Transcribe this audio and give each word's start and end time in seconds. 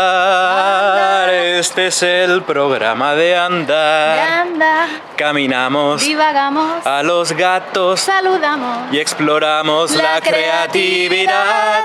Andar, 0.00 1.30
este 1.30 1.86
es 1.88 2.02
el 2.02 2.42
programa 2.42 3.14
de 3.14 3.36
andar. 3.36 4.18
anda, 4.18 4.88
Caminamos 5.16 6.02
divagamos, 6.02 6.84
a 6.86 7.02
los 7.04 7.32
gatos 7.32 8.00
saludamos. 8.00 8.92
y 8.92 8.98
exploramos 8.98 9.92
la, 9.92 10.02
La 10.14 10.20
creatividad. 10.20 11.84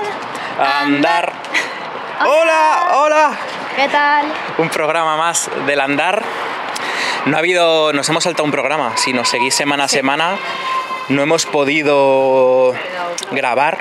Andar. 0.82 1.32
Hola, 2.26 2.88
hola. 2.96 3.30
¿Qué 3.76 3.88
tal? 3.88 4.26
Un 4.58 4.68
programa 4.70 5.16
más 5.16 5.48
del 5.66 5.80
andar. 5.80 6.22
No 7.26 7.36
ha 7.36 7.38
habido, 7.40 7.92
nos 7.92 8.08
hemos 8.08 8.24
saltado 8.24 8.44
un 8.44 8.50
programa. 8.50 8.96
Si 8.96 9.12
nos 9.12 9.28
seguís 9.28 9.54
semana 9.54 9.84
a 9.84 9.88
semana, 9.88 10.36
no 11.10 11.22
hemos 11.22 11.46
podido 11.46 12.74
grabar 13.32 13.78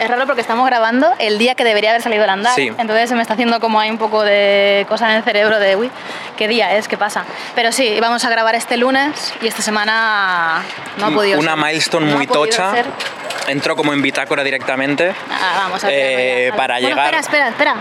Es 0.00 0.08
raro 0.08 0.26
porque 0.26 0.40
estamos 0.40 0.66
grabando 0.66 1.12
el 1.18 1.38
día 1.38 1.54
que 1.54 1.64
debería 1.64 1.90
haber 1.90 2.02
salido 2.02 2.24
el 2.24 2.30
andar. 2.30 2.54
Sí. 2.54 2.68
Entonces 2.78 3.08
se 3.08 3.14
me 3.14 3.22
está 3.22 3.34
haciendo 3.34 3.60
como 3.60 3.78
hay 3.80 3.90
un 3.90 3.98
poco 3.98 4.22
de 4.22 4.84
cosa 4.88 5.10
en 5.10 5.16
el 5.18 5.22
cerebro 5.24 5.58
de, 5.58 5.76
uy, 5.76 5.90
¿qué 6.36 6.48
día 6.48 6.74
es? 6.76 6.88
¿Qué 6.88 6.96
pasa? 6.96 7.24
Pero 7.54 7.70
sí, 7.72 7.84
íbamos 7.84 8.24
a 8.24 8.30
grabar 8.30 8.54
este 8.54 8.76
lunes 8.76 9.32
y 9.40 9.46
esta 9.46 9.62
semana 9.62 10.62
no 10.98 11.06
ha 11.06 11.10
podido 11.10 11.38
una 11.38 11.54
ser. 11.54 11.64
milestone 11.64 12.06
No 12.10 12.16
muy 12.16 12.26
tocha. 12.26 12.72
ser. 12.72 12.86
Entró 13.46 13.76
como 13.76 13.92
en 13.92 14.00
bitácora 14.02 14.42
directamente. 14.42 15.14
Ah, 15.30 15.54
vamos 15.64 15.84
a 15.84 15.86
ver. 15.88 15.96
Eh, 15.98 16.52
para 16.56 16.74
bueno, 16.80 16.88
llegar- 16.88 17.14
Espera, 17.14 17.20
espera, 17.20 17.48
espera. 17.48 17.74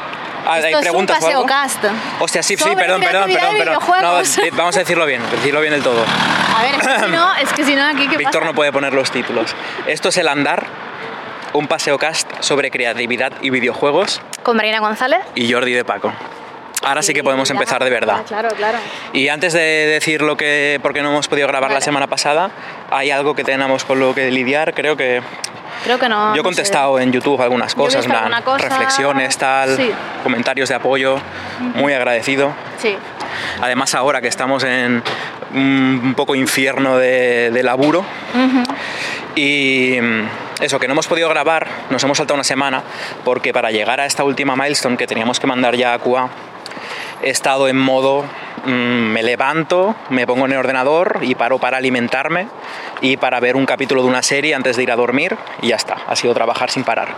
Ah, 0.45 0.57
Esto 0.57 0.67
¿hay 0.67 0.73
es 0.73 0.79
preguntas 0.81 1.15
o 1.15 1.19
un 1.19 1.23
paseo 1.25 1.37
algo? 1.39 1.47
cast. 1.47 1.85
Hostia, 2.19 2.43
sí, 2.43 2.57
sí, 2.57 2.63
Sobre 2.63 2.75
perdón, 2.75 2.99
perdón, 2.99 3.31
perdón, 3.31 3.55
perdón. 3.57 4.01
No, 4.01 4.57
vamos 4.57 4.75
a 4.75 4.79
decirlo 4.79 5.05
bien, 5.05 5.21
decirlo 5.31 5.61
bien 5.61 5.71
del 5.71 5.81
todo. 5.81 6.03
A 6.03 6.61
ver, 6.63 6.75
es 6.75 6.85
que 6.85 6.99
si 7.05 7.11
no, 7.11 7.35
es 7.35 7.53
que 7.53 7.63
si 7.63 7.75
no 7.75 7.85
aquí 7.87 8.07
qué 8.09 8.17
Víctor 8.17 8.45
no 8.45 8.53
puede 8.53 8.73
poner 8.73 8.93
los 8.93 9.09
títulos. 9.09 9.55
Esto 9.87 10.09
es 10.09 10.17
El 10.17 10.27
Andar, 10.27 10.65
un 11.53 11.67
paseo 11.67 11.97
cast 11.97 12.29
sobre 12.41 12.71
creatividad 12.71 13.31
y 13.41 13.49
videojuegos 13.49 14.21
Con 14.43 14.57
Marina 14.57 14.79
González. 14.79 15.19
y 15.35 15.51
Jordi 15.51 15.73
de 15.73 15.85
Paco. 15.85 16.11
Ahora 16.85 17.01
sí 17.01 17.13
que 17.13 17.23
podemos 17.23 17.47
Ya, 17.47 17.53
empezar 17.53 17.81
de 17.83 17.89
verdad. 17.89 18.23
Claro, 18.27 18.49
claro. 18.57 18.77
Y 19.13 19.29
antes 19.29 19.53
de 19.53 19.59
decir 19.61 20.21
lo 20.21 20.35
que, 20.35 20.79
por 20.81 20.93
qué 20.93 21.01
no 21.01 21.09
hemos 21.11 21.29
podido 21.29 21.47
grabar 21.47 21.71
la 21.71 21.79
semana 21.79 22.07
pasada, 22.07 22.51
hay 22.91 23.09
algo 23.09 23.35
que 23.35 23.45
tenemos 23.45 23.85
con 23.85 23.99
lo 24.01 24.13
que 24.13 24.29
lidiar. 24.31 24.73
Creo 24.73 24.97
que 24.97 25.21
Creo 25.85 25.97
que 25.97 26.09
no. 26.09 26.29
yo 26.29 26.33
he 26.33 26.37
no 26.37 26.43
contestado 26.43 26.99
en 26.99 27.11
YouTube 27.13 27.41
algunas 27.41 27.73
cosas, 27.73 28.05
en 28.05 28.11
visto 28.11 28.11
plan, 28.11 28.33
alguna 28.33 28.41
cosa, 28.43 28.69
reflexiones, 28.69 29.37
tal, 29.37 29.77
sí. 29.77 29.91
comentarios 30.23 30.67
de 30.69 30.75
apoyo. 30.75 31.17
Muy 31.75 31.93
agradecido. 31.93 32.51
Sí. 32.77 32.97
Además 33.61 33.95
ahora 33.95 34.19
que 34.19 34.27
estamos 34.27 34.63
en 34.65 35.01
un 35.53 36.13
poco 36.17 36.35
infierno 36.35 36.97
de, 36.97 37.49
de 37.51 37.63
laburo 37.63 38.03
y 39.35 39.97
eso, 40.61 40.79
que 40.79 40.87
no 40.87 40.93
hemos 40.93 41.07
podido 41.07 41.29
grabar, 41.29 41.67
nos 41.89 42.03
hemos 42.03 42.17
saltado 42.17 42.35
una 42.35 42.43
semana 42.43 42.83
porque 43.23 43.53
para 43.53 43.71
llegar 43.71 43.99
a 43.99 44.05
esta 44.05 44.23
última 44.23 44.55
milestone 44.55 44.97
que 44.97 45.07
teníamos 45.07 45.39
que 45.39 45.47
mandar 45.47 45.75
ya 45.75 45.93
a 45.93 45.99
QA, 45.99 46.29
he 47.21 47.29
estado 47.29 47.67
en 47.67 47.77
modo 47.77 48.23
mm, 48.65 48.69
me 48.69 49.23
levanto, 49.23 49.95
me 50.09 50.27
pongo 50.27 50.45
en 50.45 50.53
el 50.53 50.57
ordenador 50.57 51.19
y 51.21 51.35
paro 51.35 51.59
para 51.59 51.77
alimentarme 51.77 52.47
y 53.01 53.17
para 53.17 53.39
ver 53.39 53.55
un 53.55 53.65
capítulo 53.65 54.03
de 54.03 54.09
una 54.09 54.21
serie 54.21 54.55
antes 54.55 54.77
de 54.77 54.83
ir 54.83 54.91
a 54.91 54.95
dormir 54.95 55.37
y 55.61 55.69
ya 55.69 55.75
está, 55.75 55.97
ha 56.07 56.15
sido 56.15 56.33
trabajar 56.33 56.69
sin 56.69 56.83
parar. 56.83 57.09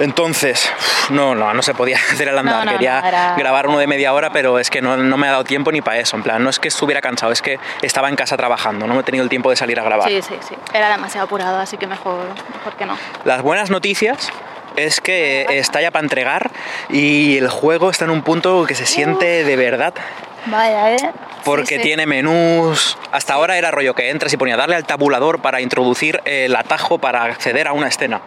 Entonces, 0.00 0.68
no, 1.10 1.34
no, 1.34 1.54
no 1.54 1.62
se 1.62 1.74
podía 1.74 1.96
hacer 2.12 2.28
el 2.28 2.38
andar. 2.38 2.64
no, 2.64 2.72
Quería 2.72 3.00
no, 3.00 3.06
era- 3.08 3.34
grabar 3.36 3.68
uno 3.68 3.78
de 3.78 3.86
media 3.86 4.12
hora, 4.12 4.30
pero 4.32 4.58
es 4.58 4.70
que 4.70 4.80
no, 4.82 4.96
no 4.96 5.16
me 5.16 5.28
ha 5.28 5.32
dado 5.32 5.44
tiempo 5.44 5.70
ni 5.70 5.80
para 5.82 5.98
eso. 5.98 6.16
En 6.16 6.22
plan, 6.22 6.42
no 6.42 6.50
es 6.50 6.58
que 6.58 6.68
estuviera 6.68 7.00
cansado, 7.00 7.30
es 7.32 7.42
que 7.42 7.58
estaba 7.82 8.08
en 8.08 8.16
casa 8.16 8.36
trabajando, 8.36 8.86
no 8.86 8.98
he 8.98 9.02
tenido 9.02 9.22
el 9.22 9.30
tiempo 9.30 9.50
de 9.50 9.56
salir 9.56 9.78
a 9.78 9.84
grabar. 9.84 10.08
Sí, 10.08 10.20
sí, 10.22 10.34
sí. 10.48 10.54
Era 10.74 10.90
demasiado 10.90 11.26
apurado, 11.26 11.58
así 11.58 11.76
que 11.76 11.86
mejor, 11.86 12.18
mejor 12.54 12.72
que 12.76 12.86
no. 12.86 12.96
Las 13.24 13.42
buenas 13.42 13.70
noticias 13.70 14.30
es 14.76 15.00
que 15.00 15.46
está 15.50 15.80
ya 15.82 15.90
para 15.90 16.02
entregar 16.04 16.50
y 16.88 17.36
el 17.38 17.48
juego 17.48 17.90
está 17.90 18.04
en 18.06 18.10
un 18.12 18.22
punto 18.22 18.64
que 18.66 18.74
se 18.74 18.86
siente 18.86 19.44
de 19.44 19.56
verdad. 19.56 19.92
Vaya, 20.46 20.92
¿eh? 20.94 21.10
Porque 21.44 21.66
Sí, 21.66 21.76
sí. 21.76 21.82
tiene 21.82 22.06
menús. 22.06 22.96
Hasta 23.12 23.34
ahora 23.34 23.58
era 23.58 23.70
rollo 23.70 23.94
que 23.94 24.08
entras 24.10 24.32
y 24.32 24.36
ponía 24.38 24.56
darle 24.56 24.76
al 24.76 24.84
tabulador 24.86 25.40
para 25.42 25.60
introducir 25.60 26.20
el 26.24 26.56
atajo 26.56 26.98
para 26.98 27.24
acceder 27.24 27.68
a 27.68 27.72
una 27.72 27.88
escena. 27.88 28.20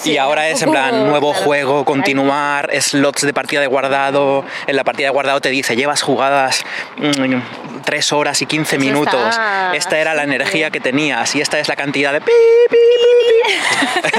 Sí, 0.00 0.12
y 0.12 0.18
ahora 0.18 0.48
es 0.48 0.62
en 0.62 0.70
plan 0.70 1.06
nuevo 1.06 1.32
claro. 1.32 1.44
juego, 1.44 1.84
continuar, 1.84 2.70
slots 2.80 3.22
de 3.22 3.32
partida 3.32 3.60
de 3.60 3.66
guardado. 3.66 4.44
En 4.66 4.76
la 4.76 4.84
partida 4.84 5.06
de 5.06 5.10
guardado 5.10 5.40
te 5.40 5.48
dice, 5.48 5.74
llevas 5.74 6.02
jugadas 6.02 6.64
3 7.84 8.12
horas 8.12 8.40
y 8.42 8.46
15 8.46 8.76
Eso 8.76 8.84
minutos. 8.84 9.28
está 9.28 9.74
Esta 9.74 9.98
era 9.98 10.14
la 10.14 10.22
energía 10.22 10.70
que 10.70 10.78
tenías 10.80 11.34
y 11.34 11.40
esta 11.40 11.58
es 11.58 11.68
la 11.68 11.76
cantidad 11.76 12.12
de... 12.12 12.20
pi, 12.20 12.30
pi, 12.70 12.76
pi, 12.76 14.10
pi. 14.10 14.18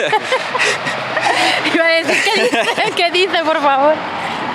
Iba 1.75 1.85
a 1.85 1.89
decir, 1.89 2.17
¿qué 2.23 2.41
dice? 2.41 2.59
¿Qué 2.95 3.11
dice, 3.11 3.43
por 3.45 3.61
favor? 3.61 3.93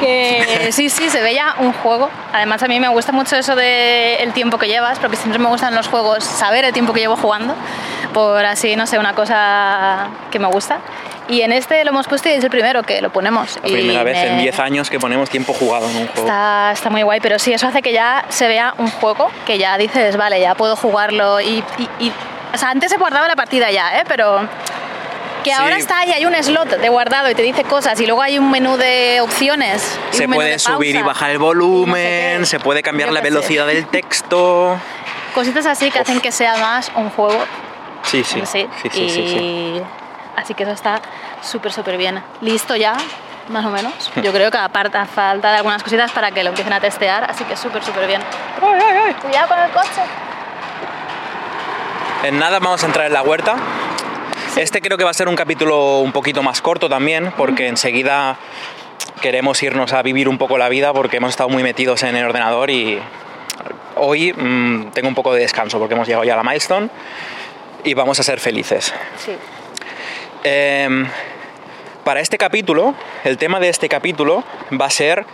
Que 0.00 0.68
sí, 0.72 0.90
sí, 0.90 1.08
se 1.08 1.22
veía 1.22 1.54
un 1.58 1.72
juego. 1.72 2.10
Además, 2.32 2.62
a 2.62 2.68
mí 2.68 2.80
me 2.80 2.88
gusta 2.88 3.12
mucho 3.12 3.36
eso 3.36 3.54
del 3.54 4.20
el 4.20 4.32
tiempo 4.32 4.58
que 4.58 4.66
llevas, 4.66 4.98
porque 4.98 5.16
siempre 5.16 5.38
me 5.38 5.48
gustan 5.48 5.74
los 5.74 5.88
juegos 5.88 6.24
saber 6.24 6.64
el 6.64 6.72
tiempo 6.72 6.92
que 6.92 7.00
llevo 7.00 7.16
jugando, 7.16 7.54
por 8.12 8.44
así, 8.44 8.76
no 8.76 8.86
sé, 8.86 8.98
una 8.98 9.14
cosa 9.14 10.08
que 10.30 10.38
me 10.38 10.48
gusta. 10.48 10.80
Y 11.28 11.40
en 11.40 11.52
este 11.52 11.82
lo 11.84 11.90
hemos 11.90 12.06
puesto 12.06 12.28
y 12.28 12.32
es 12.32 12.44
el 12.44 12.50
primero 12.50 12.82
que 12.82 13.00
lo 13.00 13.10
ponemos. 13.10 13.58
La 13.62 13.68
y 13.68 13.72
primera 13.72 14.02
vez 14.02 14.18
en 14.18 14.36
me- 14.36 14.42
10 14.42 14.58
años 14.60 14.90
que 14.90 14.98
ponemos 15.00 15.30
tiempo 15.30 15.54
jugado 15.54 15.88
en 15.88 15.96
un 15.96 16.06
juego. 16.08 16.26
Está, 16.28 16.72
está 16.72 16.90
muy 16.90 17.02
guay, 17.02 17.20
pero 17.20 17.38
sí, 17.38 17.52
eso 17.52 17.66
hace 17.66 17.80
que 17.80 17.92
ya 17.92 18.24
se 18.28 18.46
vea 18.46 18.74
un 18.78 18.90
juego 18.90 19.30
que 19.46 19.56
ya 19.58 19.78
dices, 19.78 20.16
vale, 20.18 20.38
ya 20.40 20.54
puedo 20.54 20.76
jugarlo 20.76 21.40
y... 21.40 21.64
y- 21.78 21.88
y- 22.06 22.12
o 22.52 22.58
sea, 22.58 22.70
antes 22.70 22.90
se 22.90 22.98
guardaba 22.98 23.26
la 23.26 23.34
partida 23.36 23.70
ya, 23.72 23.98
¿eh? 23.98 24.04
Pero 24.06 24.46
que 25.42 25.50
Sí. 25.50 25.56
ahora 25.58 25.76
está 25.76 25.98
ahí, 26.00 26.12
hay 26.12 26.24
un 26.24 26.34
slot 26.34 26.68
de 26.78 26.88
guardado 26.88 27.28
y 27.30 27.34
te 27.34 27.42
dice 27.42 27.64
cosas 27.64 27.98
y 28.00 28.06
luego 28.06 28.22
hay 28.22 28.38
un 28.38 28.48
menú 28.50 28.76
de 28.76 29.20
opciones. 29.22 29.98
y 30.12 30.16
Se 30.16 30.24
un 30.24 30.30
menú 30.30 30.38
puede 30.40 30.50
de 30.52 30.58
subir 30.60 30.90
y 30.90 30.92
pausa, 31.00 31.06
bajar 31.06 31.30
el 31.30 31.36
y 31.36 31.38
no 31.40 31.44
sé 31.44 31.46
volumen, 31.46 32.46
se 32.46 32.60
puede 32.60 32.82
cambiar 32.82 33.08
Yo 33.08 33.14
la 33.14 33.20
qué 33.22 33.26
sé. 33.28 33.32
velocidad 33.34 33.66
del 33.66 33.86
texto. 33.88 34.78
Cositas 35.34 35.66
así 35.66 35.90
que 35.90 35.98
Uf. 35.98 36.02
hacen 36.08 36.20
que 36.20 36.30
sea 36.30 36.56
más 36.58 36.92
un 36.94 37.10
juego 37.10 37.44
Sí, 38.04 38.22
sí. 38.22 38.38
en 38.38 38.46
sí. 38.46 38.68
Sí, 38.82 38.88
sí, 38.92 39.10
sí, 39.10 39.28
sí. 39.28 39.36
y 39.36 39.82
así 40.36 40.54
que 40.54 40.64
eso 40.64 40.72
está 40.72 41.00
súper, 41.42 41.72
súper 41.72 41.96
bien. 41.96 42.22
Listo 42.40 42.76
ya, 42.76 42.96
más 43.48 43.64
o 43.64 43.70
menos. 43.70 43.92
Yo 44.22 44.32
creo 44.32 44.50
que 44.50 44.58
aparte 44.58 44.98
falta 45.06 45.50
de 45.50 45.56
algunas 45.58 45.82
cositas 45.82 46.10
para 46.12 46.30
que 46.30 46.42
lo 46.42 46.50
empiecen 46.50 46.72
a 46.72 46.80
testear, 46.80 47.24
así 47.30 47.44
que 47.44 47.56
súper, 47.56 47.82
súper 47.82 48.06
bien. 48.06 48.20
Cuidado 49.20 49.48
con 49.48 49.58
el 49.58 49.70
coche. 49.70 50.02
En 52.24 52.38
nada 52.38 52.58
vamos 52.58 52.82
a 52.82 52.86
entrar 52.86 53.06
en 53.06 53.12
la 53.12 53.22
huerta. 53.22 53.56
Este 54.56 54.80
creo 54.80 54.96
que 54.96 55.04
va 55.04 55.10
a 55.10 55.14
ser 55.14 55.28
un 55.28 55.36
capítulo 55.36 55.98
un 55.98 56.12
poquito 56.12 56.42
más 56.42 56.62
corto 56.62 56.88
también, 56.88 57.32
porque 57.36 57.66
enseguida 57.66 58.36
queremos 59.20 59.62
irnos 59.62 59.92
a 59.92 60.02
vivir 60.02 60.28
un 60.28 60.38
poco 60.38 60.56
la 60.58 60.68
vida 60.68 60.92
porque 60.92 61.16
hemos 61.16 61.30
estado 61.30 61.48
muy 61.48 61.62
metidos 61.62 62.02
en 62.02 62.14
el 62.16 62.24
ordenador 62.24 62.70
y 62.70 63.00
hoy 63.96 64.32
mm, 64.32 64.90
tengo 64.92 65.08
un 65.08 65.14
poco 65.14 65.32
de 65.34 65.40
descanso 65.40 65.78
porque 65.78 65.94
hemos 65.94 66.06
llegado 66.06 66.24
ya 66.24 66.34
a 66.34 66.36
la 66.36 66.44
milestone 66.44 66.88
y 67.82 67.94
vamos 67.94 68.20
a 68.20 68.22
ser 68.22 68.40
felices. 68.40 68.94
Sí. 69.18 69.32
Em, 70.44 71.08
para 72.04 72.20
este 72.20 72.36
capítulo, 72.36 72.94
el 73.24 73.38
tema 73.38 73.60
de 73.60 73.70
este 73.70 73.88
capítulo 73.88 74.44
va 74.78 74.84
a 74.86 74.90
ser 74.90 75.24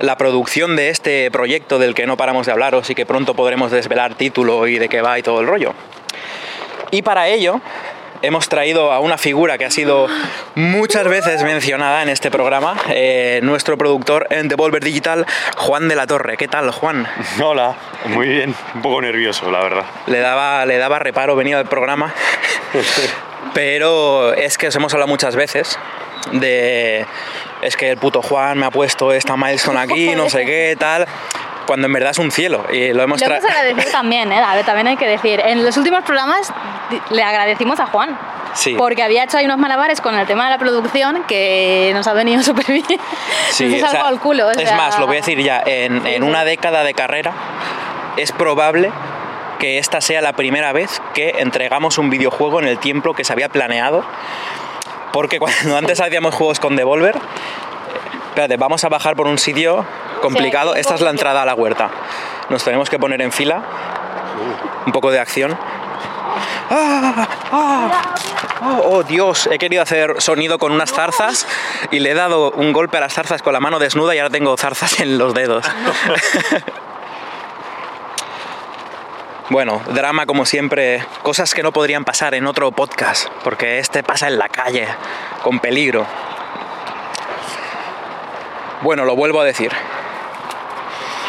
la 0.00 0.18
producción 0.18 0.76
de 0.76 0.90
este 0.90 1.30
proyecto 1.30 1.78
del 1.78 1.94
que 1.94 2.06
no 2.06 2.18
paramos 2.18 2.44
de 2.44 2.52
hablaros 2.52 2.90
y 2.90 2.94
que 2.94 3.06
pronto 3.06 3.34
podremos 3.34 3.70
desvelar 3.70 4.16
título 4.16 4.66
y 4.66 4.78
de 4.78 4.90
qué 4.90 5.00
va 5.00 5.18
y 5.18 5.22
todo 5.22 5.40
el 5.40 5.46
rollo. 5.46 5.72
Y 6.90 7.00
para 7.00 7.28
ello 7.28 7.62
hemos 8.22 8.50
traído 8.50 8.92
a 8.92 9.00
una 9.00 9.16
figura 9.16 9.56
que 9.56 9.64
ha 9.64 9.70
sido 9.70 10.08
muchas 10.54 11.04
veces 11.08 11.42
mencionada 11.42 12.02
en 12.02 12.10
este 12.10 12.30
programa, 12.30 12.76
eh, 12.90 13.40
nuestro 13.42 13.78
productor 13.78 14.26
en 14.28 14.48
Devolver 14.48 14.84
Digital, 14.84 15.26
Juan 15.56 15.88
de 15.88 15.96
la 15.96 16.06
Torre. 16.06 16.36
¿Qué 16.36 16.48
tal, 16.48 16.70
Juan? 16.70 17.06
Hola, 17.42 17.76
muy 18.06 18.28
bien, 18.28 18.54
un 18.74 18.82
poco 18.82 19.00
nervioso, 19.00 19.50
la 19.50 19.60
verdad. 19.60 19.84
Le 20.06 20.20
daba, 20.20 20.66
le 20.66 20.76
daba 20.76 20.98
reparo 20.98 21.34
venir 21.34 21.56
al 21.56 21.66
programa, 21.66 22.12
pero 23.54 24.32
es 24.32 24.58
que 24.58 24.68
os 24.68 24.76
hemos 24.76 24.92
hablado 24.92 25.08
muchas 25.08 25.36
veces 25.36 25.78
de... 26.32 27.06
Es 27.62 27.76
que 27.76 27.90
el 27.90 27.98
puto 27.98 28.22
Juan 28.22 28.58
me 28.58 28.66
ha 28.66 28.70
puesto 28.70 29.12
esta 29.12 29.36
milestone 29.36 29.80
aquí, 29.80 30.10
no 30.16 30.30
sé 30.30 30.44
qué, 30.46 30.76
tal. 30.78 31.06
cuando 31.66 31.86
en 31.86 31.92
verdad 31.92 32.10
es 32.12 32.18
un 32.18 32.30
cielo. 32.30 32.64
Y 32.72 32.92
lo 32.92 33.02
hemos 33.02 33.20
Lo 33.20 33.26
hemos 33.26 33.44
agradecido 33.44 33.92
también, 33.92 34.32
¿eh? 34.32 34.38
A 34.38 34.54
ver, 34.54 34.64
también 34.64 34.86
hay 34.88 34.96
que 34.96 35.06
decir. 35.06 35.40
En 35.44 35.64
los 35.64 35.76
últimos 35.76 36.04
programas 36.04 36.52
le 37.10 37.22
agradecimos 37.22 37.78
a 37.80 37.86
Juan. 37.86 38.18
Sí. 38.54 38.74
Porque 38.76 39.02
había 39.02 39.24
hecho 39.24 39.38
ahí 39.38 39.44
unos 39.44 39.58
malabares 39.58 40.00
con 40.00 40.18
el 40.18 40.26
tema 40.26 40.44
de 40.46 40.50
la 40.50 40.58
producción 40.58 41.22
que 41.28 41.92
nos 41.94 42.06
ha 42.08 42.14
venido 42.14 42.42
súper 42.44 42.66
bien. 42.66 42.84
Sí, 43.50 43.78
nos 43.80 43.88
o 43.88 43.92
sea, 43.92 44.06
al 44.08 44.18
culo. 44.20 44.46
o 44.46 44.50
es 44.50 44.56
sea, 44.56 44.76
más, 44.76 44.98
lo 44.98 45.06
voy 45.06 45.16
a 45.16 45.20
decir 45.20 45.40
ya, 45.40 45.62
en, 45.64 46.02
Sí, 46.02 46.08
en 46.08 46.22
sí. 46.22 46.28
una 46.28 46.44
década 46.44 46.82
de 46.82 46.94
carrera 46.94 47.32
es 48.16 48.32
probable 48.32 48.90
que 49.60 49.78
esta 49.78 50.00
sea 50.00 50.20
la 50.20 50.32
primera 50.32 50.72
vez 50.72 51.00
que 51.14 51.34
entregamos 51.38 51.98
un 51.98 52.10
videojuego 52.10 52.58
en 52.58 52.66
el 52.66 52.78
tiempo 52.78 53.14
que 53.14 53.22
se 53.22 53.32
había 53.32 53.48
planeado. 53.48 54.04
Porque 55.12 55.38
cuando 55.38 55.76
antes 55.78 56.00
hacíamos 56.00 56.34
juegos 56.34 56.58
con 56.58 56.74
Devolver, 56.74 57.16
espérate, 58.28 58.56
vamos 58.56 58.82
a 58.82 58.88
bajar 58.88 59.14
por 59.14 59.28
un 59.28 59.38
sitio 59.38 59.84
complicado. 60.20 60.74
Sí, 60.74 60.80
Esta 60.80 60.96
es 60.96 61.00
la 61.00 61.10
entrada 61.10 61.42
a 61.42 61.46
la 61.46 61.54
huerta. 61.54 61.90
Nos 62.48 62.64
tenemos 62.64 62.90
que 62.90 62.98
poner 62.98 63.22
en 63.22 63.30
fila, 63.30 63.62
un 64.86 64.92
poco 64.92 65.12
de 65.12 65.20
acción. 65.20 65.56
¡Ah! 66.70 67.28
¡Ah! 67.52 68.14
Oh, 68.62 68.96
oh, 68.96 69.02
Dios, 69.02 69.48
he 69.50 69.58
querido 69.58 69.82
hacer 69.82 70.16
sonido 70.18 70.58
con 70.58 70.72
unas 70.72 70.92
zarzas 70.92 71.46
y 71.90 72.00
le 72.00 72.10
he 72.10 72.14
dado 72.14 72.50
un 72.50 72.72
golpe 72.72 72.98
a 72.98 73.00
las 73.00 73.14
zarzas 73.14 73.40
con 73.42 73.54
la 73.54 73.60
mano 73.60 73.78
desnuda 73.78 74.14
y 74.14 74.18
ahora 74.18 74.30
tengo 74.30 74.56
zarzas 74.56 75.00
en 75.00 75.16
los 75.16 75.32
dedos. 75.32 75.64
bueno, 79.50 79.82
drama 79.88 80.26
como 80.26 80.44
siempre, 80.46 81.04
cosas 81.22 81.54
que 81.54 81.62
no 81.62 81.72
podrían 81.72 82.04
pasar 82.04 82.34
en 82.34 82.46
otro 82.46 82.70
podcast, 82.72 83.28
porque 83.44 83.78
este 83.78 84.02
pasa 84.02 84.28
en 84.28 84.38
la 84.38 84.48
calle, 84.48 84.86
con 85.42 85.58
peligro. 85.60 86.06
Bueno, 88.82 89.04
lo 89.04 89.14
vuelvo 89.14 89.40
a 89.40 89.44
decir. 89.44 89.70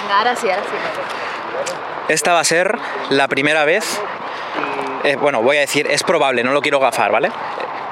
Venga, 0.04 0.20
ahora 0.20 0.36
sí, 0.36 0.50
ahora 0.50 0.62
sí. 0.64 2.14
Esta 2.14 2.34
va 2.34 2.40
a 2.40 2.44
ser 2.44 2.78
la 3.10 3.28
primera 3.28 3.66
vez. 3.66 4.00
eh, 5.04 5.16
bueno, 5.16 5.42
voy 5.42 5.58
a 5.58 5.62
decir, 5.62 5.88
es 5.90 6.04
probable, 6.04 6.44
no 6.44 6.52
lo 6.52 6.62
quiero 6.62 6.80
gafar, 6.80 7.12
¿vale? 7.12 7.32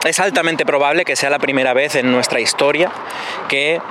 Es 0.06 0.20
altamente 0.20 0.66
probable 0.66 1.04
que 1.04 1.16
sea 1.16 1.30
la 1.30 1.40
primera 1.40 1.74
vez 1.74 1.96
en 1.96 2.12
nuestra 2.12 2.40
historia 2.40 2.90
que 3.50 3.81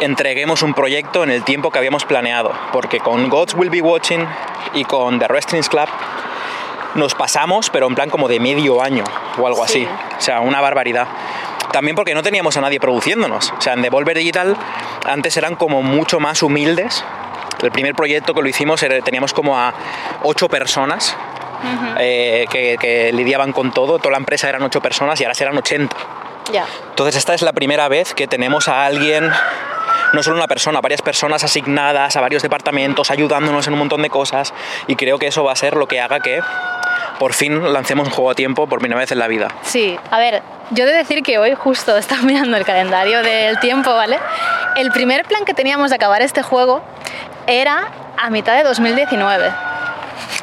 entreguemos 0.00 0.62
un 0.62 0.74
proyecto 0.74 1.22
en 1.24 1.30
el 1.30 1.44
tiempo 1.44 1.70
que 1.70 1.78
habíamos 1.78 2.04
planeado. 2.04 2.52
Porque 2.72 2.98
con 3.00 3.28
Gods 3.28 3.54
Will 3.54 3.70
Be 3.70 3.80
Watching 3.82 4.26
y 4.74 4.84
con 4.84 5.18
The 5.18 5.26
Wrestling 5.28 5.62
Club 5.62 5.88
nos 6.94 7.14
pasamos, 7.14 7.70
pero 7.70 7.86
en 7.86 7.94
plan 7.94 8.10
como 8.10 8.26
de 8.28 8.40
medio 8.40 8.82
año 8.82 9.04
o 9.38 9.46
algo 9.46 9.66
Sí. 9.66 9.86
así. 9.86 10.16
O 10.18 10.20
sea, 10.20 10.40
una 10.40 10.60
barbaridad. 10.60 11.06
También 11.72 11.94
porque 11.94 12.14
no 12.14 12.22
teníamos 12.22 12.56
a 12.56 12.60
nadie 12.60 12.80
produciéndonos. 12.80 13.52
O 13.56 13.60
sea, 13.60 13.74
en 13.74 13.82
Devolver 13.82 14.16
Digital 14.16 14.56
antes 15.06 15.36
eran 15.36 15.54
como 15.54 15.82
mucho 15.82 16.18
más 16.18 16.42
humildes. 16.42 17.04
El 17.62 17.70
primer 17.70 17.94
proyecto 17.94 18.34
que 18.34 18.42
lo 18.42 18.48
hicimos 18.48 18.82
era- 18.82 19.00
teníamos 19.02 19.32
como 19.32 19.56
a 19.58 19.72
ocho 20.24 20.48
personas 20.48 21.16
eh, 21.98 22.46
que, 22.50 22.76
que 22.80 23.12
lidiaban 23.12 23.52
con 23.52 23.70
todo. 23.70 23.98
Toda 23.98 24.12
la 24.12 24.16
empresa 24.18 24.48
eran 24.48 24.62
ocho 24.62 24.80
personas 24.80 25.20
y 25.20 25.24
ahora 25.24 25.34
serán 25.34 25.56
80. 25.58 25.94
Entonces 26.90 27.16
esta 27.16 27.34
es 27.34 27.42
la 27.42 27.52
primera 27.52 27.88
vez 27.88 28.14
que 28.14 28.26
tenemos 28.26 28.68
a 28.68 28.84
alguien, 28.84 29.30
no 30.12 30.22
solo 30.22 30.36
una 30.36 30.48
persona, 30.48 30.80
varias 30.80 31.02
personas 31.02 31.44
asignadas 31.44 32.16
a 32.16 32.20
varios 32.20 32.42
departamentos, 32.42 33.10
ayudándonos 33.10 33.66
en 33.66 33.72
un 33.74 33.78
montón 33.78 34.02
de 34.02 34.10
cosas 34.10 34.52
y 34.86 34.96
creo 34.96 35.18
que 35.18 35.28
eso 35.28 35.44
va 35.44 35.52
a 35.52 35.56
ser 35.56 35.76
lo 35.76 35.86
que 35.86 36.00
haga 36.00 36.20
que 36.20 36.40
por 37.18 37.34
fin 37.34 37.72
lancemos 37.72 38.08
un 38.08 38.14
juego 38.14 38.30
a 38.30 38.34
tiempo 38.34 38.66
por 38.66 38.78
primera 38.78 38.98
vez 38.98 39.12
en 39.12 39.18
la 39.18 39.28
vida. 39.28 39.48
Sí, 39.62 39.98
a 40.10 40.18
ver, 40.18 40.42
yo 40.70 40.84
he 40.84 40.86
de 40.86 40.94
decir 40.94 41.22
que 41.22 41.38
hoy 41.38 41.54
justo 41.54 41.96
estaba 41.98 42.22
mirando 42.22 42.56
el 42.56 42.64
calendario 42.64 43.22
del 43.22 43.58
tiempo, 43.60 43.94
¿vale? 43.94 44.18
El 44.76 44.90
primer 44.90 45.24
plan 45.24 45.44
que 45.44 45.54
teníamos 45.54 45.90
de 45.90 45.96
acabar 45.96 46.22
este 46.22 46.42
juego 46.42 46.82
era 47.46 47.88
a 48.16 48.30
mitad 48.30 48.56
de 48.56 48.62
2019. 48.62 49.69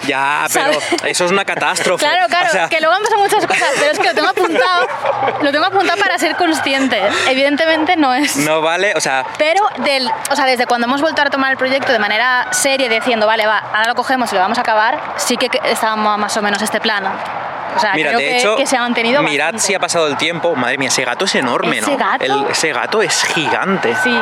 Ya, 0.06 0.46
pero 0.54 0.66
¿Sabes? 0.74 0.88
eso 1.06 1.26
es 1.26 1.32
una 1.32 1.44
catástrofe. 1.46 2.06
Claro, 2.06 2.28
claro, 2.28 2.48
O 2.48 2.52
sea, 2.52 2.70
que 2.70 2.80
luego 2.80 2.96
han 2.96 3.02
pasado 3.04 3.22
muchas 3.22 3.46
cosas, 3.46 3.70
pero 3.80 3.92
es 3.92 4.00
que 4.00 4.08
lo 4.08 4.14
tengo 4.14 4.30
apuntado, 4.30 4.88
lo 5.42 5.52
tengo 5.52 5.66
apuntado 5.66 6.00
para 6.00 6.18
ser 6.18 6.36
consciente. 6.36 7.02
Evidentemente 7.28 7.96
no 7.96 8.14
es. 8.14 8.36
no 8.38 8.62
vale, 8.62 8.94
o 8.96 9.02
sea, 9.02 9.26
Pero 9.38 9.62
del, 9.78 10.10
o 10.32 10.36
sea, 10.36 10.46
desde 10.46 10.66
cuando 10.66 10.88
hemos 10.88 11.02
vuelto 11.02 11.22
a 11.22 11.26
retomar 11.26 11.52
el 11.52 11.58
proyecto 11.58 11.92
de 11.92 12.00
manera 12.00 12.48
seria, 12.52 12.88
diciendo, 12.90 13.28
vale, 13.28 13.46
va, 13.46 13.58
ahora 13.60 13.88
lo 13.88 13.96
cogemos 13.96 14.32
y 14.32 14.36
lo 14.36 14.42
vamos 14.42 14.58
a 14.58 14.62
acabar, 14.62 15.00
sí 15.18 15.38
que 15.38 15.50
estábamos 15.66 16.18
más 16.18 16.36
o 16.38 16.42
menos 16.42 16.62
este 16.62 16.80
plan. 16.80 17.04
O 17.76 17.80
sea, 17.80 17.94
mira, 17.94 18.10
creo 18.10 18.20
de 18.20 18.26
que, 18.26 18.38
hecho, 18.38 18.56
que 18.56 18.66
se 18.66 18.76
ha 18.78 18.82
mantenido 18.82 19.22
mirad 19.22 19.48
bastante. 19.48 19.68
si 19.68 19.74
ha 19.76 19.80
pasado 19.80 20.08
el 20.08 20.18
tiempo. 20.18 20.56
Madre 20.56 20.78
mía, 20.80 20.88
ese 20.88 21.04
gato 21.06 21.26
es 21.26 21.36
enorme, 21.36 21.78
¿Ese 21.78 21.92
¿no? 21.92 21.98
gato? 21.98 22.24
El- 22.26 22.46
ese 22.50 22.74
gato 22.74 23.02
es 23.02 23.24
gigante. 23.26 23.94
Sí, 24.04 24.18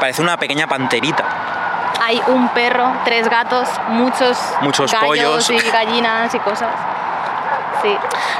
Parece 0.00 0.22
una 0.22 0.36
pequeña 0.36 0.66
panterita. 0.66 1.24
Hay 2.00 2.20
un 2.28 2.48
perro, 2.50 2.90
tres 3.04 3.28
gatos, 3.28 3.68
muchos, 3.88 4.38
Muchos 4.60 4.94
pollos. 4.94 5.50
y 5.50 5.58
gallinas 5.70 6.34
y 6.34 6.38
cosas. 6.40 6.70
Sí, 7.82 7.96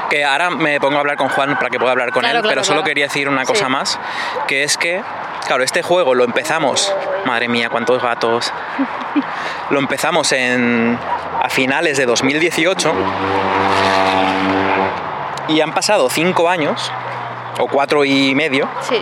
Que 0.09 0.25
ahora 0.25 0.49
me 0.49 0.79
pongo 0.81 0.97
a 0.97 0.99
hablar 0.99 1.15
con 1.15 1.29
Juan 1.29 1.55
para 1.55 1.69
que 1.69 1.79
pueda 1.79 1.91
hablar 1.93 2.11
con 2.11 2.21
Claro, 2.21 2.37
él, 2.39 2.41
claro, 2.41 2.51
pero 2.55 2.63
solo 2.65 2.79
claro. 2.81 2.87
quería 2.89 3.05
decir 3.05 3.29
una 3.29 3.45
cosa 3.45 3.65
Sí. 3.65 3.71
más, 3.71 3.99
que 4.47 4.63
es 4.63 4.77
que, 4.77 5.01
claro, 5.47 5.63
este 5.63 5.81
juego 5.81 6.13
lo 6.13 6.25
empezamos, 6.25 6.93
madre 7.25 7.47
mía, 7.47 7.69
cuántos 7.69 8.01
gatos, 8.03 8.51
lo 9.69 9.79
empezamos 9.79 10.31
en, 10.33 10.99
a 11.41 11.47
finales 11.49 11.97
de 11.97 12.05
2018 12.05 12.93
y 15.47 15.61
han 15.61 15.71
pasado 15.73 16.09
cinco 16.09 16.49
años, 16.49 16.91
o 17.59 17.67
cuatro 17.67 18.03
y 18.05 18.33
medio, 18.35 18.67
sí. 18.81 19.01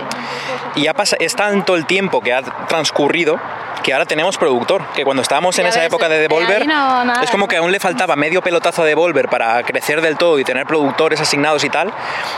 y 0.75 0.88
ha 0.88 0.94
pas- 0.94 1.15
es 1.19 1.36
tanto 1.36 1.75
el 1.75 1.86
tiempo 1.86 2.19
que 2.21 2.33
ha 2.33 2.42
transcurrido 2.42 3.39
que 3.83 3.94
ahora 3.94 4.06
tenemos 4.06 4.38
productor, 4.38 4.83
que 4.95 5.06
cuando 5.06 5.21
estábamos 5.21 5.57
en 5.59 5.63
Ya 5.65 5.69
esa 5.69 5.80
ves, 5.80 5.88
época 5.88 6.09
de 6.09 6.19
Devolver, 6.19 6.68
no, 6.68 7.21
es 7.21 7.30
como 7.31 7.48
que 7.48 7.56
aún 7.57 7.71
le 7.71 7.80
faltaba 7.80 8.15
medio 8.18 8.42
pelotazo 8.42 8.81
a 8.81 8.86
Devolver 8.86 9.30
para 9.30 9.63
crecer 9.63 10.01
del 10.01 10.18
todo 10.18 10.39
y 10.39 10.44
tener 10.44 10.65
productores 10.65 11.21
asignados 11.21 11.63
y 11.63 11.69
tal. 11.69 11.94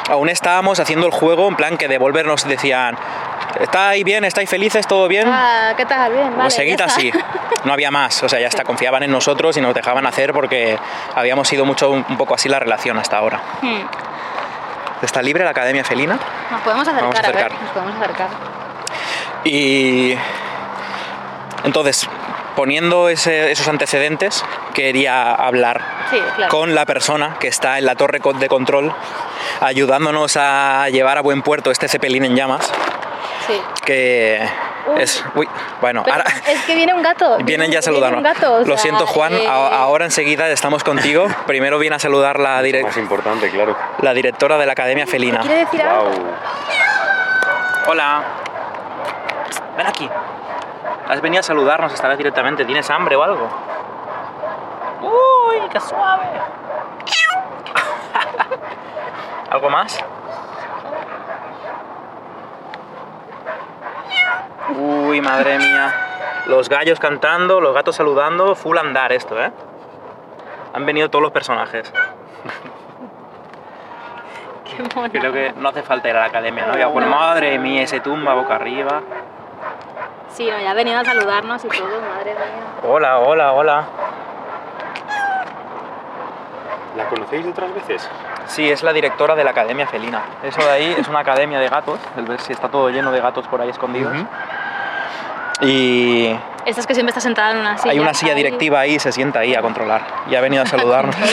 Aún 0.10 0.30
estábamos 0.30 0.80
haciendo 0.80 1.08
el 1.08 1.12
juego 1.14 1.48
en 1.48 1.56
plan 1.56 1.78
que 1.78 1.88
Devolver 1.88 2.26
nos 2.28 2.46
decían, 2.48 2.98
¿estáis 3.62 4.04
bien? 4.04 4.26
¿Estáis 4.26 4.50
felices? 4.50 4.86
¿Todo 4.86 5.08
bien? 5.08 5.28
Ah, 5.28 5.74
¿qué 5.76 5.86
tal? 5.86 6.12
Bien, 6.12 6.26
vale. 6.30 6.42
pues 6.42 6.54
seguid 6.56 6.78
ya 6.78 6.86
así. 6.86 7.12
No 7.64 7.74
había 7.74 7.90
más, 7.90 8.22
o 8.22 8.30
sea, 8.30 8.40
ya 8.40 8.48
está, 8.48 8.64
confiaban 8.64 9.02
en 9.04 9.12
nosotros 9.12 9.58
y 9.58 9.62
nos 9.62 9.74
dejaban 9.74 10.06
hacer 10.06 10.34
porque 10.34 10.78
habíamos 11.16 11.48
sido 11.48 11.66
mucho 11.66 11.90
un 11.90 12.18
poco 12.18 12.36
así 12.36 12.48
la 12.48 12.60
relación 12.60 12.98
hasta 13.00 13.18
ahora. 13.18 13.42
Hmm. 13.62 13.82
¿Está 15.02 15.22
libre 15.22 15.44
la 15.44 15.52
Academia 15.52 15.84
Felina? 15.84 16.20
Nos 16.52 16.62
podemos 16.62 16.88
acercar, 16.88 17.04
Vamos 17.10 17.16
a 17.16 17.20
a 17.20 17.32
ver, 17.32 17.36
acercar. 17.38 17.62
nos 17.62 17.72
podemos 17.72 17.96
acercar. 18.02 18.28
Y 19.46 20.16
entonces, 21.64 22.08
poniendo 22.56 23.08
ese- 23.10 23.52
esos 23.52 23.68
antecedentes, 23.68 24.44
quería 24.74 25.34
hablar 25.34 25.82
Sí, 26.10 26.18
claro. 26.36 26.50
con 26.52 26.76
la 26.76 26.86
persona 26.86 27.38
que 27.40 27.48
está 27.48 27.78
en 27.78 27.86
la 27.86 27.96
torre 27.96 28.20
de 28.40 28.48
control, 28.50 28.94
ayudándonos 29.62 30.36
a 30.38 30.90
llevar 30.90 31.18
a 31.18 31.22
buen 31.22 31.42
puerto 31.42 31.72
este 31.72 31.88
cepelín 31.88 32.26
en 32.26 32.36
llamas, 32.36 32.70
Sí. 33.48 33.60
que 33.86 34.46
Uy. 34.96 35.02
es... 35.02 35.24
Uy, 35.36 35.48
bueno, 35.82 36.04
Pero 36.04 36.18
ahora... 36.18 36.30
es 36.48 36.62
que 36.66 36.76
viene 36.76 36.94
un 36.94 37.02
gato. 37.02 37.38
Vienen 37.44 37.72
ya 37.72 37.80
a 37.80 37.80
viene 37.80 37.82
saludarnos. 37.82 38.18
un 38.18 38.24
gato, 38.24 38.54
o 38.56 38.60
Lo 38.60 38.66
sea, 38.66 38.78
siento, 38.78 39.08
Juan. 39.08 39.34
eh, 39.34 39.48
a- 39.48 39.80
Ahora 39.82 40.06
enseguida 40.06 40.48
estamos 40.50 40.84
contigo. 40.84 41.28
Primero 41.48 41.80
viene 41.80 41.96
a 41.96 42.00
saludar 42.00 42.40
la, 42.40 42.62
direc- 42.62 42.84
Más 42.84 42.98
importante, 42.98 43.50
claro. 43.50 43.76
la 44.02 44.14
directora 44.14 44.58
de 44.58 44.66
la 44.66 44.74
Academia 44.74 45.08
Felina. 45.08 45.40
¿Quiere 45.40 45.58
decir 45.58 45.82
algo? 45.82 46.10
Wow. 46.10 46.26
Hola. 47.88 48.24
Ven 49.78 49.88
aquí. 49.88 50.10
Has 51.08 51.22
venido 51.22 51.40
a 51.40 51.44
saludarnos 51.44 51.94
esta 51.94 52.08
vez 52.08 52.18
directamente. 52.18 52.66
¿Tienes 52.66 52.90
hambre 52.90 53.16
o 53.16 53.24
algo? 53.24 53.48
Uy, 55.02 55.70
qué 55.72 55.80
suave. 55.80 56.26
¿Algo 59.50 59.70
más? 59.70 60.04
Uy, 64.78 65.22
madre 65.22 65.58
mía. 65.58 65.94
Los 66.48 66.68
gallos 66.70 67.00
cantando, 67.00 67.62
los 67.62 67.74
gatos 67.74 67.96
saludando, 67.96 68.56
full 68.56 68.78
andar 68.78 69.12
esto, 69.12 69.42
¿eh? 69.42 69.52
Han 70.74 70.86
venido 70.86 71.10
todos 71.10 71.24
los 71.24 71.32
personajes. 71.32 71.92
Qué 74.66 74.84
mono. 74.96 75.10
Creo 75.12 75.34
que 75.34 75.54
no 75.58 75.70
hace 75.70 75.84
falta 75.84 76.10
ir 76.10 76.16
a 76.16 76.22
la 76.22 76.26
academia, 76.26 76.66
¿no? 76.68 76.78
Ya, 76.78 76.90
pues 76.90 77.06
madre 77.08 77.58
mía, 77.60 77.84
ese 77.84 78.00
tumba 78.00 78.34
boca 78.34 78.56
arriba. 78.56 79.02
Sí, 80.30 80.50
no, 80.50 80.60
ya 80.60 80.72
ha 80.72 80.74
venido 80.74 81.00
a 81.00 81.06
saludarnos 81.06 81.64
y 81.66 81.68
todo, 81.70 82.02
madre 82.02 82.34
mía. 82.34 82.64
Hola, 82.84 83.20
hola, 83.20 83.54
hola. 83.54 83.84
¿La 86.96 87.06
conocéis 87.06 87.46
de 87.46 87.52
otras 87.52 87.74
veces? 87.74 88.10
Sí, 88.48 88.70
es 88.70 88.84
la 88.84 88.94
directora 88.94 89.36
de 89.36 89.44
la 89.44 89.52
Academia 89.52 89.88
Felina. 89.88 90.22
Eso 90.44 90.62
de 90.62 90.70
ahí 90.70 90.96
es 90.98 91.08
una 91.08 91.20
academia 91.20 91.60
de 91.60 91.70
gatos. 91.70 92.00
El 92.18 92.26
ver 92.26 92.42
si 92.42 92.52
está 92.52 92.70
todo 92.70 92.90
lleno 92.90 93.12
de 93.12 93.22
gatos 93.22 93.48
por 93.48 93.62
ahí 93.62 93.70
escondidos. 93.70 94.14
Y 95.62 96.28
Esta 96.66 96.82
es 96.82 96.88
que 96.88 96.94
siempre 96.94 97.10
está 97.10 97.20
sentada 97.22 97.52
en 97.52 97.58
una 97.58 97.78
silla. 97.78 97.92
hay 97.92 98.00
una 98.00 98.14
silla 98.14 98.32
ahí. 98.32 98.38
directiva 98.38 98.80
ahí 98.80 98.96
y 98.96 99.00
se 99.00 99.12
sienta 99.12 99.40
ahí 99.40 99.54
a 99.56 99.62
controlar. 99.62 100.02
Y 100.30 100.36
ha 100.36 100.42
venido 100.42 100.64
a 100.64 100.66
saludarnos. 100.68 101.16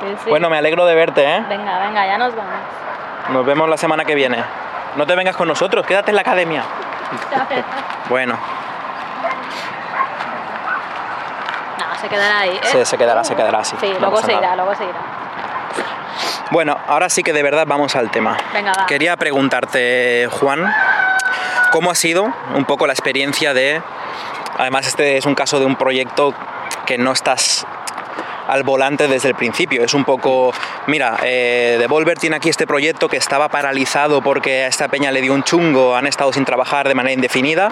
Sí, 0.00 0.06
sí. 0.24 0.30
Bueno, 0.30 0.48
me 0.48 0.56
alegro 0.56 0.86
de 0.86 0.94
verte, 0.94 1.22
¿eh? 1.22 1.44
Venga, 1.46 1.78
venga, 1.80 2.06
ya 2.06 2.16
nos 2.16 2.34
vamos. 2.34 2.54
Nos 3.28 3.44
vemos 3.44 3.68
la 3.68 3.76
semana 3.76 4.06
que 4.06 4.14
viene. 4.14 4.42
No 4.96 5.06
te 5.06 5.14
vengas 5.14 5.36
con 5.36 5.46
nosotros, 5.46 5.84
quédate 5.84 6.10
en 6.10 6.14
la 6.14 6.22
academia. 6.22 6.62
Bueno, 8.08 8.38
No, 11.78 11.98
se 12.00 12.08
quedará 12.08 12.40
ahí. 12.40 12.50
¿eh? 12.56 12.60
se, 12.62 12.84
se 12.86 12.96
quedará, 12.96 13.22
se 13.24 13.36
quedará 13.36 13.58
así. 13.58 13.76
Sí, 13.78 13.90
no 13.92 13.98
luego 14.00 14.22
se 14.22 14.32
irá, 14.32 14.56
luego 14.56 14.74
se 14.74 14.84
irá. 14.84 14.98
Bueno, 16.50 16.78
ahora 16.88 17.08
sí 17.10 17.22
que 17.22 17.34
de 17.34 17.42
verdad 17.42 17.64
vamos 17.66 17.94
al 17.94 18.10
tema. 18.10 18.38
Venga, 18.54 18.72
va. 18.72 18.86
Quería 18.86 19.16
preguntarte, 19.18 20.28
Juan, 20.30 20.64
¿cómo 21.70 21.90
ha 21.90 21.94
sido 21.94 22.32
un 22.54 22.64
poco 22.64 22.86
la 22.86 22.92
experiencia 22.92 23.54
de... 23.54 23.82
Además, 24.58 24.86
este 24.86 25.16
es 25.16 25.26
un 25.26 25.34
caso 25.34 25.58
de 25.58 25.64
un 25.64 25.76
proyecto 25.76 26.34
que 26.86 26.98
no 26.98 27.12
estás 27.12 27.66
al 28.46 28.62
volante 28.62 29.08
desde 29.08 29.28
el 29.28 29.34
principio. 29.34 29.84
Es 29.84 29.94
un 29.94 30.04
poco, 30.04 30.52
mira, 30.86 31.18
eh, 31.22 31.76
Devolver 31.78 32.18
tiene 32.18 32.36
aquí 32.36 32.48
este 32.48 32.66
proyecto 32.66 33.08
que 33.08 33.16
estaba 33.16 33.48
paralizado 33.48 34.22
porque 34.22 34.64
a 34.64 34.66
esta 34.66 34.88
peña 34.88 35.12
le 35.12 35.22
dio 35.22 35.32
un 35.32 35.44
chungo, 35.44 35.96
han 35.96 36.06
estado 36.06 36.32
sin 36.32 36.44
trabajar 36.44 36.88
de 36.88 36.94
manera 36.94 37.14
indefinida 37.14 37.70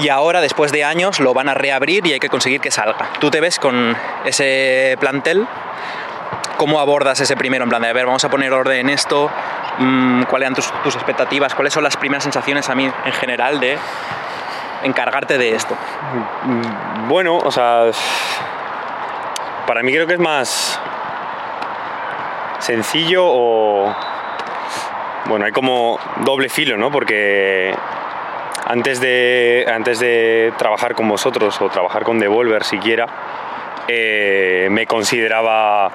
y 0.00 0.10
ahora, 0.10 0.40
después 0.40 0.70
de 0.70 0.84
años, 0.84 1.18
lo 1.18 1.34
van 1.34 1.48
a 1.48 1.54
reabrir 1.54 2.06
y 2.06 2.12
hay 2.12 2.20
que 2.20 2.28
conseguir 2.28 2.60
que 2.60 2.70
salga. 2.70 3.10
¿Tú 3.18 3.30
te 3.30 3.40
ves 3.40 3.58
con 3.58 3.96
ese 4.24 4.96
plantel? 5.00 5.46
¿Cómo 6.58 6.80
abordas 6.80 7.20
ese 7.20 7.36
primero? 7.36 7.62
En 7.62 7.70
plan 7.70 7.82
de, 7.82 7.88
a 7.88 7.92
ver, 7.92 8.04
vamos 8.04 8.24
a 8.24 8.28
poner 8.28 8.52
orden 8.52 8.80
en 8.80 8.90
esto, 8.90 9.30
mm, 9.78 10.24
cuáles 10.24 10.50
eran 10.50 10.54
tus, 10.82 10.96
expectativas, 10.96 11.54
cuáles 11.54 11.72
son 11.72 11.84
las 11.84 11.96
primeras 11.96 12.24
sensaciones 12.24 12.68
a 12.68 12.74
mí 12.74 12.84
en 12.84 13.12
general 13.12 13.60
de 13.60 13.78
encargarte 14.82 15.38
de 15.38 15.54
esto. 15.54 15.76
Bueno, 17.06 17.36
o 17.36 17.52
sea, 17.52 17.84
para 19.68 19.84
mí 19.84 19.92
creo 19.92 20.08
que 20.08 20.14
es 20.14 20.18
más 20.18 20.80
sencillo 22.58 23.22
o... 23.24 23.94
Bueno, 25.26 25.44
hay 25.44 25.52
como 25.52 26.00
doble 26.22 26.48
filo, 26.48 26.76
¿no? 26.76 26.90
Porque 26.90 27.72
antes 28.66 29.00
de, 29.00 29.64
antes 29.72 30.00
de 30.00 30.52
trabajar 30.58 30.96
con 30.96 31.08
vosotros 31.08 31.60
o 31.60 31.68
trabajar 31.68 32.02
con 32.02 32.18
Devolver 32.18 32.64
siquiera, 32.64 33.06
eh, 33.86 34.68
me 34.70 34.86
consideraba 34.86 35.90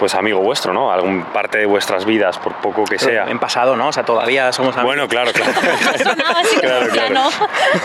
pues 0.00 0.14
amigo 0.14 0.40
vuestro, 0.40 0.72
¿no? 0.72 0.90
Algún 0.90 1.24
parte 1.24 1.58
de 1.58 1.66
vuestras 1.66 2.06
vidas, 2.06 2.38
por 2.38 2.54
poco 2.54 2.86
que 2.86 2.98
sea. 2.98 3.26
En 3.28 3.38
pasado, 3.38 3.76
¿no? 3.76 3.88
O 3.88 3.92
sea, 3.92 4.02
todavía 4.02 4.50
somos 4.50 4.74
amigos. 4.74 4.86
Bueno, 4.86 5.08
claro, 5.08 5.30
claro. 5.30 5.52
Claro, 6.60 6.86
claro. 6.90 7.20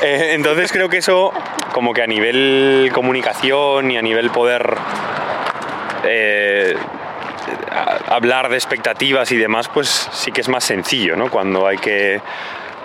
Eh, 0.02 0.32
entonces 0.32 0.72
creo 0.72 0.88
que 0.88 0.98
eso, 0.98 1.34
como 1.74 1.94
que 1.94 2.02
a 2.02 2.08
nivel 2.08 2.90
comunicación 2.94 3.92
y 3.92 3.98
a 3.98 4.02
nivel 4.02 4.30
poder 4.30 4.78
eh, 6.06 6.78
hablar 8.08 8.48
de 8.48 8.56
expectativas 8.56 9.30
y 9.34 9.38
demás, 9.38 9.68
pues 9.68 10.10
sí 10.14 10.32
que 10.32 10.40
es 10.40 10.48
más 10.48 10.64
sencillo, 10.64 11.18
¿no? 11.18 11.30
Cuando 11.30 11.68
hay 11.68 11.78
que 11.78 12.22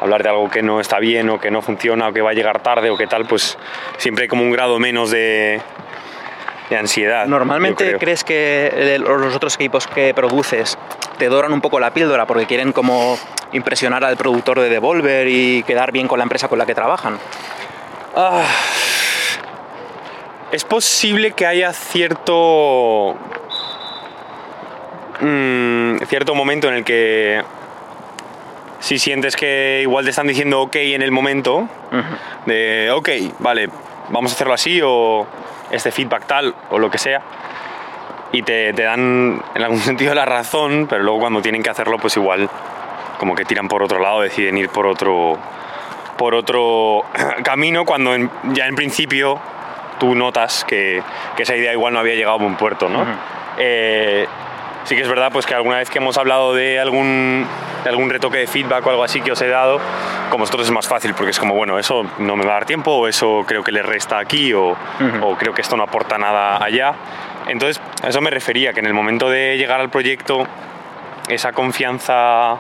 hablar 0.01 0.25
de 0.25 0.31
algo 0.31 0.51
que 0.51 0.63
no 0.63 0.81
está 0.81 0.99
bien 0.99 1.31
o 1.31 1.39
que 1.39 1.53
no 1.53 1.63
funciona 1.63 2.09
o 2.09 2.13
que 2.13 2.21
va 2.21 2.31
a 2.31 2.35
llegar 2.35 2.63
tarde 2.63 2.91
o 2.91 2.97
que 2.97 3.07
tal, 3.07 3.27
pues 3.27 3.57
siempre 3.97 4.23
hay 4.23 4.29
como 4.29 4.43
un 4.43 4.51
grado 4.51 4.81
menos 4.81 5.13
de, 5.13 5.63
de 6.71 6.77
ansiedad. 6.79 7.27
Normalmente 7.27 7.97
crees 7.99 8.25
que 8.25 8.69
el- 8.95 9.03
los 9.03 9.35
otros 9.35 9.57
equipos 9.57 9.87
que 9.87 10.15
produces 10.15 10.79
te 11.19 11.29
doran 11.29 11.53
un 11.53 11.61
poco 11.61 11.79
la 11.81 11.91
píldora 11.93 12.27
porque 12.27 12.47
quieren 12.47 12.73
como 12.73 13.19
impresionar 13.53 14.05
al 14.05 14.17
productor 14.17 14.61
de 14.61 14.69
Devolver 14.71 15.27
y 15.29 15.63
quedar 15.65 15.91
bien 15.93 16.07
con 16.09 16.19
la 16.19 16.23
empresa 16.23 16.49
con 16.49 16.59
la 16.59 16.65
que 16.67 16.75
trabajan. 16.75 17.19
Ah, 18.17 18.45
es 20.53 20.65
posible 20.65 21.33
que 21.33 21.47
haya 21.47 21.73
cierto. 21.73 23.17
mm, 25.21 25.99
cierto 26.09 26.35
momento 26.35 26.69
en 26.69 26.75
el 26.75 26.85
que. 26.85 27.43
Si 28.79 28.99
sientes 28.99 29.37
que 29.37 29.81
igual 29.83 30.05
te 30.05 30.11
están 30.11 30.27
diciendo 30.27 30.63
ok 30.63 30.77
en 30.77 31.03
el 31.03 31.11
momento, 31.11 31.69
de 32.47 32.91
ok, 32.95 33.09
vale, 33.39 33.69
vamos 34.09 34.33
a 34.33 34.35
hacerlo 34.35 34.55
así, 34.55 34.81
o 34.83 35.27
este 35.71 35.91
feedback 35.91 36.27
tal, 36.27 36.55
o 36.71 36.79
lo 36.79 36.91
que 36.91 36.99
sea, 36.99 37.21
y 38.33 38.43
te, 38.43 38.73
te 38.73 38.83
dan 38.83 39.43
en 39.55 39.63
algún 39.63 39.79
sentido 39.81 40.15
la 40.15 40.25
razón, 40.25 40.87
pero 40.89 41.03
luego 41.03 41.21
cuando 41.21 41.43
tienen 41.43 41.63
que 41.63 41.71
hacerlo, 41.71 41.99
pues 41.99 42.17
igual 42.17 42.49
como 43.19 43.35
que 43.35 43.45
tiran 43.45 43.69
por 43.69 43.83
otro 43.83 43.99
lado, 44.01 44.21
deciden 44.23 44.57
ir 44.57 44.69
por 44.71 44.87
otro, 44.87 45.37
por 46.17 46.35
otro 46.35 47.05
camino 47.45 47.85
cuando 47.85 48.15
en- 48.15 48.31
ya 48.53 48.67
en 48.67 48.75
principio 48.75 49.39
tú 49.99 50.15
notas 50.15 50.65
que, 50.65 51.03
que 51.37 51.43
esa 51.43 51.55
idea 51.57 51.73
igual 51.73 51.93
no 51.93 51.99
había 52.01 52.15
llegado 52.15 52.37
a 52.37 52.39
buen 52.39 52.57
puerto, 52.57 52.89
¿no? 52.89 53.05
Eh, 53.59 54.27
sí 54.85 54.97
que 54.97 55.03
es 55.03 55.09
verdad 55.09 55.31
pues 55.31 55.45
que 55.45 55.55
alguna 55.55 55.77
vez 55.77 55.91
que 55.91 55.99
hemos 55.99 56.17
hablado 56.17 56.55
de 56.55 56.81
algún, 56.81 57.47
de 57.85 57.91
algún 57.91 58.11
retoque 58.11 58.39
de 58.39 58.47
feedback 58.47 58.87
o 58.87 58.91
algo 58.91 59.05
así 59.05 59.21
que 59.21 59.33
os 59.33 59.41
he 59.43 59.49
dado, 59.49 59.81
con 60.31 60.39
vosotros 60.41 60.67
es 60.67 60.73
más 60.73 60.87
fácil 60.87 61.15
porque 61.15 61.31
es 61.31 61.39
como, 61.39 61.55
bueno, 61.55 61.79
eso 61.79 62.05
no 62.19 62.37
me 62.37 62.45
va 62.45 62.53
a 62.53 62.55
dar 62.55 62.67
tiempo 62.67 62.93
o 62.93 63.09
eso 63.09 63.45
creo 63.47 63.63
que 63.63 63.73
le 63.73 63.83
resta 63.83 64.19
aquí 64.19 64.53
o, 64.53 64.77
o 65.23 65.37
creo 65.37 65.55
que 65.55 65.63
esto 65.63 65.77
no 65.77 65.83
aporta 65.85 66.19
nada 66.19 66.63
allá. 66.63 66.95
Entonces, 67.47 67.81
a 68.03 68.09
eso 68.09 68.21
me 68.21 68.31
refería, 68.31 68.73
que 68.73 68.81
en 68.81 68.87
el 68.87 68.95
momento 68.95 69.29
de 69.29 69.57
llegar 69.57 69.81
al 69.81 69.91
proyecto, 69.91 70.47
esa 71.29 71.53
confianza 71.53 72.59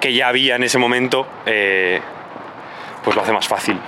que 0.00 0.12
ya 0.14 0.28
había 0.28 0.56
en 0.56 0.62
ese 0.62 0.78
momento, 0.78 1.26
eh, 1.46 2.00
pues 3.02 3.16
lo 3.16 3.22
hace 3.22 3.32
más 3.32 3.48
fácil. 3.48 3.78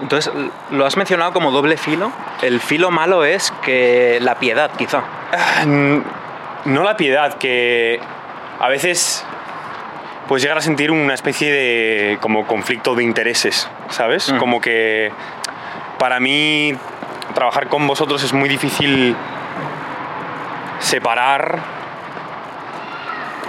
Entonces, 0.00 0.32
lo 0.70 0.86
has 0.86 0.96
mencionado 0.96 1.32
como 1.32 1.50
doble 1.50 1.76
filo. 1.76 2.10
El 2.42 2.60
filo 2.60 2.90
malo 2.90 3.24
es 3.24 3.52
que 3.62 4.18
la 4.20 4.36
piedad, 4.36 4.70
quizá. 4.76 5.02
Ah, 5.32 5.64
No 6.64 6.82
la 6.84 6.96
piedad, 6.96 7.34
que 7.38 8.00
a 8.62 8.68
veces 8.68 9.24
puedes 10.28 10.42
llegar 10.42 10.56
a 10.56 10.62
sentir 10.62 10.92
una 10.92 11.14
especie 11.14 11.52
de 11.52 12.18
como 12.20 12.46
conflicto 12.46 12.94
de 12.94 13.02
intereses, 13.02 13.68
¿sabes? 13.90 14.32
Mm. 14.32 14.38
Como 14.38 14.60
que 14.60 15.10
para 15.98 16.20
mí 16.20 16.72
trabajar 17.34 17.66
con 17.66 17.86
vosotros 17.88 18.22
es 18.22 18.32
muy 18.32 18.48
difícil 18.48 19.16
separar 20.78 21.58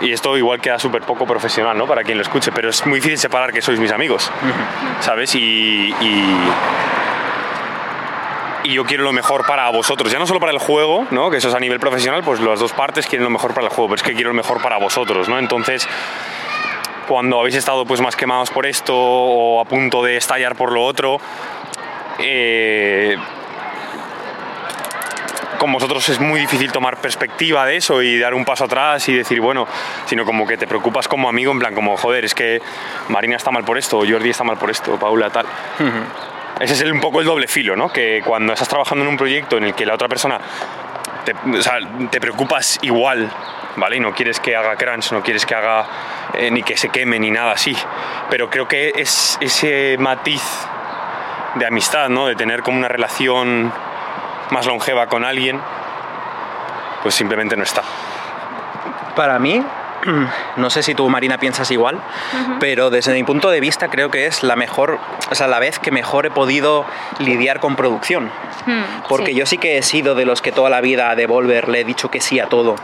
y 0.01 0.11
esto 0.11 0.35
igual 0.35 0.59
queda 0.59 0.79
súper 0.79 1.03
poco 1.03 1.27
profesional, 1.27 1.77
¿no? 1.77 1.85
Para 1.85 2.03
quien 2.03 2.17
lo 2.17 2.23
escuche, 2.23 2.51
pero 2.51 2.69
es 2.69 2.83
muy 2.87 2.95
difícil 2.95 3.19
separar 3.19 3.53
que 3.53 3.61
sois 3.61 3.79
mis 3.79 3.91
amigos, 3.91 4.31
¿sabes? 4.99 5.35
Y, 5.35 5.93
y, 6.01 6.37
y 8.63 8.73
yo 8.73 8.85
quiero 8.85 9.03
lo 9.03 9.11
mejor 9.11 9.45
para 9.45 9.69
vosotros, 9.69 10.11
ya 10.11 10.19
no 10.19 10.27
solo 10.27 10.39
para 10.39 10.51
el 10.51 10.57
juego, 10.57 11.05
¿no? 11.11 11.29
Que 11.29 11.37
eso 11.37 11.49
es 11.49 11.55
a 11.55 11.59
nivel 11.59 11.79
profesional, 11.79 12.23
pues 12.23 12.39
las 12.39 12.59
dos 12.59 12.71
partes 12.73 13.07
quieren 13.07 13.23
lo 13.23 13.29
mejor 13.29 13.53
para 13.53 13.67
el 13.67 13.73
juego, 13.73 13.89
pero 13.89 13.95
es 13.95 14.03
que 14.03 14.13
quiero 14.13 14.29
lo 14.29 14.35
mejor 14.35 14.61
para 14.61 14.77
vosotros, 14.77 15.27
¿no? 15.27 15.37
Entonces, 15.37 15.87
cuando 17.07 17.39
habéis 17.39 17.55
estado 17.55 17.85
pues 17.85 18.01
más 18.01 18.15
quemados 18.15 18.49
por 18.49 18.65
esto 18.65 18.95
o 18.95 19.61
a 19.61 19.65
punto 19.65 20.03
de 20.03 20.17
estallar 20.17 20.55
por 20.55 20.71
lo 20.71 20.83
otro, 20.83 21.19
eh, 22.19 23.17
con 25.57 25.71
vosotros 25.71 26.07
es 26.09 26.19
muy 26.19 26.41
difícil 26.41 26.71
tomar 26.71 26.97
perspectiva 26.97 27.65
de 27.65 27.77
eso 27.77 28.01
y 28.01 28.19
dar 28.19 28.33
un 28.33 28.45
paso 28.45 28.65
atrás 28.65 29.07
y 29.09 29.13
decir, 29.13 29.39
bueno, 29.39 29.67
sino 30.05 30.25
como 30.25 30.45
que 30.45 30.57
te 30.57 30.67
preocupas 30.67 31.07
como 31.07 31.29
amigo, 31.29 31.51
en 31.51 31.59
plan 31.59 31.73
como, 31.73 31.95
joder, 31.97 32.25
es 32.25 32.33
que 32.33 32.61
Marina 33.09 33.35
está 33.35 33.51
mal 33.51 33.63
por 33.63 33.77
esto, 33.77 33.99
Jordi 33.99 34.29
está 34.29 34.43
mal 34.43 34.57
por 34.57 34.69
esto, 34.69 34.97
Paula 34.97 35.29
tal. 35.29 35.45
Ese 36.59 36.73
es 36.73 36.81
el- 36.81 36.91
un 36.91 36.99
poco 37.01 37.19
el 37.19 37.25
doble 37.25 37.47
filo, 37.47 37.75
¿no? 37.75 37.89
Que 37.91 38.21
cuando 38.25 38.53
estás 38.53 38.67
trabajando 38.67 39.03
en 39.03 39.09
un 39.09 39.17
proyecto 39.17 39.57
en 39.57 39.65
el 39.65 39.73
que 39.73 39.85
la 39.85 39.93
otra 39.93 40.07
persona 40.07 40.39
te, 41.25 42.19
preocupas 42.19 42.79
igual, 42.81 43.29
¿vale? 43.77 43.97
Y 43.97 43.99
no 43.99 44.13
quieres 44.13 44.39
que 44.39 44.55
haga 44.55 44.75
crunch, 44.75 45.11
no 45.11 45.23
quieres 45.23 45.45
que 45.45 45.55
haga 45.55 45.85
eh, 46.33 46.51
ni 46.51 46.63
que 46.63 46.77
se 46.77 46.89
queme 46.89 47.19
ni 47.19 47.31
nada 47.31 47.53
así. 47.53 47.75
Pero 48.29 48.49
creo 48.49 48.67
que 48.67 48.93
es 48.95 49.37
ese 49.41 49.95
matiz 49.99 50.43
de 51.55 51.65
amistad, 51.65 52.09
¿no? 52.09 52.27
De 52.27 52.35
tener 52.35 52.61
como 52.61 52.77
una 52.77 52.87
relación 52.87 53.71
más 54.51 54.65
longeva 54.65 55.07
con 55.07 55.23
alguien, 55.23 55.59
pues 57.01 57.15
simplemente 57.15 57.55
no 57.55 57.63
está. 57.63 57.83
Para 59.15 59.39
mí, 59.39 59.63
no 60.57 60.69
sé 60.69 60.83
si 60.83 60.95
tú, 60.95 61.09
Marina, 61.09 61.37
piensas 61.37 61.69
igual, 61.71 61.99
pero 62.59 62.89
desde 62.89 63.13
mi 63.13 63.23
punto 63.23 63.49
de 63.49 63.59
vista 63.59 63.89
creo 63.89 64.09
que 64.11 64.25
es 64.25 64.43
la 64.43 64.55
mejor, 64.55 64.99
o 65.31 65.35
sea, 65.35 65.47
la 65.47 65.59
vez 65.59 65.79
que 65.79 65.91
mejor 65.91 66.25
he 66.25 66.31
podido 66.31 66.85
lidiar 67.19 67.59
con 67.59 67.75
producción. 67.75 68.29
Hmm, 68.65 68.83
Porque 69.07 69.31
sí. 69.31 69.35
yo 69.35 69.45
sí 69.45 69.57
que 69.57 69.77
he 69.77 69.83
sido 69.83 70.15
de 70.15 70.25
los 70.25 70.41
que 70.41 70.51
toda 70.51 70.69
la 70.69 70.81
vida 70.81 71.09
a 71.09 71.15
Devolver 71.15 71.69
le 71.69 71.81
he 71.81 71.83
dicho 71.83 72.09
que 72.09 72.21
sí 72.21 72.39
a 72.39 72.47
todo. 72.47 72.75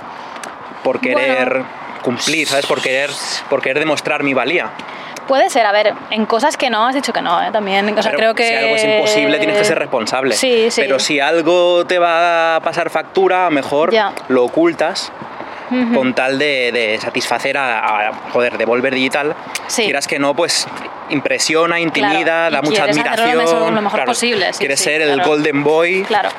Por 0.83 0.99
querer 0.99 1.49
Bueno. 1.49 1.65
cumplir, 2.01 2.47
¿sabes? 2.47 2.65
Por 2.65 2.81
querer, 2.81 3.09
por 3.49 3.61
querer 3.61 3.79
demostrar 3.79 4.23
mi 4.23 4.33
valía. 4.33 4.69
Puede 5.27 5.49
ser, 5.51 5.63
a 5.67 5.71
ver, 5.71 5.93
en 6.09 6.25
cosas 6.25 6.57
que 6.57 6.71
no 6.71 6.87
has 6.87 6.95
dicho 6.95 7.13
que 7.13 7.21
no, 7.21 7.39
¿eh? 7.43 7.51
También, 7.51 7.87
o 7.95 8.01
sea, 8.01 8.11
Pero 8.11 8.17
creo 8.17 8.33
que... 8.33 8.47
Si 8.47 8.53
algo 8.55 8.75
es 8.75 8.83
imposible, 8.83 9.37
tienes 9.37 9.59
que 9.59 9.65
ser 9.65 9.77
responsable. 9.77 10.33
Sí, 10.33 10.71
sí. 10.71 10.81
Pero 10.81 10.97
si 10.97 11.19
algo 11.19 11.85
te 11.85 11.99
va 11.99 12.55
a 12.55 12.59
pasar 12.61 12.89
factura, 12.89 13.47
mejor 13.51 13.93
lo 14.27 14.43
ocultas 14.45 15.11
Con 15.93 16.13
tal 16.15 16.39
de, 16.39 16.71
de 16.71 16.97
satisfacer 16.99 17.57
a, 17.57 18.07
a, 18.09 18.13
joder, 18.31 18.57
Digital. 18.57 19.35
Sí. 19.67 19.83
Quieras 19.83 20.07
que 20.07 20.17
no, 20.17 20.33
pues 20.33 20.67
impresiona, 21.09 21.79
intimida, 21.79 22.49
da 22.49 22.61
mucha 22.61 22.85
lo 22.85 22.91
admiración. 22.91 23.37
mejor- 23.37 23.71
lo 23.73 23.81
mejor 23.81 24.05
posible, 24.05 24.51
sí, 24.53 24.59
quieres 24.59 24.79
sí, 24.79 24.85
ser 24.85 25.01
el. 25.01 25.21
Golden 25.21 25.63
Boy. 25.63 26.03
Claro. 26.03 26.29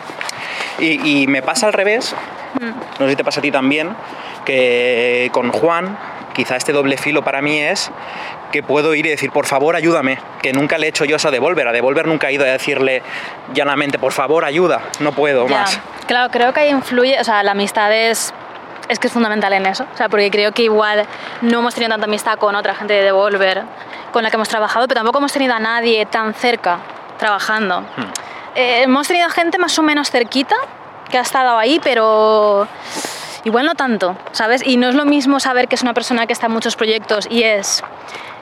Y, 0.79 1.23
y 1.23 1.27
me 1.27 1.43
pasa 1.43 1.67
al 1.67 1.73
revés, 1.73 2.15
Mm. 2.55 2.67
no 2.99 3.07
sé 3.07 3.11
si 3.11 3.17
te 3.17 3.23
pasa 3.25 3.39
a 3.39 3.43
ti 3.43 3.53
también, 3.53 3.95
que 4.45 5.29
con 5.33 5.53
Juan 5.53 5.97
quizá 6.35 6.57
este 6.57 6.73
doble 6.73 6.97
filo 6.97 7.23
para 7.23 7.41
mí 7.43 7.59
es 7.61 7.91
que 8.51 8.63
puedo 8.65 8.95
ir 8.95 9.07
y 9.07 9.11
decir, 9.11 9.31
por 9.31 9.47
favor, 9.47 9.77
ayúdame, 9.77 10.19
que 10.43 10.53
nunca 10.53 10.77
le 10.79 10.87
he 10.87 10.89
hecho 10.89 11.05
yo 11.05 11.17
eso 11.17 11.29
a 11.29 11.31
Devolver. 11.31 11.69
A 11.69 11.73
Devolver 11.73 12.09
nunca 12.09 12.29
he 12.29 12.33
ido 12.33 12.45
a 12.45 12.49
decirle 12.49 13.03
llanamente, 13.55 13.99
por 14.01 14.13
favor, 14.13 14.45
ayuda, 14.45 14.81
no 14.99 15.13
puedo 15.13 15.47
Ya. 15.49 15.55
más. 15.61 15.81
Claro, 16.09 16.31
creo 16.33 16.53
que 16.53 16.61
ahí 16.61 16.71
influye, 16.71 17.21
o 17.21 17.25
sea, 17.25 17.43
la 17.45 17.53
amistad 17.53 17.93
es, 17.93 18.35
es 18.91 18.99
que 18.99 19.07
es 19.07 19.13
fundamental 19.13 19.53
en 19.53 19.67
eso, 19.67 19.87
o 19.93 19.97
sea, 19.97 20.09
porque 20.09 20.31
creo 20.31 20.51
que 20.53 20.65
igual 20.65 21.07
no 21.43 21.61
hemos 21.61 21.75
tenido 21.75 21.91
tanta 21.91 22.07
amistad 22.07 22.39
con 22.39 22.57
otra 22.57 22.75
gente 22.75 22.93
de 22.93 23.05
Devolver 23.05 23.63
con 24.13 24.25
la 24.25 24.31
que 24.31 24.37
hemos 24.37 24.49
trabajado, 24.49 24.89
pero 24.89 24.99
tampoco 24.99 25.19
hemos 25.19 25.33
tenido 25.33 25.55
a 25.55 25.61
nadie 25.61 26.05
tan 26.07 26.35
cerca 26.35 26.79
trabajando. 27.17 27.85
Eh, 28.57 28.83
hemos 28.83 29.07
tenido 29.07 29.31
gente 29.31 29.59
más 29.59 29.79
o 29.79 29.83
menos 29.83 30.11
cerquita 30.11 30.57
que 31.09 31.19
ha 31.19 31.21
estado 31.21 31.57
ahí, 31.57 31.81
pero 31.85 32.67
igual 33.45 33.67
no 33.67 33.77
tanto, 33.77 34.17
¿sabes? 34.33 34.67
Y 34.67 34.77
no 34.77 34.89
es 34.89 34.97
lo 34.97 35.05
mismo 35.05 35.39
saber 35.39 35.69
que 35.69 35.77
es 35.77 35.83
una 35.83 35.95
persona 35.95 36.27
que 36.27 36.33
está 36.33 36.47
en 36.47 36.53
muchos 36.53 36.75
proyectos 36.75 37.29
y 37.31 37.45
es, 37.45 37.85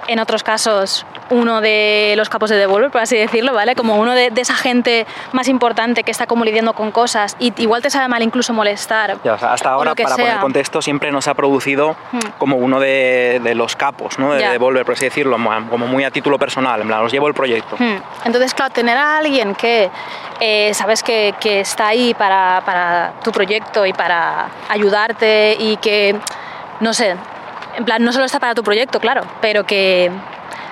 en 0.08 0.18
otros 0.18 0.42
casos, 0.42 1.06
uno 1.30 1.60
de 1.60 2.14
los 2.16 2.28
capos 2.28 2.50
de 2.50 2.56
Devolver, 2.56 2.90
por 2.90 3.00
así 3.02 3.16
decirlo, 3.16 3.52
¿vale? 3.54 3.74
Como 3.76 3.96
uno 3.96 4.12
de, 4.14 4.30
de 4.30 4.40
esa 4.40 4.54
gente 4.56 5.06
más 5.32 5.46
importante 5.48 6.02
que 6.02 6.10
está 6.10 6.26
como 6.26 6.44
lidiando 6.44 6.72
con 6.72 6.90
cosas 6.90 7.36
y 7.38 7.52
igual 7.62 7.82
te 7.82 7.90
sabe 7.90 8.08
mal 8.08 8.22
incluso 8.22 8.52
molestar. 8.52 9.18
Ya, 9.22 9.34
o 9.34 9.38
sea, 9.38 9.52
hasta 9.52 9.70
ahora, 9.70 9.94
para 9.94 10.08
poner 10.16 10.26
sea. 10.32 10.40
contexto, 10.40 10.82
siempre 10.82 11.12
nos 11.12 11.28
ha 11.28 11.34
producido 11.34 11.94
Hmm. 12.10 12.18
como 12.38 12.56
uno 12.56 12.80
de, 12.80 13.40
de 13.44 13.54
los 13.54 13.76
capos, 13.76 14.18
¿no? 14.18 14.32
De 14.32 14.40
Ya. 14.40 14.50
Devolver, 14.52 14.84
por 14.84 14.94
así 14.94 15.04
decirlo, 15.04 15.36
mo- 15.38 15.68
como 15.70 15.86
muy 15.86 16.04
a 16.04 16.10
título 16.10 16.38
personal, 16.38 16.80
en 16.80 16.86
plan, 16.88 17.02
os 17.04 17.12
llevo 17.12 17.28
el 17.28 17.34
proyecto. 17.34 17.76
Hmm. 17.78 17.98
Entonces, 18.24 18.54
claro, 18.54 18.72
tener 18.72 18.96
a 18.96 19.18
alguien 19.18 19.54
que 19.54 19.90
eh, 20.40 20.72
sabes 20.72 21.02
que, 21.02 21.34
que 21.38 21.60
está 21.60 21.88
ahí 21.88 22.14
para, 22.14 22.62
para 22.64 23.12
tu 23.22 23.30
proyecto 23.32 23.84
y 23.84 23.92
para 23.92 24.46
ayudarte 24.68 25.56
y 25.58 25.76
que, 25.76 26.16
no 26.80 26.94
sé, 26.94 27.16
en 27.78 27.84
plan, 27.84 28.04
no 28.04 28.12
solo 28.12 28.26
está 28.26 28.38
para 28.38 28.54
tu 28.54 28.62
proyecto, 28.62 29.00
claro, 29.00 29.22
pero 29.40 29.64
que 29.64 30.10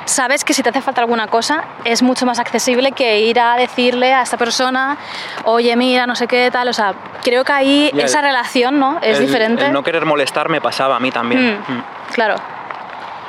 sabes 0.04 0.44
que 0.44 0.52
si 0.54 0.62
te 0.62 0.68
hace 0.68 0.80
falta 0.82 1.00
alguna 1.00 1.26
cosa 1.28 1.64
es 1.84 2.02
mucho 2.02 2.26
más 2.26 2.38
accesible 2.38 2.92
que 2.92 3.20
ir 3.20 3.40
a 3.40 3.56
decirle 3.56 4.12
a 4.14 4.22
esta 4.22 4.36
persona, 4.36 4.96
oye, 5.44 5.74
mira, 5.76 6.06
no 6.06 6.14
sé 6.14 6.26
qué 6.28 6.50
tal, 6.52 6.68
o 6.68 6.72
sea, 6.72 6.94
creo 7.24 7.42
que 7.44 7.52
ahí 7.52 7.90
esa 7.96 8.18
el- 8.20 8.24
relación, 8.26 8.78
¿no? 8.78 8.98
Es 9.02 9.18
El- 9.18 9.26
diferente. 9.26 9.66
El 9.66 9.72
no 9.72 9.82
querer 9.82 10.04
molestar 10.04 10.48
me 10.48 10.60
pasaba 10.60 10.96
a 10.96 11.00
mí 11.00 11.10
también. 11.10 11.56
Mm, 11.68 11.72
Mm. 11.72 11.84
Claro. 12.12 12.36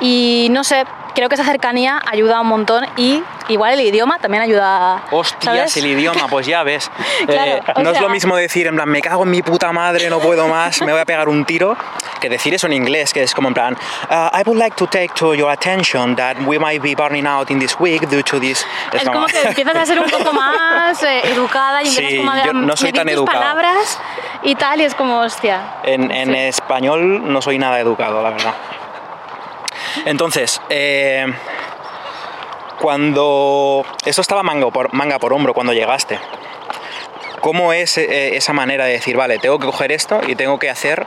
Y 0.00 0.48
no 0.52 0.62
sé, 0.62 0.84
creo 1.14 1.28
que 1.28 1.34
esa 1.34 1.44
cercanía 1.44 2.00
ayuda 2.10 2.40
un 2.40 2.48
montón 2.48 2.86
y 2.96 3.22
igual 3.48 3.74
el 3.74 3.80
idioma 3.80 4.18
también 4.18 4.42
ayuda. 4.42 5.02
Hostias, 5.10 5.54
¿sabes? 5.54 5.76
el 5.78 5.86
idioma, 5.86 6.28
pues 6.28 6.46
ya 6.46 6.62
ves. 6.62 6.90
Claro, 7.26 7.52
Eh, 7.56 7.62
no 7.82 7.90
es 7.90 7.96
sea- 7.98 8.02
lo 8.02 8.08
mismo 8.08 8.36
decir, 8.36 8.66
en 8.66 8.74
plan, 8.76 8.88
me 8.88 9.00
cago 9.00 9.24
en 9.24 9.30
mi 9.30 9.42
puta 9.42 9.72
madre, 9.72 10.08
no 10.10 10.18
puedo 10.20 10.46
más, 10.48 10.80
me 10.82 10.92
voy 10.92 11.00
a 11.00 11.04
pegar 11.04 11.28
un 11.28 11.44
tiro, 11.44 11.76
que 12.20 12.28
decir 12.28 12.54
eso 12.54 12.66
en 12.66 12.72
inglés, 12.74 13.12
que 13.12 13.22
es 13.22 13.34
como 13.34 13.48
en 13.48 13.54
plan, 13.54 13.76
"Uh, 14.10 14.36
I 14.38 14.42
would 14.46 14.58
like 14.58 14.76
to 14.76 14.86
take 14.86 15.10
to 15.14 15.34
your 15.34 15.50
attention 15.50 16.14
that 16.16 16.36
we 16.46 16.58
might 16.58 16.82
be 16.82 16.94
burning 16.94 17.26
out 17.26 17.50
in 17.50 17.58
this 17.58 17.76
week 17.78 18.08
due 18.08 18.22
to 18.22 18.38
this. 18.40 18.64
Es 18.92 19.04
como 19.04 19.26
que 19.26 19.40
empiezas 19.42 19.76
a 19.76 19.86
ser 19.86 19.98
un 20.00 20.08
poco 20.10 20.32
más 20.32 21.02
eh, 21.02 21.20
educada 21.32 21.82
y 21.82 21.88
empiezas 21.88 22.10
Sí, 22.12 22.18
como 22.18 22.30
a 22.32 22.44
yo 22.44 22.52
no 22.52 22.76
soy 22.76 22.92
tan 22.92 23.08
educado. 23.08 23.38
palabras 23.40 23.98
y 24.42 24.54
tal, 24.54 24.80
y 24.80 24.84
es 24.84 24.94
como, 24.94 25.20
hostia. 25.20 25.60
En, 25.84 26.10
en 26.10 26.28
Sí. 26.30 26.36
español 26.36 27.32
no 27.32 27.42
soy 27.42 27.58
nada 27.58 27.78
educado, 27.80 28.22
la 28.22 28.30
verdad. 28.30 28.54
Entonces, 30.04 30.60
eh, 30.68 31.26
cuando... 32.80 33.84
Eso 34.04 34.20
estaba 34.20 34.42
manga 34.42 34.70
por, 34.70 34.92
manga 34.92 35.18
por 35.18 35.32
hombro 35.32 35.54
cuando 35.54 35.72
llegaste. 35.72 36.18
¿Cómo 37.40 37.72
es 37.72 37.98
eh, 37.98 38.36
esa 38.36 38.52
manera 38.52 38.84
de 38.86 38.92
decir, 38.92 39.16
vale, 39.16 39.38
tengo 39.38 39.58
que 39.58 39.66
coger 39.66 39.92
esto 39.92 40.20
y 40.26 40.34
tengo 40.34 40.58
que 40.58 40.70
hacer 40.70 41.06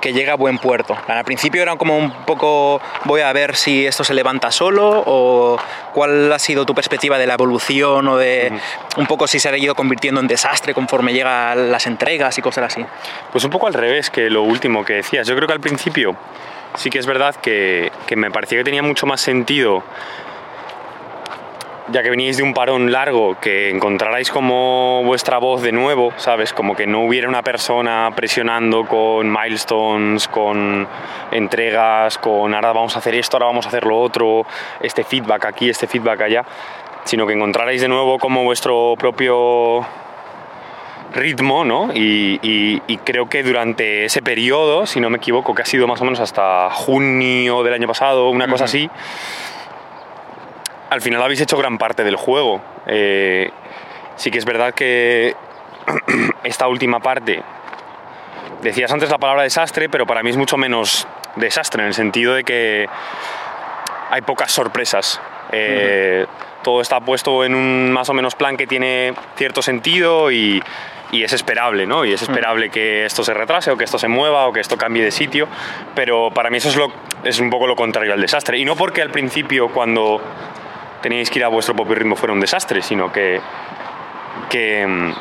que 0.00 0.12
llegue 0.12 0.30
a 0.30 0.34
buen 0.34 0.58
puerto? 0.58 0.96
Al 1.06 1.24
principio 1.24 1.62
era 1.62 1.76
como 1.76 1.96
un 1.96 2.10
poco, 2.24 2.80
voy 3.04 3.20
a 3.20 3.32
ver 3.32 3.54
si 3.54 3.86
esto 3.86 4.02
se 4.02 4.14
levanta 4.14 4.50
solo 4.50 5.02
o 5.06 5.58
cuál 5.92 6.32
ha 6.32 6.38
sido 6.38 6.64
tu 6.64 6.74
perspectiva 6.74 7.18
de 7.18 7.26
la 7.26 7.34
evolución 7.34 8.08
o 8.08 8.16
de 8.16 8.52
un 8.96 9.06
poco 9.06 9.26
si 9.26 9.38
se 9.38 9.50
ha 9.50 9.56
ido 9.56 9.74
convirtiendo 9.74 10.20
en 10.20 10.26
desastre 10.26 10.72
conforme 10.72 11.12
llegan 11.12 11.70
las 11.70 11.86
entregas 11.86 12.36
y 12.38 12.42
cosas 12.42 12.72
así. 12.72 12.84
Pues 13.30 13.44
un 13.44 13.50
poco 13.50 13.66
al 13.66 13.74
revés 13.74 14.08
que 14.10 14.30
lo 14.30 14.42
último 14.42 14.84
que 14.84 14.94
decías. 14.94 15.26
Yo 15.26 15.36
creo 15.36 15.46
que 15.46 15.54
al 15.54 15.60
principio 15.60 16.16
sí 16.74 16.90
que 16.90 16.98
es 16.98 17.06
verdad 17.06 17.34
que, 17.36 17.90
que 18.06 18.16
me 18.16 18.30
parecía 18.30 18.58
que 18.58 18.64
tenía 18.64 18.82
mucho 18.82 19.06
más 19.06 19.20
sentido, 19.20 19.82
ya 21.88 22.02
que 22.02 22.10
veníais 22.10 22.36
de 22.36 22.42
un 22.42 22.54
parón 22.54 22.92
largo, 22.92 23.36
que 23.40 23.70
encontrarais 23.70 24.30
como 24.30 25.02
vuestra 25.04 25.38
voz 25.38 25.62
de 25.62 25.72
nuevo, 25.72 26.12
¿sabes? 26.16 26.52
Como 26.52 26.74
que 26.74 26.86
no 26.86 27.04
hubiera 27.04 27.28
una 27.28 27.42
persona 27.42 28.10
presionando 28.14 28.86
con 28.86 29.30
milestones, 29.30 30.28
con 30.28 30.86
entregas, 31.30 32.18
con 32.18 32.54
ahora 32.54 32.72
vamos 32.72 32.96
a 32.96 33.00
hacer 33.00 33.14
esto, 33.14 33.36
ahora 33.36 33.46
vamos 33.46 33.66
a 33.66 33.68
hacer 33.68 33.84
lo 33.84 34.00
otro, 34.00 34.46
este 34.80 35.04
feedback 35.04 35.44
aquí, 35.46 35.68
este 35.68 35.86
feedback 35.86 36.22
allá, 36.22 36.44
sino 37.04 37.26
que 37.26 37.34
encontrarais 37.34 37.80
de 37.80 37.88
nuevo 37.88 38.18
como 38.18 38.44
vuestro 38.44 38.94
propio 38.98 39.84
ritmo, 41.12 41.64
¿no? 41.64 41.90
Y, 41.94 42.38
y- 42.42 42.82
y 42.86 42.96
creo 42.98 43.28
que 43.28 43.42
durante 43.42 44.04
ese 44.06 44.22
periodo, 44.22 44.86
si 44.86 45.00
no 45.00 45.10
me 45.10 45.18
equivoco, 45.18 45.54
que 45.54 45.62
ha 45.62 45.66
sido 45.66 45.86
más 45.86 46.00
o 46.00 46.04
menos 46.04 46.20
hasta 46.20 46.70
junio 46.70 47.62
del 47.62 47.74
año 47.74 47.86
pasado, 47.86 48.30
una 48.30 48.48
cosa 48.48 48.64
así, 48.64 48.88
al 50.90 51.00
final 51.00 51.22
habéis 51.22 51.40
hecho 51.40 51.56
gran 51.56 51.78
parte 51.78 52.04
del 52.04 52.16
juego. 52.16 52.60
Eh, 52.86 53.50
sí 54.16 54.30
que 54.30 54.38
es 54.38 54.44
verdad 54.44 54.74
que 54.74 55.34
esta 56.44 56.68
última 56.68 57.00
parte, 57.00 57.42
decías 58.62 58.92
antes 58.92 59.10
la 59.10 59.18
palabra 59.18 59.42
desastre, 59.42 59.88
pero 59.88 60.06
para 60.06 60.22
mí 60.22 60.30
es 60.30 60.36
mucho 60.36 60.56
menos 60.56 61.06
desastre, 61.36 61.82
en 61.82 61.88
el 61.88 61.94
sentido 61.94 62.34
de 62.34 62.44
que 62.44 62.86
hay 64.10 64.20
pocas 64.22 64.52
sorpresas. 64.52 65.20
Eh, 65.52 66.26
Todo 66.62 66.80
está 66.80 67.00
puesto 67.00 67.44
en 67.44 67.54
un 67.54 67.90
más 67.90 68.08
o 68.08 68.14
menos 68.14 68.34
plan 68.36 68.56
que 68.56 68.66
tiene 68.66 69.14
cierto 69.36 69.62
sentido 69.62 70.30
y, 70.30 70.62
y 71.12 71.22
es 71.22 71.32
esperable, 71.34 71.86
¿no? 71.86 72.04
Y 72.04 72.12
es 72.14 72.22
esperable 72.22 72.70
que 72.70 73.04
esto 73.04 73.22
se 73.22 73.34
retrase 73.34 73.70
o 73.70 73.76
que 73.76 73.84
esto 73.84 73.98
se 73.98 74.08
mueva 74.08 74.46
o 74.46 74.52
que 74.52 74.60
esto 74.60 74.78
cambie 74.78 75.04
de 75.04 75.10
sitio, 75.10 75.46
pero 75.94 76.30
para 76.30 76.48
mí 76.48 76.56
eso 76.56 76.70
es, 76.70 76.76
lo, 76.76 76.90
es 77.22 77.38
un 77.38 77.50
poco 77.50 77.66
lo 77.66 77.76
contrario 77.76 78.14
al 78.14 78.20
desastre. 78.20 78.58
Y 78.58 78.64
no 78.64 78.74
porque 78.76 79.02
al 79.02 79.10
principio, 79.10 79.68
cuando 79.68 80.20
teníais 81.02 81.30
que 81.30 81.38
ir 81.38 81.44
a 81.44 81.48
vuestro 81.48 81.76
propio 81.76 81.96
ritmo, 81.96 82.16
fuera 82.16 82.32
un 82.32 82.40
desastre, 82.40 82.80
sino 82.80 83.12
que, 83.12 83.38
que 84.48 84.86
mm, 84.86 85.12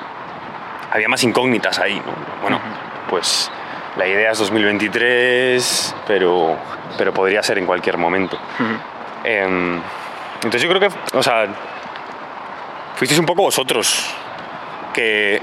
había 0.93 1.09
más 1.09 1.21
incógnitas 1.25 1.77
ahí, 1.77 1.95
¿no? 1.95 2.13
Bueno, 2.41 2.61
pues 3.09 3.51
la 3.97 4.07
idea 4.07 4.31
es 4.31 4.37
2023, 4.39 5.95
pero, 6.07 6.57
pero 6.97 7.13
podría 7.13 7.43
ser 7.43 7.57
en 7.57 7.65
cualquier 7.65 7.97
momento. 7.97 8.39
Em, 9.25 9.81
entonces 10.35 10.61
yo 10.61 10.69
creo 10.69 10.79
que, 10.79 11.17
o 11.17 11.21
sea, 11.21 11.47
fuisteis 12.95 13.19
un 13.19 13.25
poco 13.25 13.41
vosotros 13.41 14.09
que 14.93 15.41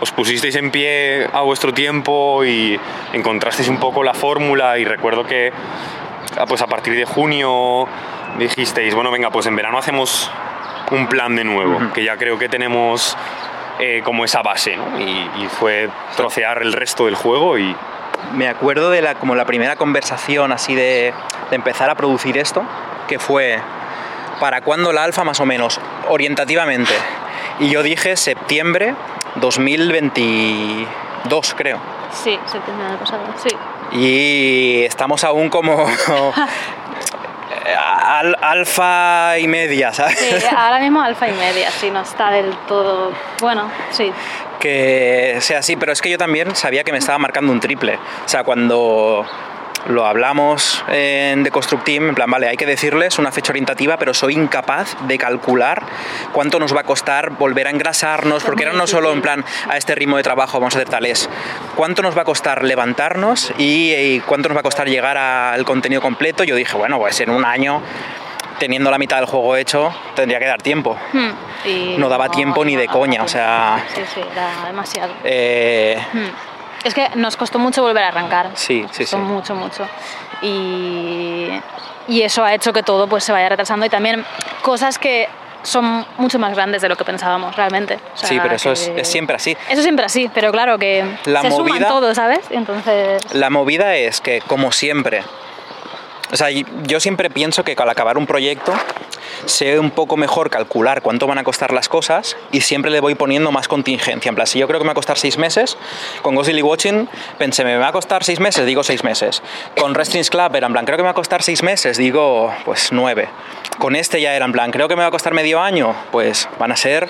os 0.00 0.12
pusisteis 0.12 0.54
en 0.56 0.70
pie 0.70 1.28
a 1.32 1.40
vuestro 1.40 1.72
tiempo 1.72 2.44
y 2.44 2.78
encontrasteis 3.12 3.68
un 3.68 3.78
poco 3.78 4.02
la 4.02 4.14
fórmula 4.14 4.78
y 4.78 4.84
recuerdo 4.84 5.24
que 5.24 5.52
ah, 6.38 6.46
pues 6.46 6.62
a 6.62 6.66
partir 6.66 6.94
de 6.94 7.04
junio 7.04 7.86
dijisteis, 8.38 8.94
bueno, 8.94 9.10
venga, 9.10 9.30
pues 9.30 9.46
en 9.46 9.56
verano 9.56 9.78
hacemos 9.78 10.30
un 10.90 11.06
plan 11.06 11.36
de 11.36 11.44
nuevo, 11.44 11.92
que 11.92 12.04
ya 12.04 12.16
creo 12.16 12.38
que 12.38 12.48
tenemos 12.48 13.16
eh, 13.78 14.00
como 14.04 14.24
esa 14.24 14.42
base, 14.42 14.76
¿no? 14.76 15.00
Y, 15.00 15.30
y 15.42 15.48
fue 15.48 15.88
trocear 16.16 16.62
el 16.62 16.72
resto 16.72 17.06
del 17.06 17.14
juego 17.14 17.58
y, 17.58 17.74
me 18.34 18.48
acuerdo 18.48 18.90
de 18.90 19.02
la, 19.02 19.14
como 19.14 19.34
la 19.34 19.44
primera 19.44 19.76
conversación 19.76 20.52
así 20.52 20.74
de, 20.74 21.12
de 21.50 21.56
empezar 21.56 21.90
a 21.90 21.94
producir 21.94 22.36
esto, 22.38 22.62
que 23.06 23.18
fue 23.18 23.60
para 24.40 24.60
cuándo 24.60 24.92
la 24.92 25.04
alfa 25.04 25.24
más 25.24 25.40
o 25.40 25.46
menos, 25.46 25.80
orientativamente. 26.08 26.92
Y 27.60 27.70
yo 27.70 27.82
dije 27.82 28.16
septiembre 28.16 28.94
2022, 29.36 31.54
creo. 31.54 31.78
Sí, 32.12 32.38
septiembre 32.46 32.84
del 32.84 32.92
año 32.94 33.00
pasado, 33.00 33.22
sí. 33.36 33.48
Y 33.92 34.82
estamos 34.84 35.22
aún 35.24 35.48
como 35.50 35.86
al- 38.06 38.36
alfa 38.40 39.38
y 39.38 39.46
media, 39.48 39.92
¿sabes? 39.92 40.18
Sí, 40.18 40.44
ahora 40.56 40.78
mismo 40.80 41.00
alfa 41.02 41.28
y 41.28 41.32
media, 41.32 41.70
sí, 41.70 41.90
no 41.90 42.00
está 42.00 42.30
del 42.30 42.54
todo. 42.66 43.12
Bueno, 43.40 43.70
sí. 43.90 44.10
que 44.58 45.36
sea 45.40 45.58
así, 45.60 45.76
pero 45.76 45.92
es 45.92 46.00
que 46.02 46.10
yo 46.10 46.18
también 46.18 46.54
sabía 46.56 46.82
que 46.84 46.92
me 46.92 46.98
estaba 46.98 47.18
marcando 47.18 47.52
un 47.52 47.60
triple. 47.60 47.96
O 48.24 48.28
sea, 48.28 48.42
cuando 48.44 49.24
lo 49.88 50.06
hablamos 50.06 50.84
en 50.88 51.42
The 51.44 51.50
Construct 51.50 51.84
Team, 51.84 52.10
en 52.10 52.14
plan, 52.14 52.30
vale, 52.30 52.48
hay 52.48 52.56
que 52.56 52.66
decirles 52.66 53.18
una 53.18 53.32
fecha 53.32 53.52
orientativa, 53.52 53.96
pero 53.96 54.12
soy 54.14 54.34
incapaz 54.34 54.96
de 55.06 55.18
calcular 55.18 55.82
cuánto 56.32 56.58
nos 56.60 56.74
va 56.76 56.80
a 56.80 56.84
costar 56.84 57.30
volver 57.30 57.66
a 57.66 57.70
engrasarnos, 57.70 58.44
porque 58.44 58.64
era 58.64 58.72
no 58.72 58.86
solo 58.86 59.12
en 59.12 59.22
plan, 59.22 59.44
a 59.68 59.76
este 59.76 59.94
ritmo 59.94 60.16
de 60.18 60.22
trabajo 60.22 60.58
vamos 60.60 60.74
a 60.74 60.78
hacer 60.78 60.88
tales, 60.88 61.28
cuánto 61.74 62.02
nos 62.02 62.16
va 62.16 62.22
a 62.22 62.24
costar 62.24 62.64
levantarnos 62.64 63.52
y, 63.58 63.94
y 63.94 64.20
cuánto 64.20 64.48
nos 64.48 64.56
va 64.56 64.60
a 64.60 64.64
costar 64.64 64.88
llegar 64.88 65.16
al 65.16 65.64
contenido 65.64 66.00
completo. 66.02 66.44
Yo 66.44 66.54
dije, 66.54 66.76
bueno, 66.76 66.98
pues 66.98 67.18
en 67.20 67.30
un 67.30 67.44
año, 67.44 67.80
teniendo 68.58 68.90
la 68.90 68.98
mitad 68.98 69.16
del 69.16 69.26
juego 69.26 69.56
hecho, 69.56 69.94
tendría 70.14 70.38
que 70.38 70.46
dar 70.46 70.60
tiempo. 70.60 70.96
Hmm, 71.12 71.30
y 71.64 71.94
No 71.98 72.08
daba 72.08 72.28
tiempo 72.28 72.64
ni 72.64 72.76
de 72.76 72.86
coña, 72.86 73.22
o 73.22 73.28
sea- 73.28 73.84
Sí, 73.94 74.02
sí, 74.14 74.20
era 74.32 74.66
demasiado. 74.66 75.12
Eh, 75.24 75.98
Hmm. 76.12 76.26
Es 76.88 76.94
que 76.94 77.08
nos 77.16 77.36
costó 77.36 77.58
mucho 77.58 77.82
volver 77.82 78.02
a 78.04 78.08
arrancar. 78.08 78.50
Sí, 78.54 78.84
sí, 78.92 79.04
Costó 79.04 79.16
sí. 79.18 79.22
mucho, 79.22 79.54
mucho. 79.54 79.86
Y, 80.42 81.48
y 82.08 82.22
eso 82.22 82.44
ha 82.44 82.54
hecho 82.54 82.72
que 82.72 82.82
todo 82.82 83.06
pues, 83.08 83.24
se 83.24 83.32
vaya 83.32 83.48
retrasando 83.48 83.84
y 83.86 83.88
también 83.88 84.24
cosas 84.62 84.98
que 84.98 85.28
son 85.62 86.06
mucho 86.18 86.38
más 86.38 86.54
grandes 86.54 86.80
de 86.82 86.88
lo 86.88 86.96
que 86.96 87.04
pensábamos 87.04 87.54
realmente. 87.56 87.98
O 88.14 88.16
sea, 88.16 88.28
Sí, 88.28 88.38
pero 88.40 88.54
eso 88.54 88.72
es, 88.72 88.88
que- 88.88 89.00
es 89.00 89.08
siempre 89.08 89.36
así. 89.36 89.56
Eso 89.68 89.82
siempre 89.82 90.04
así, 90.04 90.30
pero 90.32 90.50
claro 90.52 90.78
que 90.78 91.04
La 91.26 91.42
se 91.42 91.50
suman 91.50 91.66
movida- 91.72 91.88
todo, 91.88 92.14
¿sabes? 92.14 92.40
Entonces... 92.50 93.34
La 93.34 93.50
movida 93.50 93.94
es 93.96 94.20
que, 94.20 94.40
como 94.46 94.72
siempre, 94.72 95.22
o 96.30 96.36
sea, 96.36 96.48
yo 96.50 97.00
siempre 97.00 97.30
pienso 97.30 97.64
que 97.64 97.74
al 97.78 97.88
acabar 97.88 98.18
un 98.18 98.26
proyecto, 98.26 98.72
sé 99.46 99.78
un 99.78 99.90
poco 99.90 100.16
mejor 100.16 100.50
calcular 100.50 101.02
cuánto 101.02 101.26
van 101.26 101.38
a 101.38 101.44
costar 101.44 101.72
las 101.72 101.88
cosas 101.88 102.36
y 102.52 102.60
siempre 102.60 102.90
le 102.90 103.00
voy 103.00 103.14
poniendo 103.14 103.52
más 103.52 103.68
contingencia. 103.68 104.28
En 104.28 104.34
plan, 104.34 104.46
si 104.46 104.58
yo 104.58 104.66
creo 104.66 104.78
que 104.78 104.84
me 104.84 104.88
va 104.88 104.92
a 104.92 104.94
costar 104.94 105.18
seis 105.18 105.38
meses, 105.38 105.76
con 106.22 106.34
Ghostly 106.34 106.62
Watching 106.62 107.08
pensé, 107.38 107.64
¿me 107.64 107.76
va 107.76 107.88
a 107.88 107.92
costar 107.92 108.24
seis 108.24 108.40
meses? 108.40 108.66
Digo 108.66 108.82
seis 108.82 109.04
meses. 109.04 109.42
Con 109.78 109.92
Wrestling's 109.92 110.30
Club 110.30 110.54
era 110.54 110.66
en 110.66 110.72
plan, 110.72 110.84
creo 110.84 110.96
que 110.96 111.02
me 111.02 111.08
va 111.08 111.12
a 111.12 111.14
costar 111.14 111.42
seis 111.42 111.62
meses, 111.62 111.96
digo 111.96 112.52
pues 112.64 112.92
nueve. 112.92 113.28
Con 113.78 113.96
este 113.96 114.20
ya 114.20 114.34
era 114.34 114.44
en 114.44 114.52
plan, 114.52 114.70
creo 114.70 114.88
que 114.88 114.96
me 114.96 115.02
va 115.02 115.08
a 115.08 115.12
costar 115.12 115.34
medio 115.34 115.60
año, 115.60 115.94
pues 116.10 116.48
van 116.58 116.72
a 116.72 116.76
ser 116.76 117.08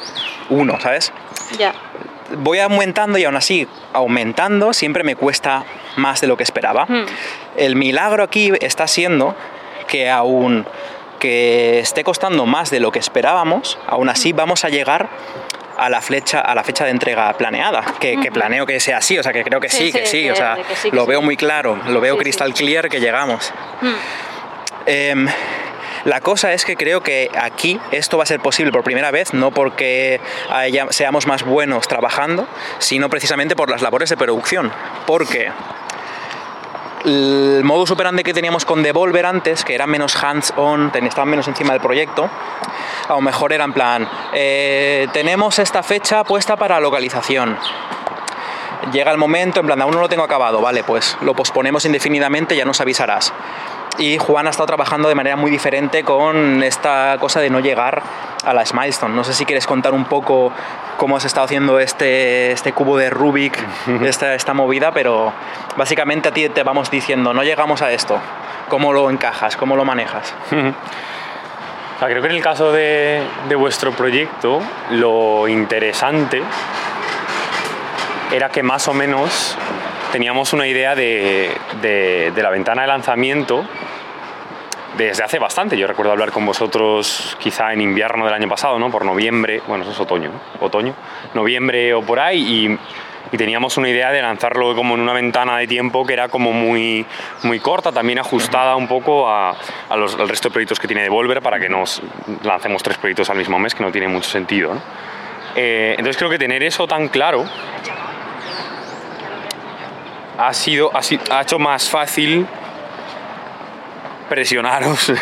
uno, 0.50 0.78
¿sabes? 0.81 1.12
Ya. 1.59 1.72
Voy 2.37 2.59
aumentando 2.59 3.19
y 3.19 3.25
aún 3.25 3.37
así, 3.37 3.67
aumentando, 3.93 4.73
siempre 4.73 5.03
me 5.05 5.17
cuesta 5.17 5.64
más 5.97 6.21
de 6.21 6.27
lo 6.27 6.37
que 6.37 6.43
esperaba. 6.43 6.87
Hmm. 6.87 7.07
El 7.57 7.77
milagro 7.77 8.23
aquí 8.23 8.53
está 8.61 8.87
siendo 8.87 9.35
que 9.87 10.11
aún 10.11 10.67
que 11.19 11.81
esté 11.81 12.05
costando 12.05 12.47
más 12.47 12.71
de 12.71 12.81
lo 12.81 12.93
que 12.93 12.99
esperábamos, 12.99 13.79
aún 13.87 14.09
así 14.09 14.33
vamos 14.33 14.64
a 14.64 14.69
llegar 14.69 15.09
a 15.77 15.88
la 15.88 16.01
flecha 16.01 16.41
a 16.41 16.55
la 16.55 16.64
fecha 16.64 16.85
de 16.85 16.91
entrega 16.91 17.33
planeada 17.35 17.85
que, 18.01 18.19
que 18.21 18.33
planeo 18.33 18.67
que 18.67 18.81
sea 18.81 18.99
así 18.99 19.17
o 19.17 19.23
sea 19.23 19.33
que 19.33 19.45
creo 19.45 19.61
que 19.61 19.69
sí, 19.69 19.93
Sí, 19.93 19.93
que 19.93 20.07
sí, 20.07 20.29
o 20.29 20.35
sea 20.35 20.59
sí, 20.75 20.91
lo 20.91 21.07
veo 21.07 21.23
muy 21.23 21.37
claro 21.37 21.79
lo 21.87 22.01
veo 22.01 22.17
crystal 22.17 22.53
clear 22.53 22.88
que 22.88 22.99
llegamos. 23.01 23.53
Em, 24.87 25.29
la 26.09 26.23
cosa 26.23 26.55
es 26.55 26.64
que 26.64 26.75
creo 26.75 27.03
que 27.03 27.31
aquí 27.38 27.79
esto 27.90 28.16
va 28.16 28.23
a 28.23 28.27
ser 28.27 28.40
posible 28.40 28.73
por 28.73 28.83
primera 28.83 29.11
vez, 29.11 29.35
no 29.35 29.51
porque 29.51 30.21
seamos 30.88 31.27
más 31.27 31.44
buenos 31.44 31.87
trabajando, 31.87 32.47
sino 32.79 33.11
precisamente 33.11 33.55
por 33.55 33.68
las 33.68 33.83
labores 33.83 34.09
de 34.09 34.16
producción. 34.16 34.73
Porque 35.07 35.53
el 37.05 37.61
modus 37.62 37.90
operandi 37.90 38.23
que 38.23 38.33
teníamos 38.33 38.64
con 38.64 38.83
Devolver 38.83 39.27
antes, 39.27 39.66
que 39.66 39.75
era 39.75 39.87
menos 39.87 40.16
hands-on, 40.16 40.90
estaban 40.94 41.29
menos 41.29 41.47
encima 41.47 41.75
del 41.75 41.83
proyecto, 41.83 42.31
a 43.07 43.12
lo 43.12 43.21
mejor 43.21 43.53
era 43.53 43.64
en 43.64 43.75
plan, 43.75 44.09
eh, 44.33 45.09
tenemos 45.12 45.59
esta 45.59 45.83
fecha 45.83 46.25
puesta 46.25 46.57
para 46.57 46.81
localización. 46.81 47.59
Llega 48.92 49.12
el 49.12 49.18
momento, 49.18 49.61
en 49.61 49.66
plan, 49.66 49.83
aún 49.83 49.92
no 49.92 50.01
lo 50.01 50.09
tengo 50.09 50.23
acabado, 50.23 50.62
vale, 50.62 50.85
pues 50.85 51.18
lo 51.21 51.35
posponemos 51.35 51.85
indefinidamente, 51.85 52.57
ya 52.57 52.64
nos 52.64 52.81
avisarás. 52.81 53.35
Y 53.99 54.17
Juan 54.19 54.47
ha 54.47 54.51
estado 54.51 54.69
trabajando 54.69 55.09
de 55.09 55.15
manera 55.17 55.35
muy 55.37 55.51
diferente 55.51 56.05
con 56.05 56.63
esta 56.63 57.17
cosa 57.19 57.41
de 57.41 57.51
no 57.51 57.59
llegar 57.59 58.01
a 58.45 58.55
las 58.55 58.73
milestone. 58.73 59.15
No 59.15 59.25
sé 59.25 59.35
si 59.35 59.45
quieres 59.45 59.67
contar 59.67 59.93
un 59.93 60.05
poco 60.05 60.53
cómo 60.97 61.17
has 61.17 61.25
estado 61.25 61.45
haciendo 61.47 61.81
este, 61.81 62.53
este 62.53 62.73
cubo 62.73 62.97
de 62.97 63.11
Rubik, 63.11 63.59
esta, 64.05 64.35
esta 64.35 64.55
movida, 64.55 64.93
pero 64.93 65.33
básicamente 65.77 66.29
a 66.29 66.33
ti 66.33 66.49
te 66.49 66.63
vamos 66.63 66.91
diciendo, 66.93 67.35
no 67.35 67.43
llegamos 67.43 67.83
a 67.83 67.91
esto. 67.91 68.19
¿Cómo 68.69 68.93
lo 68.93 69.11
encajas? 69.11 69.57
¿Cómo 69.57 69.77
lo 69.77 69.85
manejas? 69.85 70.35
O 71.97 71.99
sea, 72.01 72.07
creo 72.11 72.23
que 72.23 72.29
en 72.29 72.37
el 72.37 72.43
caso 72.43 72.71
de, 72.71 73.21
de 73.49 73.57
vuestro 73.57 73.91
proyecto, 73.91 74.61
lo 74.91 75.49
interesante 75.49 76.41
era 78.31 78.51
que 78.51 78.63
más 78.63 78.87
o 78.87 78.95
menos 78.95 79.57
teníamos 80.13 80.53
una 80.53 80.69
idea 80.69 80.95
de, 80.95 81.51
de- 81.83 82.31
de 82.33 82.43
la 82.45 82.51
ventana 82.51 82.83
de 82.83 82.89
lanzamiento 82.89 83.65
desde 84.99 85.23
hace 85.25 85.39
bastante. 85.39 85.79
Yo 85.79 85.87
recuerdo 85.87 86.13
hablar 86.13 86.33
con 86.33 86.45
vosotros 86.45 87.37
quizá 87.41 87.73
en 87.73 87.81
invierno 87.81 88.25
del 88.25 88.35
año 88.35 88.49
pasado, 88.49 88.79
¿no? 88.79 88.91
Por 88.91 89.05
noviembre, 89.05 89.63
bueno, 89.67 89.85
eso 89.85 89.93
es 89.93 90.01
otoño, 90.01 90.31
¿no? 90.31 90.67
Otoño, 90.67 90.95
noviembre 91.35 91.95
o 91.95 92.03
por 92.03 92.19
ahí, 92.21 92.67
y, 92.67 92.79
teníamos 93.37 93.77
una 93.77 93.91
idea 93.91 94.11
de 94.11 94.23
lanzarlo 94.23 94.75
como 94.75 94.95
en 94.95 95.03
una 95.03 95.13
ventana 95.13 95.59
de 95.59 95.67
tiempo 95.67 96.07
que 96.07 96.15
era 96.15 96.29
como 96.31 96.51
muy, 96.53 97.05
muy 97.43 97.61
corta, 97.61 97.93
también 97.93 98.19
ajustada 98.19 98.75
un 98.75 98.89
poco 98.89 99.29
a, 99.29 99.55
al 99.91 100.29
resto 100.29 100.49
de 100.49 100.53
proyectos 100.53 100.81
que 100.81 100.87
tiene 100.87 101.03
Devolver 101.03 101.43
para 101.43 101.61
que 101.61 101.69
nos 101.69 102.03
lancemos 102.43 102.83
tres 102.83 102.97
proyectos 102.97 103.29
al 103.29 103.37
mismo 103.37 103.59
mes, 103.59 103.75
que 103.75 103.85
no 103.85 103.93
tiene 103.93 104.09
mucho 104.09 104.31
sentido. 104.31 104.73
Eh, 105.55 105.91
entonces 105.99 106.17
creo 106.17 106.31
que 106.31 106.39
tener 106.39 106.63
eso 106.63 106.87
tan 106.87 107.09
claro 107.09 107.45
ha 110.39 110.55
sido 110.55 110.91
ha, 110.97 111.03
si- 111.03 111.21
ha 111.31 111.43
hecho 111.43 111.59
más 111.59 111.91
fácil 111.91 112.47
presionaros 114.29 115.11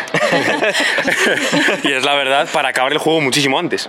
y 1.83 1.91
es 1.91 2.03
la 2.03 2.15
verdad 2.15 2.47
para 2.51 2.69
acabar 2.69 2.91
el 2.91 2.97
juego 2.97 3.21
muchísimo 3.21 3.57
antes 3.59 3.87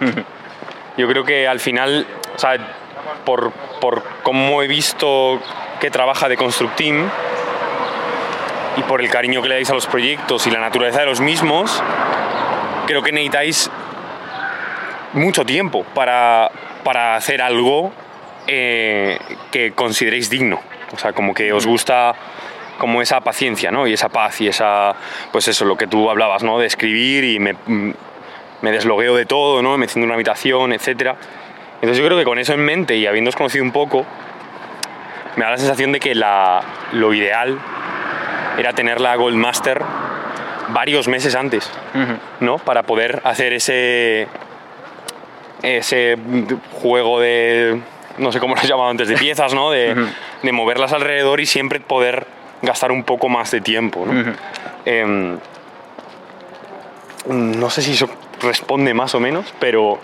yo 0.97 1.09
creo 1.09 1.25
que 1.25 1.47
al 1.47 1.61
final 1.61 2.07
o 2.35 2.39
sea, 2.39 2.57
por, 3.25 3.53
por 3.81 4.03
cómo 4.23 4.63
he 4.63 4.69
visto 4.69 5.41
que 5.81 5.91
trabaja 5.91 6.29
de 6.29 6.37
Construct 6.37 6.77
Team 6.77 7.09
y 8.77 8.83
por 8.83 9.01
el 9.01 9.11
cariño 9.11 9.43
que 9.43 9.49
le 9.49 9.57
dais 9.57 9.71
a 9.71 9.75
los 9.75 9.87
proyectos 9.87 10.47
y 10.47 10.51
la 10.51 10.61
naturaleza 10.61 11.01
de 11.01 11.07
los 11.07 11.21
mismos 11.21 11.83
creo 12.87 13.03
que 13.03 13.13
necesitáis 13.13 13.71
mucho 15.13 15.45
tiempo 15.45 15.85
para, 15.95 16.51
para 16.85 17.17
hacer 17.17 17.43
algo 17.43 17.93
eh, 18.47 19.19
que 19.51 19.73
consideréis 19.73 20.31
digno. 20.31 20.61
O 20.93 20.99
sea, 20.99 21.13
como 21.13 21.35
que 21.35 21.53
os 21.53 21.67
gusta 21.67 22.15
como 22.79 23.03
esa 23.03 23.21
paciencia, 23.21 23.71
¿no? 23.71 23.87
Y 23.87 23.93
esa 23.93 24.09
paz 24.09 24.41
y 24.41 24.49
esa, 24.49 24.95
pues 25.33 25.49
eso, 25.49 25.65
lo 25.65 25.77
que 25.77 25.87
tú 25.87 26.09
hablabas, 26.09 26.43
¿no? 26.43 26.59
De 26.59 26.67
escribir 26.67 27.25
y 27.25 27.39
me, 27.39 27.55
me 28.63 28.73
deslogueo 28.73 29.15
de 29.15 29.27
todo, 29.27 29.63
¿no? 29.63 29.77
Me 29.77 29.85
enciendo 29.85 30.07
una 30.07 30.15
habitación, 30.15 30.73
etc. 30.73 31.15
Entonces 31.77 31.99
yo 31.99 32.07
creo 32.07 32.19
que 32.19 32.25
con 32.25 32.39
eso 32.39 32.55
en 32.55 32.61
mente 32.61 32.97
y 32.97 33.07
habiéndoos 33.07 33.37
conocido 33.37 33.65
un 33.65 33.73
poco, 33.73 34.07
me 35.37 35.45
da 35.45 35.51
la 35.53 35.59
sensación 35.59 35.93
de 35.93 36.01
que 36.01 36.15
la, 36.15 36.63
lo 36.93 37.13
ideal 37.15 37.59
era 38.59 38.73
tener 38.73 39.01
la 39.01 39.15
Gold 39.17 39.37
Master 39.37 39.83
varios 40.71 41.09
meses 41.09 41.35
antes. 41.35 41.71
¿no? 42.41 42.59
Para 42.59 42.83
poder 42.83 43.21
hacer 43.25 43.53
ese, 43.53 44.27
ese 45.63 46.17
juego 46.73 47.21
de, 47.21 47.81
no 48.19 48.33
sé 48.33 48.41
cómo 48.41 48.55
lo 48.55 48.63
he 48.63 48.67
llamado 48.67 48.91
antes, 48.91 49.09
de 49.09 49.17
piezas, 49.17 49.55
¿no? 49.55 49.71
De, 49.71 49.95
de 50.43 50.53
moverlas 50.53 50.93
alrededor 50.93 51.41
y 51.41 51.47
siempre 51.47 51.81
poder 51.81 52.27
gastar 52.63 52.93
un 52.93 53.05
poco 53.05 53.29
más 53.29 53.51
de 53.51 53.61
tiempo, 53.61 54.07
¿no? 54.07 54.35
Em, 54.85 55.39
no 57.27 57.71
sé 57.71 57.83
si 57.83 57.93
eso 57.93 58.09
responde 58.41 58.95
más 58.95 59.15
o 59.15 59.21
menos, 59.21 59.53
pero... 59.59 59.99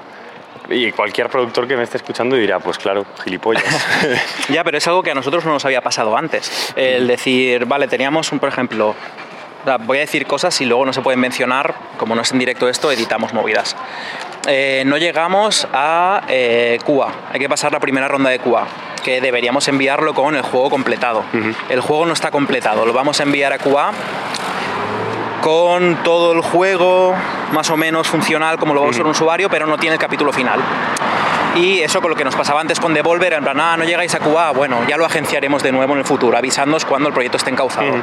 Y 0.71 0.93
cualquier 0.93 1.29
productor 1.29 1.69
que 1.69 1.77
me 1.77 1.83
esté 1.83 1.99
escuchando 1.99 2.37
dirá, 2.37 2.59
pues 2.59 2.79
claro, 2.79 3.05
gilipollas. 3.23 3.87
Ya, 4.49 4.65
pero 4.65 4.79
es 4.79 4.87
algo 4.87 5.03
que 5.03 5.11
a 5.11 5.15
nosotros 5.15 5.45
no 5.45 5.53
nos 5.53 5.65
había 5.67 5.83
pasado 5.83 6.17
antes. 6.17 6.73
El 6.75 7.07
decir, 7.07 7.67
vale, 7.67 7.87
teníamos 7.87 8.33
un, 8.33 8.39
por 8.39 8.49
ejemplo, 8.49 8.95
voy 9.81 9.99
a 9.99 10.01
decir 10.01 10.27
cosas 10.27 10.59
y 10.61 10.65
luego 10.65 10.87
no 10.87 10.93
se 10.93 11.03
pueden 11.03 11.21
mencionar, 11.21 11.75
como 11.99 12.15
no 12.15 12.23
es 12.23 12.33
en 12.33 12.39
directo 12.39 12.69
esto, 12.69 12.91
editamos 12.91 13.35
movidas. 13.35 13.77
Eh, 14.47 14.83
no 14.87 14.99
llegamos 14.99 15.67
a 15.73 16.23
eh, 16.29 16.79
Cuba, 16.85 17.13
hay 17.33 17.41
que 17.41 17.49
pasar 17.49 17.73
la 17.73 17.81
primera 17.81 18.09
ronda 18.09 18.31
de 18.31 18.39
Cuba, 18.39 18.67
que 19.03 19.21
deberíamos 19.21 19.67
enviarlo 19.69 20.13
con 20.13 20.37
el 20.37 20.43
juego 20.43 20.69
completado. 20.71 21.25
El 21.69 21.81
juego 21.81 22.05
no 22.07 22.13
está 22.13 22.31
completado, 22.31 22.85
lo 22.85 22.93
vamos 22.93 23.21
a 23.21 23.23
enviar 23.23 23.53
a 23.53 23.59
Cuba 23.59 23.93
con 25.41 26.03
todo 26.03 26.33
el 26.33 26.41
juego 26.41 27.15
más 27.53 27.69
o 27.71 27.77
menos 27.77 28.09
funcional 28.09 28.59
como 28.59 28.75
lo 28.75 28.81
va 28.81 28.87
a 28.87 28.91
usar 28.91 29.05
un 29.05 29.11
usuario, 29.11 29.49
pero 29.49 29.67
no 29.67 29.79
tiene 29.79 29.95
el 29.95 30.01
capítulo 30.01 30.33
final. 30.33 30.61
Y 31.55 31.81
eso 31.81 32.01
con 32.01 32.11
lo 32.11 32.17
que 32.17 32.25
nos 32.25 32.35
pasaba 32.35 32.61
antes 32.61 32.81
con 32.81 32.93
Devolver, 32.95 33.33
en 33.35 33.45
plan, 33.45 33.61
ah, 33.61 33.77
no 33.77 33.85
llegáis 33.85 34.15
a 34.15 34.19
Cuba, 34.19 34.51
bueno, 34.51 34.81
ya 34.89 34.97
lo 34.97 35.05
agenciaremos 35.05 35.63
de 35.63 35.73
nuevo 35.73 35.93
en 35.93 36.01
el 36.01 36.05
futuro, 36.05 36.37
avisándonos 36.37 36.85
cuando 36.85 37.09
el 37.09 37.15
proyecto 37.15 37.37
esté 37.37 37.51
encauzado. 37.51 37.95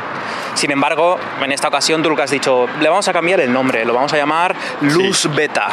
Sin 0.53 0.71
embargo, 0.71 1.19
en 1.43 1.51
esta 1.51 1.67
ocasión 1.67 2.01
tú 2.01 2.09
lo 2.09 2.15
que 2.15 2.21
has 2.23 2.31
dicho, 2.31 2.67
le 2.79 2.89
vamos 2.89 3.07
a 3.07 3.13
cambiar 3.13 3.41
el 3.41 3.51
nombre, 3.51 3.83
lo 3.85 3.93
vamos 3.93 4.13
a 4.13 4.17
llamar 4.17 4.55
Luz 4.81 5.29
Beta. 5.35 5.67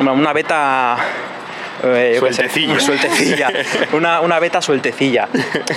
Una 0.00 0.32
beta... 0.32 0.96
eh, 1.84 2.14
sé, 2.14 2.18
Sueltecilla. 2.18 2.80
sueltecilla. 2.80 3.50
Una, 3.92 4.20
una 4.20 4.38
beta 4.38 4.60
sueltecilla. 4.62 5.28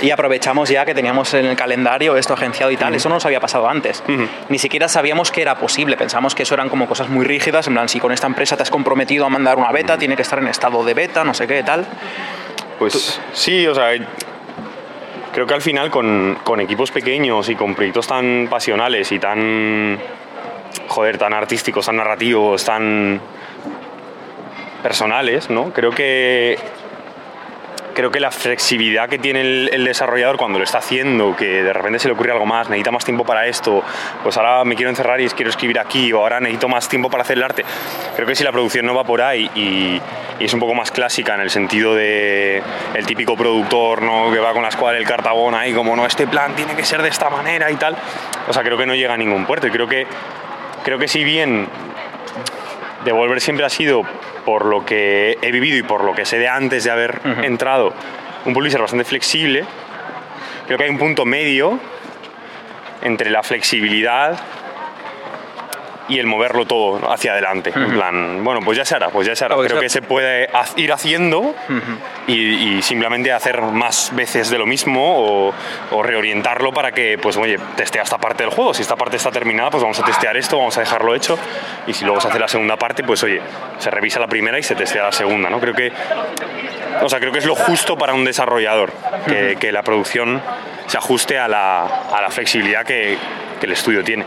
Y 0.02 0.10
aprovechamos 0.10 0.68
ya 0.68 0.84
que 0.84 0.94
teníamos 0.94 1.32
en 1.34 1.46
el 1.46 1.56
calendario 1.56 2.16
esto 2.16 2.34
agenciado 2.34 2.70
y 2.70 2.76
tal. 2.76 2.94
Eso 2.94 3.08
no 3.08 3.16
nos 3.16 3.26
había 3.26 3.40
pasado 3.40 3.68
antes. 3.68 4.02
Ni 4.48 4.58
siquiera 4.58 4.88
sabíamos 4.88 5.30
que 5.30 5.42
era 5.42 5.56
posible. 5.56 5.96
Pensamos 5.96 6.34
que 6.34 6.44
eso 6.44 6.54
eran 6.54 6.68
como 6.68 6.86
cosas 6.86 7.08
muy 7.08 7.24
rígidas. 7.24 7.66
En 7.66 7.74
plan, 7.74 7.88
si 7.88 8.00
con 8.00 8.12
esta 8.12 8.26
empresa 8.26 8.56
te 8.56 8.62
has 8.62 8.70
comprometido 8.70 9.26
a 9.26 9.28
mandar 9.28 9.58
una 9.58 9.72
beta, 9.72 9.98
tiene 9.98 10.16
que 10.16 10.22
estar 10.22 10.38
en 10.38 10.48
estado 10.48 10.84
de 10.84 10.94
beta, 10.94 11.24
no 11.24 11.34
sé 11.34 11.46
qué, 11.46 11.62
tal. 11.62 11.86
Pues 12.78 13.20
sí, 13.32 13.66
o 13.66 13.74
sea, 13.74 13.90
creo 15.32 15.46
que 15.46 15.54
al 15.54 15.62
final 15.62 15.90
con, 15.90 16.38
con 16.44 16.60
equipos 16.60 16.90
pequeños 16.90 17.48
y 17.48 17.54
con 17.54 17.74
proyectos 17.74 18.06
tan 18.06 18.48
pasionales 18.50 19.10
y 19.12 19.18
tan, 19.18 19.98
joder, 20.88 21.18
tan 21.18 21.32
artísticos, 21.32 21.86
tan 21.86 21.96
narrativos, 21.96 22.64
tan 22.64 23.20
personales, 24.86 25.50
¿no? 25.50 25.72
Creo 25.72 25.90
que 25.90 26.56
creo 27.92 28.12
que 28.12 28.20
la 28.20 28.30
flexibilidad 28.30 29.08
que 29.08 29.18
tiene 29.18 29.40
el, 29.40 29.84
desarrollador 29.84 30.36
cuando 30.36 30.58
lo 30.58 30.64
está 30.64 30.78
haciendo, 30.78 31.34
que 31.34 31.64
de 31.64 31.72
repente 31.72 31.98
se 31.98 32.06
le 32.06 32.14
ocurre 32.14 32.30
algo 32.30 32.46
más, 32.46 32.68
necesita 32.68 32.92
más 32.92 33.04
tiempo 33.04 33.24
para 33.24 33.48
esto, 33.48 33.82
pues 34.22 34.36
ahora 34.36 34.64
me 34.64 34.76
quiero 34.76 34.90
encerrar 34.90 35.20
y 35.20 35.28
quiero 35.30 35.50
escribir 35.50 35.80
aquí, 35.80 36.12
o 36.12 36.18
ahora 36.18 36.38
necesito 36.38 36.68
más 36.68 36.88
tiempo 36.88 37.10
para 37.10 37.22
hacer 37.22 37.36
el 37.36 37.42
arte. 37.42 37.64
Creo 38.14 38.28
que 38.28 38.36
si 38.36 38.44
la 38.44 38.52
producción 38.52 38.86
no 38.86 38.94
va 38.94 39.02
por 39.02 39.22
ahí 39.22 39.50
y, 39.56 40.00
y 40.38 40.44
es 40.44 40.54
un 40.54 40.60
poco 40.60 40.74
más 40.74 40.92
clásica 40.92 41.34
en 41.34 41.40
el 41.40 41.50
sentido 41.50 41.96
de 41.96 42.62
el 42.94 43.06
típico 43.06 43.34
productor 43.34 44.02
¿no? 44.02 44.30
que 44.30 44.38
va 44.38 44.52
con 44.52 44.62
la 44.62 44.68
escuadra 44.68 44.98
del 44.98 45.08
cartabón 45.08 45.56
ahí, 45.56 45.72
como 45.72 45.96
no, 45.96 46.06
este 46.06 46.28
plan 46.28 46.54
tiene 46.54 46.76
que 46.76 46.84
ser 46.84 47.02
de 47.02 47.08
esta 47.08 47.28
manera 47.28 47.72
y 47.72 47.74
tal. 47.74 47.96
O 48.46 48.52
sea, 48.52 48.62
creo 48.62 48.78
que 48.78 48.86
no 48.86 48.94
llega 48.94 49.14
a 49.14 49.16
ningún 49.16 49.46
puerto. 49.46 49.66
Y 49.66 49.72
creo 49.72 49.88
que, 49.88 50.06
creo 50.84 50.98
que 50.98 51.08
si 51.08 51.24
bien 51.24 51.66
Devolver 53.06 53.40
siempre 53.40 53.64
ha 53.64 53.68
sido 53.68 54.02
por 54.46 54.64
lo 54.64 54.86
que 54.86 55.36
he 55.42 55.50
vivido 55.50 55.76
y 55.76 55.82
por 55.82 56.04
lo 56.04 56.14
que 56.14 56.24
sé 56.24 56.38
de 56.38 56.48
antes 56.48 56.84
de 56.84 56.90
haber 56.92 57.20
uh 57.24 57.28
-huh. 57.28 57.44
entrado, 57.44 57.92
un 58.46 58.54
publisher 58.54 58.80
bastante 58.80 59.04
flexible. 59.04 59.64
Creo 60.66 60.78
que 60.78 60.84
hay 60.84 60.90
un 60.90 60.98
punto 60.98 61.26
medio 61.26 61.78
entre 63.02 63.28
la 63.30 63.42
flexibilidad 63.42 64.38
y 66.08 66.18
el 66.18 66.26
moverlo 66.26 66.66
todo 66.66 67.10
hacia 67.10 67.32
adelante. 67.32 67.70
Uh 67.70 67.78
-huh. 67.78 67.84
En 67.84 67.92
plan, 67.92 68.44
bueno, 68.44 68.60
pues 68.64 68.78
ya 68.78 68.84
se 68.84 68.94
hará, 68.94 69.08
pues 69.08 69.26
ya 69.26 69.34
se 69.34 69.44
hará. 69.44 69.56
Creo 69.56 69.80
que 69.80 69.88
se 69.88 70.02
puede 70.02 70.48
ir 70.76 70.92
haciendo 70.92 71.40
uh 71.40 71.54
-huh. 71.68 71.98
y, 72.26 72.76
y, 72.76 72.82
simplemente 72.82 73.32
hacer 73.32 73.60
más 73.62 74.10
veces 74.14 74.50
de 74.50 74.58
lo 74.58 74.66
mismo 74.66 75.48
o, 75.48 75.54
o, 75.90 76.02
reorientarlo 76.02 76.72
para 76.72 76.92
que, 76.92 77.18
pues, 77.18 77.36
oye, 77.36 77.58
testea 77.76 78.02
esta 78.02 78.18
parte 78.18 78.44
del 78.44 78.52
juego. 78.52 78.74
Si 78.74 78.82
esta 78.82 78.96
parte 78.96 79.16
está 79.16 79.30
terminada, 79.30 79.70
pues 79.70 79.82
vamos 79.82 79.98
a 79.98 80.04
testear 80.04 80.36
esto, 80.36 80.58
vamos 80.58 80.76
a 80.76 80.80
dejarlo 80.80 81.14
hecho. 81.14 81.38
Y 81.86 81.92
si 81.92 82.04
luego 82.04 82.20
se 82.20 82.28
hace 82.28 82.38
la 82.38 82.48
segunda 82.48 82.76
parte, 82.76 83.02
pues, 83.02 83.22
oye, 83.24 83.40
se 83.78 83.90
revisa 83.90 84.20
la 84.20 84.28
primera 84.28 84.58
y 84.58 84.62
se 84.62 84.74
testea 84.74 85.04
la 85.04 85.12
segunda, 85.12 85.50
¿no? 85.50 85.60
Creo 85.60 85.74
que, 85.74 85.92
o 87.02 87.08
sea, 87.08 87.18
creo 87.18 87.32
que 87.32 87.38
es 87.38 87.46
lo 87.46 87.54
justo 87.54 87.96
para 87.96 88.14
un 88.14 88.24
desarrollador, 88.24 88.92
que, 89.26 89.32
uh 89.32 89.34
-huh. 89.34 89.58
que 89.58 89.72
la 89.72 89.82
producción 89.82 90.40
se 90.86 90.98
ajuste 90.98 91.38
a 91.38 91.48
la, 91.48 91.84
a 91.84 92.22
la 92.22 92.30
flexibilidad 92.30 92.84
que, 92.84 93.18
que 93.60 93.66
el 93.66 93.72
estudio 93.72 94.04
tiene. 94.04 94.24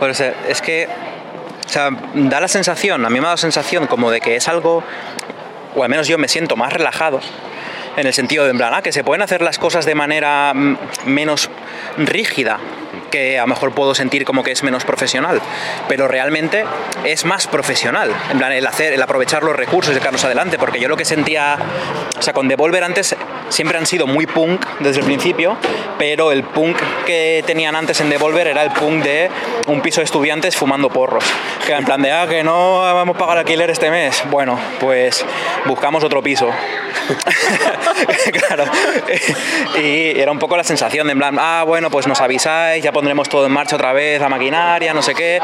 Pues 0.00 0.20
es 0.20 0.60
que 0.62 0.88
da 2.14 2.40
la 2.40 2.48
sensación, 2.48 3.04
a 3.04 3.10
mí 3.10 3.16
me 3.16 3.20
dado 3.20 3.34
la 3.34 3.36
sensación 3.36 3.86
como 3.86 4.10
de 4.10 4.20
que 4.20 4.36
es 4.36 4.48
algo, 4.48 4.82
o 5.76 5.82
al 5.84 5.88
menos 5.88 6.08
yo 6.08 6.18
me 6.18 6.26
siento 6.26 6.56
más 6.56 6.72
relajado, 6.72 7.20
en 7.96 8.06
el 8.06 8.14
sentido 8.14 8.44
de 8.44 8.50
en 8.50 8.56
plan, 8.56 8.72
ah, 8.74 8.82
que 8.82 8.92
se 8.92 9.04
pueden 9.04 9.22
hacer 9.22 9.42
las 9.42 9.58
cosas 9.58 9.84
de 9.84 9.94
manera 9.94 10.52
menos 11.04 11.50
rígida, 11.98 12.58
que 13.10 13.38
a 13.38 13.42
lo 13.42 13.48
mejor 13.48 13.72
puedo 13.72 13.94
sentir 13.94 14.24
como 14.24 14.42
que 14.42 14.52
es 14.52 14.62
menos 14.62 14.84
profesional, 14.84 15.40
pero 15.88 16.08
realmente 16.08 16.64
es 17.04 17.24
más 17.24 17.46
profesional, 17.46 18.10
en 18.30 18.38
plan 18.38 18.52
el 18.52 18.66
hacer, 18.66 18.92
el 18.92 19.02
aprovechar 19.02 19.42
los 19.42 19.56
recursos 19.56 19.94
y 19.94 19.98
sacarlos 19.98 20.24
adelante, 20.24 20.58
porque 20.58 20.80
yo 20.80 20.88
lo 20.88 20.96
que 20.96 21.04
sentía, 21.04 21.58
o 22.18 22.22
sea, 22.22 22.32
con 22.32 22.48
Devolver 22.48 22.84
antes 22.84 23.14
siempre 23.48 23.78
han 23.78 23.86
sido 23.86 24.06
muy 24.06 24.26
punk 24.26 24.64
desde 24.80 25.00
el 25.00 25.06
principio, 25.06 25.56
pero 25.98 26.32
el 26.32 26.44
punk 26.44 26.78
que 27.04 27.42
tenían 27.46 27.76
antes 27.76 28.00
en 28.00 28.10
Devolver 28.10 28.46
era 28.46 28.62
el 28.62 28.70
punk 28.70 29.02
de 29.02 29.30
un 29.66 29.80
piso 29.80 30.00
de 30.00 30.04
estudiantes 30.04 30.56
fumando 30.56 30.88
porros, 30.88 31.24
que 31.66 31.72
en 31.72 31.84
plan 31.84 32.00
de, 32.02 32.12
ah, 32.12 32.26
que 32.28 32.42
no 32.42 32.80
vamos 32.80 33.16
a 33.16 33.18
pagar 33.18 33.38
alquiler 33.38 33.70
este 33.70 33.90
mes, 33.90 34.22
bueno, 34.30 34.58
pues 34.78 35.24
buscamos 35.66 36.02
otro 36.04 36.22
piso. 36.22 36.48
y 39.82 40.18
era 40.18 40.32
un 40.32 40.38
poco 40.38 40.56
la 40.56 40.64
sensación 40.64 41.06
de 41.06 41.12
en 41.12 41.18
plan, 41.18 41.36
ah, 41.38 41.64
bueno, 41.66 41.90
pues 41.90 42.06
nos 42.06 42.20
avisáis, 42.20 42.82
ya 42.82 42.92
pondremos 43.00 43.30
todo 43.30 43.46
en 43.46 43.52
marcha 43.52 43.76
otra 43.76 43.94
vez, 43.94 44.20
la 44.20 44.28
maquinaria, 44.28 44.92
no 44.92 45.00
sé 45.00 45.14
qué. 45.14 45.40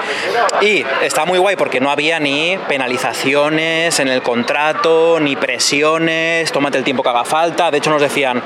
Y 0.61 0.85
está 1.03 1.25
muy 1.25 1.39
guay 1.39 1.57
porque 1.57 1.81
no 1.81 1.91
había 1.91 2.21
ni 2.21 2.59
penalizaciones 2.69 3.99
en 3.99 4.09
el 4.09 4.21
contrato, 4.21 5.19
ni 5.21 5.37
presiones, 5.37 6.53
tómate 6.53 6.77
el 6.77 6.85
tiempo 6.85 7.03
que 7.03 7.09
haga 7.09 7.25
falta. 7.25 7.71
De 7.71 7.79
hecho, 7.79 7.89
nos 7.89 8.03
decían, 8.03 8.43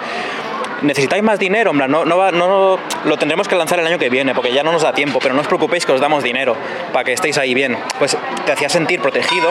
necesitáis 0.82 1.22
más 1.22 1.38
dinero, 1.38 1.72
no, 1.72 1.88
no, 1.88 2.04
no, 2.04 2.30
no, 2.32 2.78
lo 3.04 3.16
tendremos 3.16 3.48
que 3.48 3.54
lanzar 3.54 3.78
el 3.80 3.86
año 3.86 3.98
que 3.98 4.08
viene 4.08 4.34
porque 4.34 4.52
ya 4.52 4.62
no 4.62 4.72
nos 4.72 4.82
da 4.82 4.92
tiempo, 4.92 5.18
pero 5.20 5.34
no 5.34 5.40
os 5.40 5.46
preocupéis 5.46 5.86
que 5.86 5.92
os 5.92 6.00
damos 6.00 6.22
dinero 6.22 6.56
para 6.92 7.04
que 7.04 7.12
estéis 7.12 7.38
ahí 7.38 7.54
bien. 7.54 7.76
Pues 7.98 8.16
te 8.44 8.52
hacía 8.52 8.68
sentir 8.68 9.00
protegido, 9.00 9.50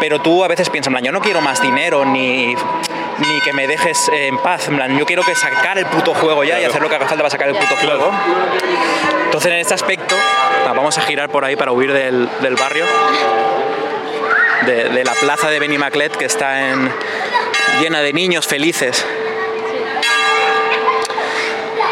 pero 0.00 0.20
tú 0.20 0.44
a 0.44 0.48
veces 0.48 0.70
piensas, 0.70 0.88
en 0.88 0.94
plan, 0.94 1.04
yo 1.04 1.12
no 1.12 1.20
quiero 1.20 1.40
más 1.40 1.60
dinero 1.62 2.04
ni, 2.04 2.54
ni 2.54 3.40
que 3.44 3.52
me 3.52 3.66
dejes 3.66 4.10
en 4.12 4.38
paz, 4.38 4.68
en 4.68 4.76
plan, 4.76 4.98
yo 4.98 5.06
quiero 5.06 5.22
que 5.22 5.34
sacar 5.34 5.78
el 5.78 5.86
puto 5.86 6.14
juego 6.14 6.44
ya 6.44 6.50
claro. 6.50 6.62
y 6.62 6.64
hacer 6.66 6.82
lo 6.82 6.88
que 6.88 6.94
haga 6.96 7.06
falta 7.06 7.22
para 7.22 7.30
sacar 7.30 7.48
el 7.48 7.54
puto 7.54 7.74
claro. 7.76 7.98
juego. 7.98 8.12
Entonces 9.24 9.52
en 9.52 9.58
este 9.58 9.74
aspecto, 9.74 10.16
vamos 10.64 10.96
a 10.98 11.02
girar 11.02 11.28
por 11.28 11.44
ahí 11.44 11.56
para 11.56 11.72
huir 11.72 11.92
del, 11.92 12.28
del 12.40 12.54
barrio. 12.56 12.84
De, 14.66 14.90
de, 14.90 15.04
la 15.04 15.14
plaza 15.14 15.48
de 15.48 15.58
Benimaclet 15.58 16.14
que 16.14 16.26
está 16.26 16.68
en, 16.68 16.92
llena 17.80 18.02
de 18.02 18.12
niños 18.12 18.46
felices 18.46 19.06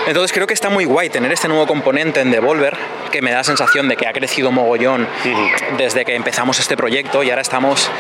entonces 0.09 0.33
creo 0.33 0.47
que 0.47 0.55
está 0.55 0.71
muy 0.71 0.87
guay 0.87 1.11
tener 1.11 1.31
este 1.33 1.49
nuevo 1.49 1.67
componente 1.67 2.21
en 2.21 2.31
Devolver, 2.31 2.75
que 3.13 3.21
me 3.21 3.31
da 3.31 3.39
la 3.39 3.45
sensación 3.45 3.89
de 3.89 3.97
que 3.97 4.07
ha 4.07 4.13
crecido 4.15 4.51
mogollón 4.51 5.03
uh 5.03 5.29
-huh. 5.29 5.77
desde 5.77 6.07
que 6.07 6.15
empezamos 6.15 6.59
este 6.59 6.79
proyecto 6.79 7.23
y 7.23 7.29
ahora 7.29 7.43
estamos 7.43 7.91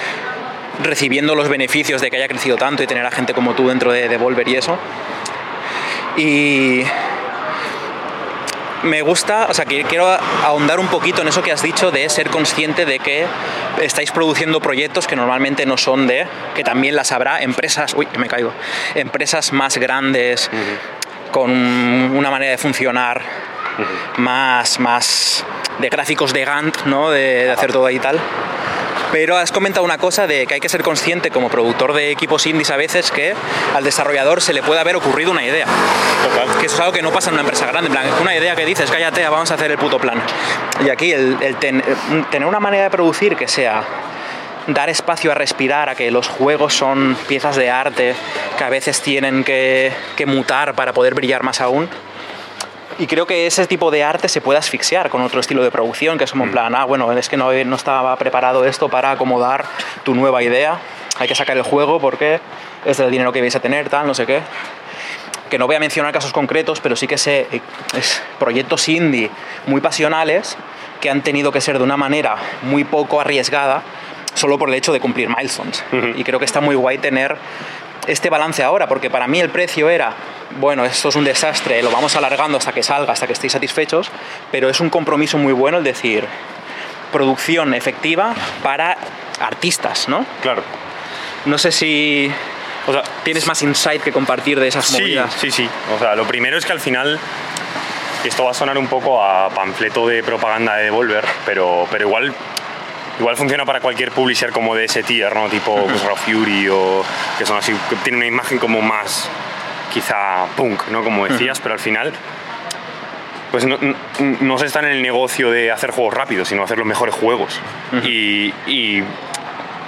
recibiendo 0.82 1.34
los 1.34 1.50
beneficios 1.50 2.00
de 2.00 2.10
que 2.10 2.16
haya 2.16 2.28
crecido 2.28 2.56
tanto 2.56 2.82
y 2.82 2.86
tener 2.86 3.04
a 3.04 3.10
gente 3.10 3.34
como 3.34 3.54
tú 3.54 3.68
dentro 3.68 3.92
de 3.92 4.08
Devolver 4.08 4.48
y 4.48 4.56
eso. 4.56 4.78
Y 6.16 6.82
me 8.84 9.02
gusta, 9.02 9.46
o 9.50 9.54
sea, 9.54 9.66
que 9.66 9.84
quiero 9.84 10.08
ahondar 10.08 10.80
un 10.80 10.88
poquito 10.88 11.20
en 11.20 11.28
eso 11.28 11.42
que 11.42 11.52
has 11.52 11.62
dicho 11.62 11.90
de 11.90 12.08
ser 12.08 12.30
consciente 12.30 12.86
de 12.86 13.00
que 13.00 13.26
estáis 13.82 14.12
produciendo 14.12 14.60
proyectos 14.60 15.06
que 15.06 15.14
normalmente 15.14 15.66
no 15.66 15.76
son 15.76 16.06
de, 16.06 16.26
que 16.54 16.64
también 16.64 16.96
las 16.96 17.12
habrá 17.12 17.42
empresas, 17.42 17.92
uy, 17.94 18.08
me 18.16 18.28
caigo, 18.28 18.52
empresas 18.94 19.52
más 19.52 19.76
grandes, 19.76 20.48
uh 20.50 20.56
-huh 20.56 20.97
con 21.30 21.50
una 21.50 22.30
manera 22.30 22.52
de 22.52 22.58
funcionar 22.58 23.20
uh 23.78 23.82
-huh. 23.82 24.18
más, 24.18 24.78
más 24.80 25.44
de 25.78 25.88
gráficos 25.88 26.32
de 26.32 26.44
Gantt, 26.44 26.84
¿no? 26.84 27.10
de, 27.10 27.44
de 27.44 27.50
hacer 27.50 27.72
todo 27.72 27.86
ahí 27.86 27.96
y 27.96 28.00
tal. 28.00 28.18
Pero 29.10 29.38
has 29.38 29.52
comentado 29.52 29.84
una 29.86 29.96
cosa 29.96 30.26
de 30.26 30.46
que 30.46 30.54
hay 30.54 30.60
que 30.60 30.68
ser 30.68 30.82
consciente 30.82 31.30
como 31.30 31.48
productor 31.48 31.94
de 31.94 32.10
equipos 32.10 32.46
indies 32.46 32.70
a 32.70 32.76
veces 32.76 33.10
que 33.10 33.34
al 33.74 33.82
desarrollador 33.82 34.42
se 34.42 34.52
le 34.52 34.62
puede 34.62 34.80
haber 34.80 34.96
ocurrido 34.96 35.30
una 35.30 35.44
idea. 35.44 35.64
Total. 35.64 36.58
Que 36.60 36.66
eso 36.66 36.74
es 36.74 36.80
algo 36.80 36.92
que 36.92 37.00
no 37.00 37.10
pasa 37.10 37.30
en 37.30 37.34
una 37.34 37.42
empresa 37.42 37.66
grande. 37.66 37.86
En 37.88 37.92
plan, 37.94 38.04
una 38.20 38.36
idea 38.36 38.54
que 38.54 38.66
dices, 38.66 38.90
cállate, 38.90 39.26
vamos 39.26 39.50
a 39.50 39.54
hacer 39.54 39.70
el 39.70 39.78
puto 39.78 39.98
plan. 39.98 40.20
Y 40.84 40.90
aquí 40.90 41.10
el, 41.12 41.38
el 41.40 41.56
ten, 41.56 41.82
tener 42.30 42.46
una 42.46 42.60
manera 42.60 42.84
de 42.84 42.90
producir 42.90 43.34
que 43.34 43.48
sea 43.48 43.82
dar 44.68 44.90
espacio 44.90 45.32
a 45.32 45.34
respirar, 45.34 45.88
a 45.88 45.94
que 45.94 46.10
los 46.10 46.28
juegos 46.28 46.74
son 46.74 47.16
piezas 47.26 47.56
de 47.56 47.70
arte 47.70 48.14
que 48.56 48.64
a 48.64 48.68
veces 48.68 49.00
tienen 49.00 49.42
que, 49.42 49.92
que 50.16 50.26
mutar 50.26 50.74
para 50.74 50.92
poder 50.92 51.14
brillar 51.14 51.42
más 51.42 51.60
aún. 51.60 51.88
Y 52.98 53.06
creo 53.06 53.26
que 53.26 53.46
ese 53.46 53.66
tipo 53.66 53.90
de 53.90 54.02
arte 54.02 54.28
se 54.28 54.40
puede 54.40 54.58
asfixiar 54.58 55.08
con 55.08 55.22
otro 55.22 55.40
estilo 55.40 55.62
de 55.62 55.70
producción, 55.70 56.18
que 56.18 56.24
es 56.24 56.32
como 56.32 56.44
en 56.44 56.50
plan, 56.50 56.74
ah, 56.74 56.84
bueno, 56.84 57.10
es 57.12 57.28
que 57.28 57.36
no, 57.36 57.52
no 57.52 57.76
estaba 57.76 58.14
preparado 58.16 58.64
esto 58.64 58.88
para 58.88 59.12
acomodar 59.12 59.64
tu 60.02 60.14
nueva 60.14 60.42
idea, 60.42 60.78
hay 61.18 61.28
que 61.28 61.34
sacar 61.34 61.56
el 61.56 61.62
juego 61.62 62.00
porque 62.00 62.40
es 62.84 62.98
el 62.98 63.10
dinero 63.10 63.32
que 63.32 63.40
vais 63.40 63.54
a 63.54 63.60
tener, 63.60 63.88
tal, 63.88 64.06
no 64.06 64.14
sé 64.14 64.26
qué. 64.26 64.40
Que 65.48 65.58
no 65.58 65.66
voy 65.66 65.76
a 65.76 65.80
mencionar 65.80 66.12
casos 66.12 66.32
concretos, 66.32 66.80
pero 66.80 66.94
sí 66.94 67.06
que 67.06 67.16
sé 67.16 67.46
es 67.96 68.22
proyectos 68.38 68.88
indie 68.88 69.30
muy 69.66 69.80
pasionales 69.80 70.58
que 71.00 71.08
han 71.08 71.22
tenido 71.22 71.52
que 71.52 71.60
ser 71.60 71.78
de 71.78 71.84
una 71.84 71.96
manera 71.96 72.36
muy 72.62 72.84
poco 72.84 73.20
arriesgada 73.20 73.82
solo 74.38 74.58
por 74.58 74.68
el 74.68 74.74
hecho 74.74 74.92
de 74.92 75.00
cumplir 75.00 75.28
milestones. 75.28 75.84
Uh 75.92 75.96
-huh. 75.96 76.18
Y 76.18 76.24
creo 76.24 76.38
que 76.38 76.44
está 76.44 76.60
muy 76.60 76.74
guay 76.74 76.98
tener 76.98 77.36
este 78.06 78.30
balance 78.30 78.62
ahora, 78.62 78.88
porque 78.88 79.10
para 79.10 79.26
mí 79.26 79.38
el 79.38 79.50
precio 79.50 79.90
era, 79.90 80.14
bueno, 80.58 80.84
esto 80.84 81.10
es 81.10 81.16
un 81.16 81.24
desastre, 81.24 81.82
lo 81.82 81.90
vamos 81.90 82.16
alargando 82.16 82.56
hasta 82.56 82.72
que 82.72 82.82
salga, 82.82 83.12
hasta 83.12 83.26
que 83.26 83.34
estéis 83.34 83.52
satisfechos, 83.52 84.10
pero 84.50 84.70
es 84.70 84.80
un 84.80 84.88
compromiso 84.88 85.36
muy 85.36 85.52
bueno 85.52 85.78
el 85.78 85.84
decir, 85.84 86.24
producción 87.12 87.74
efectiva 87.74 88.34
para 88.62 88.96
artistas, 89.40 90.08
¿no? 90.08 90.24
Claro. 90.40 90.62
No 91.44 91.58
sé 91.58 91.70
si 91.70 92.32
o 92.86 92.92
sea, 92.92 93.02
tienes 93.22 93.46
más 93.46 93.62
insight 93.62 94.02
que 94.02 94.12
compartir 94.12 94.58
de 94.58 94.68
esas 94.68 94.86
sí, 94.86 95.02
movidas. 95.02 95.34
Sí, 95.38 95.50
sí. 95.50 95.68
O 95.94 95.98
sea, 95.98 96.14
lo 96.16 96.24
primero 96.24 96.56
es 96.56 96.64
que 96.64 96.72
al 96.72 96.80
final 96.80 97.18
esto 98.24 98.44
va 98.44 98.50
a 98.52 98.54
sonar 98.54 98.78
un 98.78 98.86
poco 98.86 99.22
a 99.22 99.50
panfleto 99.50 100.06
de 100.06 100.22
propaganda 100.22 100.76
de 100.76 100.84
Devolver, 100.84 101.24
pero, 101.44 101.86
pero 101.90 102.06
igual 102.06 102.34
igual 103.18 103.36
funciona 103.36 103.64
para 103.64 103.80
cualquier 103.80 104.12
publisher 104.12 104.52
como 104.52 104.74
de 104.74 104.84
ese 104.84 105.02
tier, 105.02 105.34
¿no? 105.34 105.48
Tipo 105.48 105.72
uh 105.72 105.78
-huh. 105.78 105.90
pues, 105.90 106.04
Raw 106.04 106.16
Fury 106.16 106.68
o 106.68 107.04
que 107.38 107.46
son 107.46 107.56
así, 107.56 107.72
que 107.88 107.96
tienen 107.96 108.18
una 108.18 108.26
imagen 108.26 108.58
como 108.58 108.80
más 108.80 109.28
quizá 109.92 110.46
punk, 110.56 110.88
¿no? 110.88 111.02
Como 111.02 111.26
decías, 111.26 111.58
uh 111.58 111.60
-huh. 111.60 111.62
pero 111.62 111.74
al 111.74 111.80
final 111.80 112.12
pues 113.50 113.64
no, 113.64 113.78
no, 114.40 114.58
se 114.58 114.66
está 114.66 114.80
en 114.80 114.86
el 114.86 115.02
negocio 115.02 115.50
de 115.50 115.70
hacer 115.70 115.90
juegos 115.90 116.12
rápidos, 116.12 116.48
sino 116.48 116.62
hacer 116.62 116.76
los 116.76 116.86
mejores 116.86 117.14
juegos. 117.14 117.58
Uh 117.92 117.96
-huh. 117.96 118.06
y, 118.06 118.54
y, 118.66 119.02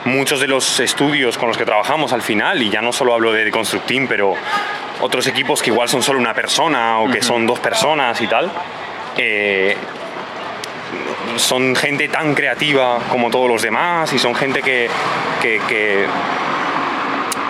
muchos 0.07 0.41
de 0.41 0.47
los 0.47 0.81
estudios 0.81 1.37
con 1.37 1.49
los 1.49 1.59
que 1.59 1.67
trabajamos 1.67 2.15
al 2.15 2.23
final, 2.23 2.63
y 2.63 2.71
ya 2.71 2.81
no 2.81 2.91
solo 2.91 3.13
hablo 3.13 3.33
de 3.33 3.51
Constructing, 3.51 4.09
pero 4.09 4.35
otros 5.01 5.27
equipos 5.27 5.63
que 5.63 5.71
igual 5.71 5.91
son 5.91 6.03
solo 6.03 6.19
una 6.19 6.33
persona 6.33 7.01
o 7.01 7.11
que 7.11 7.23
son 7.23 7.47
dos 7.47 7.59
personas 7.61 8.19
y 8.21 8.27
tal, 8.27 8.51
eh, 9.19 9.77
son 11.37 11.75
gente 11.77 12.09
tan 12.09 12.35
creativa 12.35 12.99
como 13.09 13.31
todos 13.31 13.49
los 13.49 13.63
demás 13.63 14.13
y 14.13 14.19
son 14.19 14.35
gente 14.35 14.63
que, 14.63 14.89
que, 15.41 16.07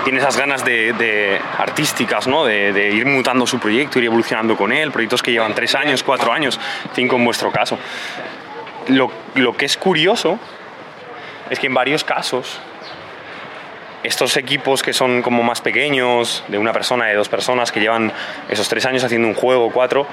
tiene 0.05 0.19
esas 0.19 0.37
ganas 0.37 0.65
de, 0.65 1.41
artísticas, 1.59 2.27
¿no? 2.27 2.45
De, 2.45 2.73
de 2.73 2.91
ir 2.91 3.07
mutando 3.07 3.47
su 3.47 3.59
proyecto, 3.59 3.99
ir 3.99 4.07
evolucionando 4.07 4.57
con 4.57 4.73
él, 4.73 4.91
proyectos 4.91 5.23
que 5.23 5.33
llevan 5.33 5.55
tres 5.55 5.75
años, 5.75 6.03
cuatro 6.03 6.33
años, 6.33 6.59
cinco 6.95 7.17
en 7.17 7.25
vuestro 7.25 7.53
caso. 7.53 7.79
Lo, 8.89 9.13
lo 9.35 9.57
que 9.57 9.67
es 9.67 9.77
curioso 9.77 10.39
es 11.51 11.59
que 11.59 11.67
en 11.67 11.75
varios 11.75 12.03
casos 12.03 12.61
estos 14.03 14.37
equipos 14.37 14.83
que 14.83 14.93
son 14.93 15.21
como 15.21 15.43
más 15.43 15.61
pequeños, 15.61 16.43
de 16.49 16.59
una 16.59 16.73
persona, 16.73 17.07
de 17.07 17.15
dos 17.15 17.29
personas, 17.29 17.71
que 17.71 17.81
llevan 17.81 18.13
esos 18.49 18.69
tres 18.69 18.87
años 18.87 19.05
haciendo 19.05 19.29
un 19.29 19.35
juego, 19.35 19.71
cuatro, 19.71 20.07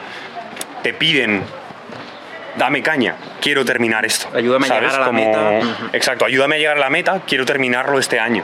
te 0.83 0.93
piden, 0.93 1.43
dame 2.57 2.81
caña, 2.81 3.15
quiero 3.41 3.63
terminar 3.63 4.05
esto. 4.05 4.29
Ayúdame 4.35 4.67
a 4.67 4.79
llegar 4.79 4.95
a 4.95 4.99
la 4.99 5.11
meta. 5.11 5.59
Exacto, 5.93 6.25
ayúdame 6.25 6.55
a 6.55 6.59
llegar 6.59 6.77
a 6.77 6.79
la 6.79 6.89
meta, 6.89 7.21
quiero 7.27 7.45
terminarlo 7.45 7.99
este 7.99 8.19
año, 8.19 8.43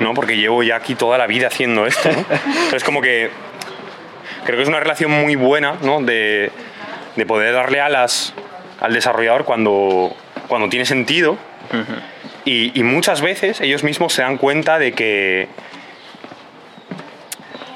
¿no? 0.00 0.14
Porque 0.14 0.36
llevo 0.36 0.62
ya 0.62 0.76
aquí 0.76 0.94
toda 0.94 1.18
la 1.18 1.26
vida 1.26 1.48
haciendo 1.48 1.86
esto, 1.86 2.10
¿no? 2.10 2.24
Pero 2.64 2.76
es 2.76 2.84
como 2.84 3.00
que 3.00 3.30
creo 4.44 4.56
que 4.56 4.62
es 4.62 4.68
una 4.68 4.80
relación 4.80 5.10
muy 5.10 5.36
buena, 5.36 5.76
¿no? 5.82 6.00
De, 6.00 6.50
de 7.16 7.26
poder 7.26 7.54
darle 7.54 7.80
alas 7.80 8.34
al 8.80 8.94
desarrollador 8.94 9.44
cuando, 9.44 10.14
cuando 10.48 10.68
tiene 10.68 10.86
sentido 10.86 11.36
y, 12.44 12.78
y 12.78 12.82
muchas 12.82 13.20
veces 13.20 13.60
ellos 13.60 13.84
mismos 13.84 14.12
se 14.12 14.22
dan 14.22 14.38
cuenta 14.38 14.78
de 14.78 14.92
que, 14.92 15.48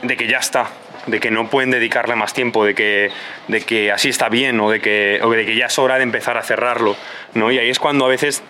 de 0.03 0.17
que 0.17 0.27
ya 0.27 0.39
está, 0.39 0.69
de 1.07 1.21
que 1.21 1.31
no 1.31 1.49
pueden 1.49 1.71
dedicarle 1.71 2.15
más 2.15 2.33
tiempo, 2.33 2.65
de 2.65 2.75
que, 2.75 3.11
de 3.49 3.61
que 3.61 3.93
así 3.93 4.09
está 4.09 4.29
bien 4.29 4.59
o 4.61 4.71
de 4.71 4.81
que, 4.81 5.21
de 5.23 5.47
que 5.47 5.57
ya 5.57 5.67
es 5.67 5.79
hora 5.79 5.97
de 5.97 6.03
empezar 6.03 6.37
a 6.37 6.43
cerrarlo. 6.43 6.97
¿no? 7.35 7.51
Y 7.51 7.59
ahí 7.59 7.71
es 7.71 7.79
cuando 7.79 8.05
a 8.07 8.09
veces 8.09 8.43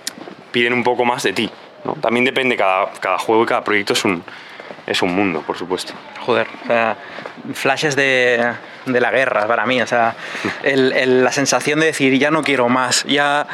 piden 0.53 0.73
un 0.73 0.85
poco 0.85 1.05
más 1.05 1.23
de 1.23 1.33
ti. 1.33 1.51
¿no? 1.85 1.95
También 1.95 2.25
depende, 2.25 2.57
cada, 2.57 2.91
cada 3.01 3.19
juego 3.19 3.43
y 3.45 3.47
cada 3.47 3.65
proyecto 3.65 3.93
es 3.93 4.05
un, 4.05 4.23
es 4.87 5.03
un 5.03 5.15
mundo, 5.15 5.43
por 5.47 5.57
supuesto. 5.57 5.95
Joder, 6.21 6.47
flashes 7.55 7.97
de, 7.97 8.55
de 8.87 9.01
la 9.01 9.11
guerra 9.11 9.47
para 9.47 9.65
mí, 9.67 9.81
o 9.81 9.87
sea, 9.87 10.15
el- 10.63 10.93
el- 10.93 11.25
la 11.25 11.33
sensación 11.33 11.81
de 11.81 11.87
decir 11.87 12.19
ya 12.19 12.31
no 12.31 12.43
quiero 12.43 12.69
más, 12.69 13.05
ya 13.05 13.47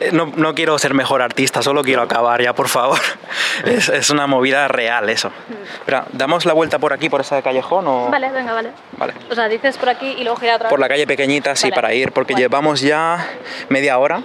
eh, 0.00 0.10
no, 0.12 0.32
no 0.36 0.54
quiero 0.54 0.78
ser 0.78 0.94
mejor 0.94 1.22
artista, 1.22 1.62
solo 1.62 1.82
quiero 1.82 2.02
acabar, 2.02 2.42
ya 2.42 2.54
por 2.54 2.68
favor. 2.68 2.98
Es, 3.64 3.88
es 3.88 4.10
una 4.10 4.26
movida 4.26 4.68
real 4.68 5.08
eso. 5.08 5.30
Espera, 5.74 6.04
¿damos 6.12 6.44
la 6.44 6.52
vuelta 6.52 6.78
por 6.78 6.92
aquí, 6.92 7.08
por 7.08 7.22
ese 7.22 7.40
callejón 7.42 7.86
o...? 7.88 8.08
Vale, 8.10 8.30
venga, 8.30 8.52
vale. 8.52 8.70
Vale. 8.98 9.14
O 9.30 9.34
sea, 9.34 9.48
dices 9.48 9.78
por 9.78 9.88
aquí 9.88 10.06
y 10.18 10.24
luego 10.24 10.36
gira 10.38 10.56
otra 10.56 10.68
Por 10.68 10.78
la 10.78 10.88
calle 10.88 11.06
pequeñita, 11.06 11.56
sí, 11.56 11.70
Vale. 11.70 11.74
para 11.74 11.94
ir, 11.94 12.12
porque 12.12 12.34
llevamos 12.34 12.80
ya 12.82 13.26
media 13.70 13.98
hora 13.98 14.20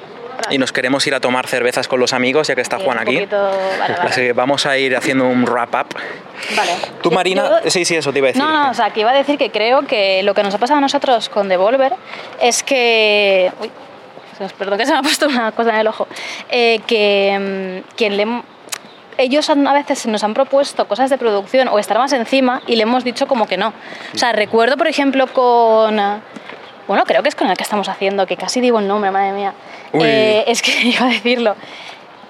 y 0.50 0.58
nos 0.58 0.72
queremos 0.72 1.06
ir 1.08 1.16
a 1.16 1.20
tomar 1.20 1.48
cervezas 1.48 1.88
con 1.88 2.00
los 2.00 2.14
amigos, 2.14 2.48
ya 2.48 2.56
que 2.56 2.62
está 2.62 2.78
Sí, 2.78 2.84
Juan 2.86 3.00
aquí. 3.00 3.16
poquito- 3.16 3.38
vale, 3.80 3.96
vale. 3.96 4.10
Así 4.10 4.22
que 4.22 4.34
vamos 4.34 4.66
a 4.66 4.78
ir 4.78 4.96
haciendo 4.96 5.26
un 5.28 5.46
wrap-up. 5.46 5.88
Vale. 6.56 6.72
Tú, 7.02 7.10
Yo- 7.10 7.16
Marina, 7.16 7.62
yo- 7.64 7.70
sí, 7.72 7.86
sí, 7.86 7.96
eso 7.96 8.12
te 8.12 8.20
iba 8.20 8.28
a 8.28 8.30
decir. 8.30 8.42
No, 8.44 8.50
no, 8.52 8.72
o 8.72 8.74
sea, 8.74 8.90
que 8.92 9.02
iba 9.02 9.12
a 9.12 9.16
decir 9.16 9.38
que 9.38 9.52
creo 9.52 9.82
que 9.84 10.24
lo 10.24 10.34
que 10.34 10.44
nos 10.44 10.54
ha 10.54 10.58
pasado 10.58 10.80
a 10.80 10.82
nosotros 10.82 11.30
con 11.30 11.48
Devolver 11.50 11.94
es 12.42 12.64
que. 12.64 13.52
Uy, 13.62 13.72
perdón 14.58 14.78
que 14.80 14.86
se 14.88 14.92
me 14.92 14.98
ha 15.00 15.02
puesto 15.04 15.28
una 15.28 15.52
cosa 15.52 15.70
en 15.72 15.76
el 15.78 15.88
ojo. 15.88 16.08
Eh, 16.50 16.82
que 16.88 17.84
mm, 17.86 17.96
quien 17.96 18.18
le 18.18 18.26
hem- 18.26 18.44
ellos 19.18 19.48
a 19.52 19.56
veces 19.74 20.08
nos 20.08 20.24
han 20.24 20.34
propuesto 20.34 20.88
cosas 20.88 21.10
de 21.12 21.18
producción 21.20 21.68
o 21.68 21.78
estar 21.78 21.98
más 22.00 22.12
encima 22.14 22.62
y 22.66 22.76
le 22.76 22.84
hemos 22.84 23.04
dicho 23.04 23.28
como 23.28 23.46
que 23.46 23.56
no. 23.58 23.72
O 24.16 24.18
sea, 24.18 24.32
recuerdo, 24.32 24.78
por 24.78 24.88
ejemplo, 24.88 25.28
con. 25.28 26.00
Bueno, 26.92 27.06
creo 27.06 27.24
que 27.24 27.30
es 27.30 27.36
con 27.36 27.50
el 27.50 27.56
que 27.56 27.64
estamos 27.64 27.88
haciendo, 27.88 28.28
que 28.28 28.36
casi 28.36 28.60
digo 28.60 28.78
el 28.80 28.86
nombre, 28.86 29.12
madre 29.12 29.32
mía. 29.32 29.54
Eh, 29.94 30.44
es 30.46 30.62
que 30.62 30.74
iba 30.84 31.06
a 31.06 31.10
decirlo 31.10 31.56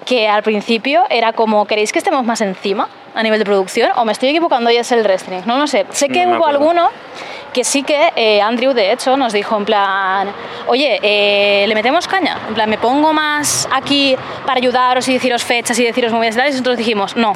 que 0.06 0.30
al 0.30 0.44
principio 0.44 1.02
era 1.10 1.34
como, 1.34 1.66
¿queréis 1.66 1.92
que 1.92 1.98
estemos 1.98 2.24
más 2.24 2.42
encima 2.42 2.88
a 3.16 3.24
nivel 3.24 3.40
de 3.40 3.46
producción? 3.46 3.90
¿O 3.96 4.06
me 4.06 4.12
estoy 4.12 4.30
equivocando 4.30 4.70
y 4.70 4.78
es 4.78 4.92
el 4.92 5.02
wrestling? 5.02 5.42
No 5.48 5.58
lo 5.58 5.66
sé. 5.66 5.88
Sé 5.90 6.10
que 6.10 6.26
No 6.26 6.34
me 6.34 6.38
hubo 6.38 6.46
alguno 6.46 6.92
que 7.52 7.64
sí 7.64 7.82
que 7.82 8.14
eh, 8.16 8.40
Andrew, 8.40 8.74
de 8.74 8.92
hecho, 8.92 9.18
nos 9.18 9.34
dijo 9.34 9.58
en 9.58 9.66
plan, 9.66 10.32
oye, 10.68 11.00
eh, 11.02 11.66
¿le 11.68 11.74
metemos 11.74 12.08
caña? 12.08 12.38
En 12.48 12.54
plan, 12.54 12.70
¿me 12.70 12.78
pongo 12.78 13.14
más 13.14 13.68
aquí 13.72 14.16
para 14.46 14.60
ayudaros 14.60 15.08
y 15.08 15.14
deciros 15.14 15.44
fechas 15.44 15.80
y 15.80 15.84
deciros 15.84 16.14
movidas 16.14 16.36
y 16.36 16.38
tal? 16.38 16.48
Y 16.50 16.52
nosotros 16.52 16.78
dijimos, 16.78 17.16
no. 17.16 17.34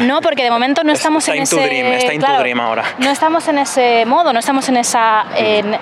No, 0.00 0.20
porque 0.20 0.42
de 0.44 0.50
momento 0.50 0.82
no 0.84 0.92
Es- 0.92 0.98
estamos 0.98 1.22
está 1.24 1.36
en 1.36 1.42
ese... 1.42 1.56
dream, 1.56 1.86
está 1.92 2.14
in 2.14 2.20
to 2.20 2.38
dream 2.38 2.60
ahora. 2.60 2.84
No 2.98 3.10
estamos 3.10 3.46
en 3.48 3.58
ese 3.58 4.04
modo, 4.06 4.32
no 4.32 4.38
estamos 4.38 4.68
en 4.68 4.76
esa... 4.78 5.24
en- 5.36 5.76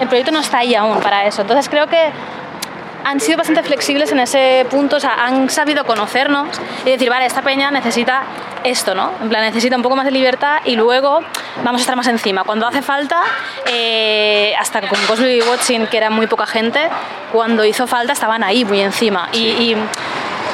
el 0.00 0.08
proyecto 0.08 0.32
no 0.32 0.40
está 0.40 0.58
ahí 0.58 0.74
aún 0.74 0.98
para 1.00 1.24
eso. 1.26 1.42
Entonces 1.42 1.68
creo 1.68 1.86
que 1.86 2.10
han 3.04 3.20
sido 3.20 3.38
bastante 3.38 3.62
flexibles 3.62 4.10
en 4.10 4.18
ese 4.18 4.66
punto, 4.68 4.96
o 4.96 5.00
sea, 5.00 5.14
han 5.24 5.48
sabido 5.48 5.84
conocernos 5.84 6.60
y 6.84 6.90
decir, 6.90 7.08
vale, 7.08 7.24
esta 7.26 7.40
peña 7.40 7.70
necesita 7.70 8.24
esto, 8.64 8.96
¿no? 8.96 9.12
En 9.22 9.28
plan, 9.28 9.42
necesita 9.42 9.76
un 9.76 9.82
poco 9.82 9.94
más 9.94 10.06
de 10.06 10.10
libertad 10.10 10.58
y 10.64 10.74
luego 10.74 11.20
vamos 11.62 11.80
a 11.80 11.82
estar 11.82 11.94
más 11.94 12.08
encima. 12.08 12.42
Cuando 12.42 12.66
hace 12.66 12.82
falta, 12.82 13.20
eh, 13.70 14.54
hasta 14.58 14.80
con 14.80 14.98
Cosby 15.06 15.40
Watching, 15.42 15.86
que 15.86 15.96
era 15.98 16.10
muy 16.10 16.26
poca 16.26 16.46
gente, 16.46 16.80
cuando 17.32 17.64
hizo 17.64 17.86
falta 17.86 18.12
estaban 18.12 18.42
ahí 18.42 18.64
muy 18.64 18.80
encima. 18.80 19.28
Y, 19.32 19.38
y 19.50 19.76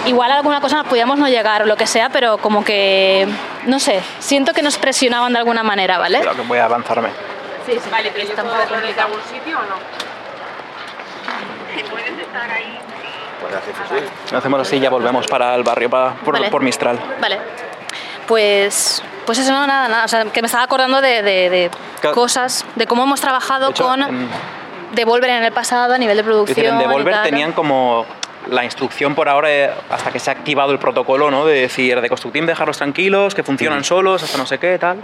igual 0.07 0.31
a 0.33 0.37
alguna 0.37 0.61
cosa 0.61 0.77
nos 0.79 0.87
podíamos 0.87 1.19
no 1.19 1.29
llegar 1.29 1.63
o 1.63 1.67
lo 1.67 1.77
que 1.77 1.87
sea, 1.87 2.09
pero 2.09 2.39
como 2.39 2.65
que, 2.65 3.27
no 3.67 3.79
sé, 3.79 4.03
siento 4.19 4.53
que 4.53 4.63
nos 4.63 4.79
presionaban 4.79 5.33
de 5.33 5.39
alguna 5.39 5.63
manera, 5.63 5.99
¿vale? 5.99 6.19
Espera, 6.19 6.35
que 6.37 6.43
voy 6.43 6.59
a 6.59 6.65
avanzarme. 6.67 7.09
Sí, 7.67 7.73
sí, 7.83 7.91
vale, 7.91 8.11
pero 8.13 8.29
un 8.29 8.35
poco 8.37 8.69
complicado. 8.69 9.09
algún 9.09 9.23
sitio 9.31 9.59
o 9.59 9.63
no? 9.63 9.77
Si 11.77 11.83
puedes 11.85 12.19
estar 12.19 12.51
ahí. 12.51 12.79
Hacemos 14.35 14.61
así 14.61 14.77
y 14.77 14.81
ya 14.81 14.89
volvemos 14.91 15.27
para 15.27 15.55
el 15.55 15.63
barrio, 15.63 15.91
para, 15.91 16.15
por, 16.15 16.35
Vale. 16.35 16.49
por 16.51 16.63
Mistral. 16.63 16.99
Vale. 17.21 17.39
Pues, 18.27 19.03
pues 19.27 19.39
eso, 19.39 19.53
no, 19.53 19.67
nada, 19.67 19.89
nada. 19.89 20.05
O 20.05 20.09
sea, 20.09 20.25
que 20.25 20.41
me 20.41 20.47
estaba 20.47 20.65
acordando 20.65 21.01
de, 21.01 21.23
de- 21.23 21.51
de 21.51 21.71
Claro. 22.01 22.15
cosas, 22.15 22.65
de 22.77 22.87
cómo 22.87 23.03
hemos 23.05 23.21
trabajado 23.21 23.71
hecho, 23.71 23.85
con 23.85 24.03
en- 24.03 24.29
Devolver 24.93 25.31
en 25.31 25.43
el 25.45 25.53
pasado 25.53 25.95
a 25.95 25.99
nivel 25.99 26.17
de 26.17 26.25
producción. 26.25 26.67
en 26.67 26.81
y 26.81 26.85
Devolver 26.85 27.15
tal. 27.15 27.23
tenían 27.25 27.53
como 27.53 28.05
la 28.51 28.65
instrucción 28.65 29.15
por 29.15 29.29
ahora, 29.29 29.51
eh, 29.53 29.71
hasta 29.91 30.11
que 30.11 30.19
se 30.19 30.31
ha 30.31 30.35
activado 30.35 30.73
el 30.73 30.79
protocolo, 30.79 31.31
¿no? 31.31 31.47
De 31.47 31.61
decir, 31.61 32.01
de 32.01 32.09
Constructeam 32.09 32.47
dejarlos 32.47 32.79
tranquilos, 32.79 33.35
que 33.35 33.43
funcionan 33.43 33.85
solos, 33.85 34.23
hasta 34.23 34.37
no 34.39 34.47
sé 34.47 34.59
qué, 34.59 34.79
tal. 34.79 34.99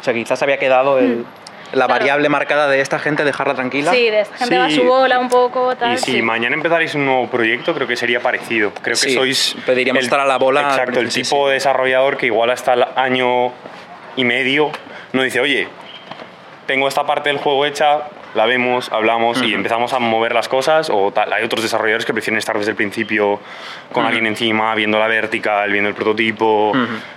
O 0.00 0.04
sea, 0.04 0.14
quizás 0.14 0.42
había 0.42 0.58
quedado 0.58 0.98
el- 0.98 1.24
la. 1.72 1.84
Claro. 1.84 1.88
variable 2.00 2.28
marcada 2.30 2.66
de 2.68 2.80
esta 2.80 2.98
gente, 2.98 3.24
dejarla 3.24 3.54
tranquila. 3.54 3.92
Sí, 3.92 4.08
de 4.08 4.20
esta 4.20 4.36
gente 4.38 4.56
va 4.58 4.64
a 4.66 4.70
su 4.70 4.84
bola 4.84 5.18
un 5.18 5.28
poco, 5.28 5.76
tal. 5.76 5.92
Y 5.94 5.98
si 5.98 6.12
sí. 6.12 6.22
mañana 6.22 6.54
empezarais 6.54 6.94
un 6.94 7.04
nuevo 7.04 7.26
proyecto, 7.28 7.74
creo 7.74 7.86
que 7.86 7.94
sería 7.96 8.20
parecido. 8.20 8.72
Creo 8.80 8.96
que 8.98 9.10
sois. 9.12 9.54
pediríamos 9.66 10.02
estar 10.02 10.18
a 10.20 10.24
la 10.24 10.38
bola 10.38 10.62
Exacto, 10.62 10.98
el 11.00 11.10
tipo 11.10 11.44
sí. 11.44 11.48
de 11.48 11.52
desarrollador 11.54 12.16
que 12.16 12.24
igual 12.26 12.50
hasta 12.50 12.72
el 12.72 12.84
año 12.96 13.52
y 14.16 14.24
medio 14.24 14.70
no 15.12 15.22
dice, 15.22 15.40
oye, 15.40 15.68
tengo 16.66 16.88
esta 16.88 17.04
parte 17.04 17.28
del 17.28 17.38
juego 17.38 17.66
hecha, 17.66 18.00
la 18.34 18.46
vemos, 18.46 18.90
hablamos 18.92 19.42
y 19.42 19.54
empezamos 19.54 19.92
a 19.92 19.98
mover 19.98 20.32
las 20.32 20.48
cosas. 20.48 20.90
O 20.90 21.10
tal. 21.12 21.32
Hay 21.32 21.44
otros 21.44 21.62
desarrolladores 21.62 22.04
que 22.04 22.12
prefieren 22.12 22.38
estar 22.38 22.56
desde 22.58 22.70
el 22.70 22.76
principio 22.76 23.40
con 23.92 24.04
alguien 24.04 24.26
encima, 24.26 24.74
viendo 24.74 24.98
la 24.98 25.08
vertical, 25.08 25.70
viendo 25.70 25.88
el 25.88 25.94
prototipo, 25.94 26.72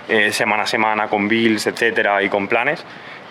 eh, 0.08 0.32
semana 0.32 0.64
a 0.64 0.66
semana, 0.66 1.08
con 1.08 1.28
builds, 1.28 1.66
etcétera, 1.66 2.22
y 2.22 2.28
con 2.28 2.48
planes. 2.48 2.84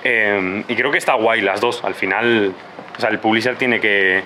Eh, 0.03 0.63
y 0.67 0.75
creo 0.75 0.91
que 0.91 0.97
está 0.97 1.13
guay 1.13 1.41
las 1.41 1.61
dos. 1.61 1.83
Al 1.83 1.95
final, 1.95 2.53
o 2.97 2.99
sea, 2.99 3.09
el 3.09 3.19
publisher 3.19 3.55
tiene 3.55 3.79
que 3.79 4.23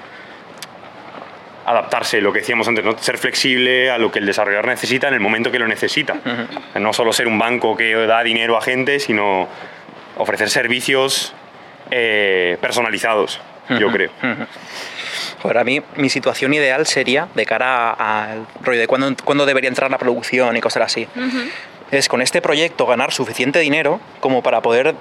adaptarse, 1.65 2.21
lo 2.21 2.31
que 2.31 2.39
decíamos 2.39 2.67
antes, 2.67 2.85
¿no? 2.85 2.95
ser 2.97 3.17
flexible 3.17 3.89
a 3.89 3.97
lo 3.97 4.11
que 4.11 4.19
el 4.19 4.25
desarrollador 4.27 4.67
necesita 4.67 5.07
en 5.07 5.15
el 5.15 5.19
momento 5.19 5.51
que 5.51 5.57
lo 5.57 5.67
necesita. 5.67 6.15
No 6.79 6.93
solo 6.93 7.11
ser 7.11 7.27
un 7.27 7.39
banco 7.39 7.75
que 7.75 7.93
da 8.05 8.21
dinero 8.23 8.55
a 8.55 8.61
gente, 8.61 8.99
sino 8.99 9.47
ofrecer 10.17 10.49
servicios 10.49 11.33
eh, 11.91 12.57
personalizados, 12.61 13.39
yo 13.79 13.91
creo. 13.91 14.11
Joder, 15.41 15.57
a 15.57 15.63
mí 15.63 15.81
mi 15.95 16.09
situación 16.09 16.53
ideal 16.53 16.85
sería, 16.85 17.27
de 17.35 17.45
cara 17.45 17.91
al 17.91 18.47
rollo 18.61 18.79
de 18.79 18.87
cuándo, 18.87 19.13
cuándo 19.23 19.45
debería 19.45 19.69
entrar 19.69 19.91
la 19.91 19.97
producción 19.97 20.57
y 20.57 20.61
cosas 20.61 20.83
así, 20.83 21.07
es 21.91 22.07
con 22.09 22.21
este 22.21 22.41
proyecto 22.41 22.85
ganar 22.85 23.11
suficiente 23.11 23.59
dinero 23.59 23.99
como 24.19 24.41
para 24.41 24.61
poder 24.61 24.95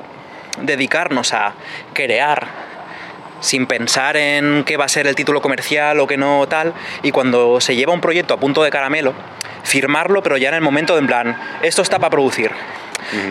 dedicarnos 0.60 1.32
a 1.32 1.54
crear 1.92 2.46
sin 3.40 3.66
pensar 3.66 4.16
en 4.16 4.64
qué 4.64 4.76
va 4.76 4.86
a 4.86 4.88
ser 4.88 5.06
el 5.06 5.14
título 5.14 5.42
comercial 5.42 6.00
o 6.00 6.06
qué 6.06 6.16
no 6.16 6.46
tal, 6.48 6.72
y 7.02 7.10
cuando 7.10 7.60
se 7.60 7.76
lleva 7.76 7.92
un 7.92 8.00
proyecto 8.00 8.34
a 8.34 8.40
punto 8.40 8.62
de 8.62 8.70
caramelo, 8.70 9.12
firmarlo, 9.62 10.22
pero 10.22 10.36
ya 10.36 10.48
en 10.48 10.54
el 10.54 10.60
momento 10.60 10.94
de 10.94 11.00
en 11.00 11.06
plan, 11.06 11.38
esto 11.62 11.82
está 11.82 11.98
para 11.98 12.10
producir. 12.10 12.50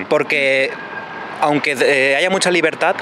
Porque 0.08 0.72
aunque 1.42 1.76
eh, 1.82 2.16
haya 2.16 2.30
mucha 2.30 2.52
libertad, 2.52 2.96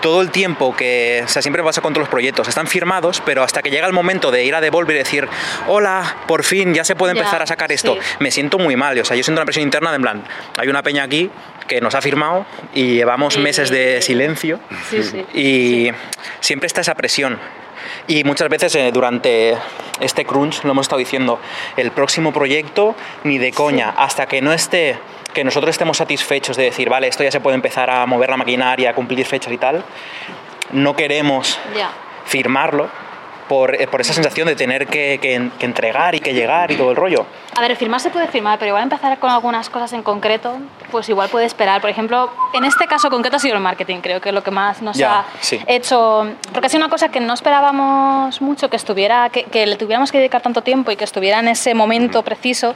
todo 0.00 0.22
el 0.22 0.30
tiempo 0.30 0.74
que, 0.76 1.22
o 1.24 1.28
sea, 1.28 1.42
siempre 1.42 1.62
pasa 1.62 1.80
con 1.80 1.92
todos 1.92 2.02
los 2.02 2.08
proyectos, 2.08 2.48
están 2.48 2.66
firmados, 2.66 3.22
pero 3.24 3.42
hasta 3.42 3.62
que 3.62 3.70
llega 3.70 3.86
el 3.86 3.92
momento 3.92 4.30
de 4.30 4.44
ir 4.44 4.54
a 4.54 4.60
Devolver 4.60 4.96
y 4.96 4.98
decir, 4.98 5.28
hola, 5.66 6.16
por 6.26 6.44
fin, 6.44 6.74
ya 6.74 6.84
se 6.84 6.94
puede 6.96 7.14
Ya, 7.14 7.20
empezar 7.20 7.42
a 7.42 7.46
sacar 7.46 7.72
esto, 7.72 7.94
sí. 7.94 8.00
me 8.20 8.30
siento 8.30 8.58
muy 8.58 8.76
mal, 8.76 8.98
o 8.98 9.04
sea, 9.04 9.16
yo 9.16 9.22
siento 9.22 9.40
una 9.40 9.46
presión 9.46 9.64
interna 9.64 9.90
de 9.90 9.96
en 9.96 10.02
plan, 10.02 10.24
hay 10.56 10.68
una 10.68 10.82
peña 10.82 11.02
aquí 11.04 11.30
que 11.66 11.80
nos 11.80 11.94
ha 11.94 12.00
firmado 12.00 12.46
y 12.74 12.94
llevamos 12.94 13.34
Sí. 13.34 13.40
meses 13.40 13.70
de 13.70 14.00
silencio 14.02 14.60
sí. 14.90 15.26
y 15.34 15.90
siempre 16.40 16.66
está 16.66 16.80
esa 16.80 16.94
presión 16.94 17.38
Y 18.06 18.24
muchas 18.24 18.48
veces 18.48 18.74
eh, 18.74 18.90
durante 18.92 19.54
este 20.00 20.24
crunch 20.24 20.64
lo 20.64 20.72
hemos 20.72 20.84
estado 20.86 20.98
diciendo, 20.98 21.38
el 21.76 21.90
próximo 21.90 22.32
proyecto 22.32 22.94
ni 23.24 23.38
de 23.38 23.52
coña, 23.52 23.90
hasta 23.96 24.26
que 24.26 24.40
no 24.42 24.52
esté, 24.52 24.98
que 25.32 25.44
nosotros 25.44 25.70
estemos 25.70 25.96
satisfechos 25.96 26.56
de 26.56 26.64
decir, 26.64 26.88
vale, 26.88 27.08
esto 27.08 27.22
ya 27.22 27.30
se 27.30 27.40
puede 27.40 27.54
empezar 27.54 27.90
a 27.90 28.04
mover 28.06 28.30
la 28.30 28.36
maquinaria, 28.36 28.90
a 28.90 28.94
cumplir 28.94 29.24
fechas 29.26 29.52
y 29.52 29.58
tal, 29.58 29.84
no 30.72 30.94
queremos 30.94 31.58
firmarlo 32.26 32.88
por, 33.48 33.74
eh, 33.80 33.86
por 33.86 34.00
esa 34.00 34.12
sensación 34.12 34.46
de 34.46 34.56
tener 34.56 34.86
que, 34.86 35.18
que- 35.20 35.50
que 35.58 35.66
entregar 35.66 36.14
y 36.14 36.20
que 36.20 36.34
llegar 36.34 36.70
y 36.70 36.76
todo 36.76 36.90
el 36.90 36.96
rollo. 36.96 37.26
A 37.56 37.60
ver, 37.60 37.74
firmar 37.76 38.00
se 38.00 38.10
puede 38.10 38.28
firmar, 38.28 38.58
pero 38.58 38.68
igual 38.68 38.84
empezar 38.84 39.18
con 39.18 39.30
algunas 39.30 39.68
cosas 39.70 39.92
en 39.92 40.02
concreto, 40.02 40.56
pues 40.90 41.08
igual 41.08 41.28
puede 41.28 41.46
esperar. 41.46 41.80
Por 41.80 41.90
ejemplo, 41.90 42.30
en 42.54 42.64
este 42.64 42.86
caso 42.86 43.10
concreto 43.10 43.36
ha 43.36 43.40
sido 43.40 43.54
el 43.54 43.60
marketing, 43.60 43.96
creo 44.00 44.20
que 44.20 44.28
es 44.28 44.34
lo 44.34 44.42
que 44.44 44.50
más 44.52 44.80
nos 44.82 44.96
Ya, 44.96 45.20
ha 45.20 45.24
sí. 45.40 45.60
hecho. 45.66 46.28
Porque 46.52 46.66
ha 46.66 46.68
sido 46.68 46.84
una 46.84 46.90
cosa 46.90 47.08
que 47.08 47.20
no 47.20 47.34
esperábamos 47.34 48.40
mucho, 48.40 48.70
que 48.70 48.76
estuviera, 48.76 49.28
que, 49.30 49.44
que 49.44 49.66
le 49.66 49.76
tuviéramos 49.76 50.12
que 50.12 50.18
dedicar 50.18 50.40
tanto 50.42 50.62
tiempo 50.62 50.90
y 50.92 50.96
que 50.96 51.04
estuviera 51.04 51.40
en 51.40 51.48
ese 51.48 51.74
momento 51.74 52.22
preciso. 52.22 52.74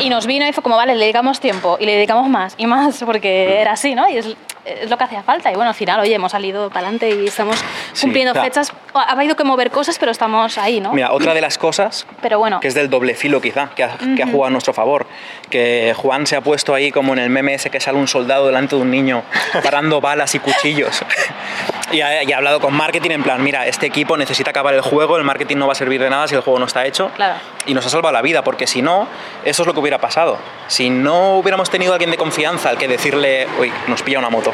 Y 0.00 0.10
nos 0.10 0.26
vino 0.26 0.46
y 0.48 0.52
fue 0.52 0.62
como, 0.62 0.76
vale, 0.76 0.94
le 0.94 1.00
dedicamos 1.00 1.40
tiempo 1.40 1.76
y 1.80 1.86
le 1.86 1.94
dedicamos 1.94 2.28
más 2.28 2.54
y 2.58 2.66
más, 2.66 3.02
porque 3.04 3.60
era 3.60 3.72
así, 3.72 3.94
¿no? 3.94 4.08
Y 4.08 4.16
es, 4.18 4.36
es 4.64 4.90
lo 4.90 4.96
que 4.98 5.04
hacía 5.04 5.22
falta. 5.22 5.50
Y 5.52 5.54
bueno, 5.54 5.68
al 5.70 5.74
final, 5.76 6.00
oye, 6.00 6.14
hemos 6.14 6.32
salido 6.32 6.68
para 6.70 6.80
adelante 6.88 7.10
y 7.10 7.26
estamos 7.28 7.62
cumpliendo 8.00 8.32
claro. 8.32 8.46
fechas. 8.46 8.72
Ha 8.94 9.12
habido 9.12 9.36
que 9.36 9.44
mover 9.44 9.70
cosas, 9.70 9.98
pero 9.98 10.12
estamos 10.12 10.58
ahí, 10.58 10.80
¿no? 10.80 10.92
Mira, 10.92 11.12
otra 11.12 11.34
de 11.34 11.40
las 11.40 11.58
cosas 11.58 12.06
Pero 12.22 12.38
bueno. 12.38 12.60
que 12.60 12.68
es 12.68 12.74
del 12.74 12.90
doble 12.90 13.14
filo 13.14 13.40
quizá, 13.40 13.70
que 13.74 13.84
ha, 13.84 13.96
que 13.96 14.22
ha 14.22 14.26
jugado 14.26 14.46
a 14.46 14.50
nuestro 14.50 14.72
favor, 14.72 15.06
que 15.50 15.94
Juan 15.96 16.26
se 16.26 16.36
ha 16.36 16.40
puesto 16.40 16.74
ahí 16.74 16.90
como 16.90 17.12
en 17.12 17.18
el 17.18 17.30
meme 17.30 17.54
ese 17.54 17.70
que 17.70 17.80
sale 17.80 17.98
un 17.98 18.08
soldado 18.08 18.46
delante 18.46 18.76
de 18.76 18.82
un 18.82 18.90
niño 18.90 19.22
parando 19.62 20.00
balas 20.00 20.34
y 20.34 20.38
cuchillos. 20.38 21.02
y, 21.92 22.00
ha, 22.00 22.22
y 22.22 22.32
ha 22.32 22.36
hablado 22.36 22.60
con 22.60 22.74
marketing 22.74 23.10
en 23.10 23.22
plan, 23.22 23.42
mira, 23.42 23.66
este 23.66 23.86
equipo 23.86 24.16
necesita 24.16 24.50
acabar 24.50 24.74
el 24.74 24.80
juego, 24.80 25.16
el 25.16 25.24
marketing 25.24 25.56
no 25.56 25.66
va 25.66 25.72
a 25.72 25.76
servir 25.76 26.00
de 26.00 26.10
nada 26.10 26.28
si 26.28 26.34
el 26.34 26.40
juego 26.40 26.58
no 26.58 26.66
está 26.66 26.86
hecho. 26.86 27.10
Claro. 27.14 27.36
Y 27.66 27.74
nos 27.74 27.86
ha 27.86 27.88
salvado 27.88 28.12
la 28.12 28.22
vida, 28.22 28.42
porque 28.42 28.66
si 28.66 28.82
no, 28.82 29.08
eso 29.44 29.62
es 29.62 29.66
lo 29.66 29.74
que 29.74 29.80
hubiera 29.80 29.98
pasado. 29.98 30.38
Si 30.66 30.90
no 30.90 31.36
hubiéramos 31.36 31.70
tenido 31.70 31.92
a 31.92 31.94
alguien 31.96 32.10
de 32.10 32.16
confianza 32.16 32.70
al 32.70 32.78
que 32.78 32.88
decirle, 32.88 33.46
uy, 33.58 33.72
nos 33.88 34.02
pilla 34.02 34.18
una 34.18 34.30
moto. 34.30 34.52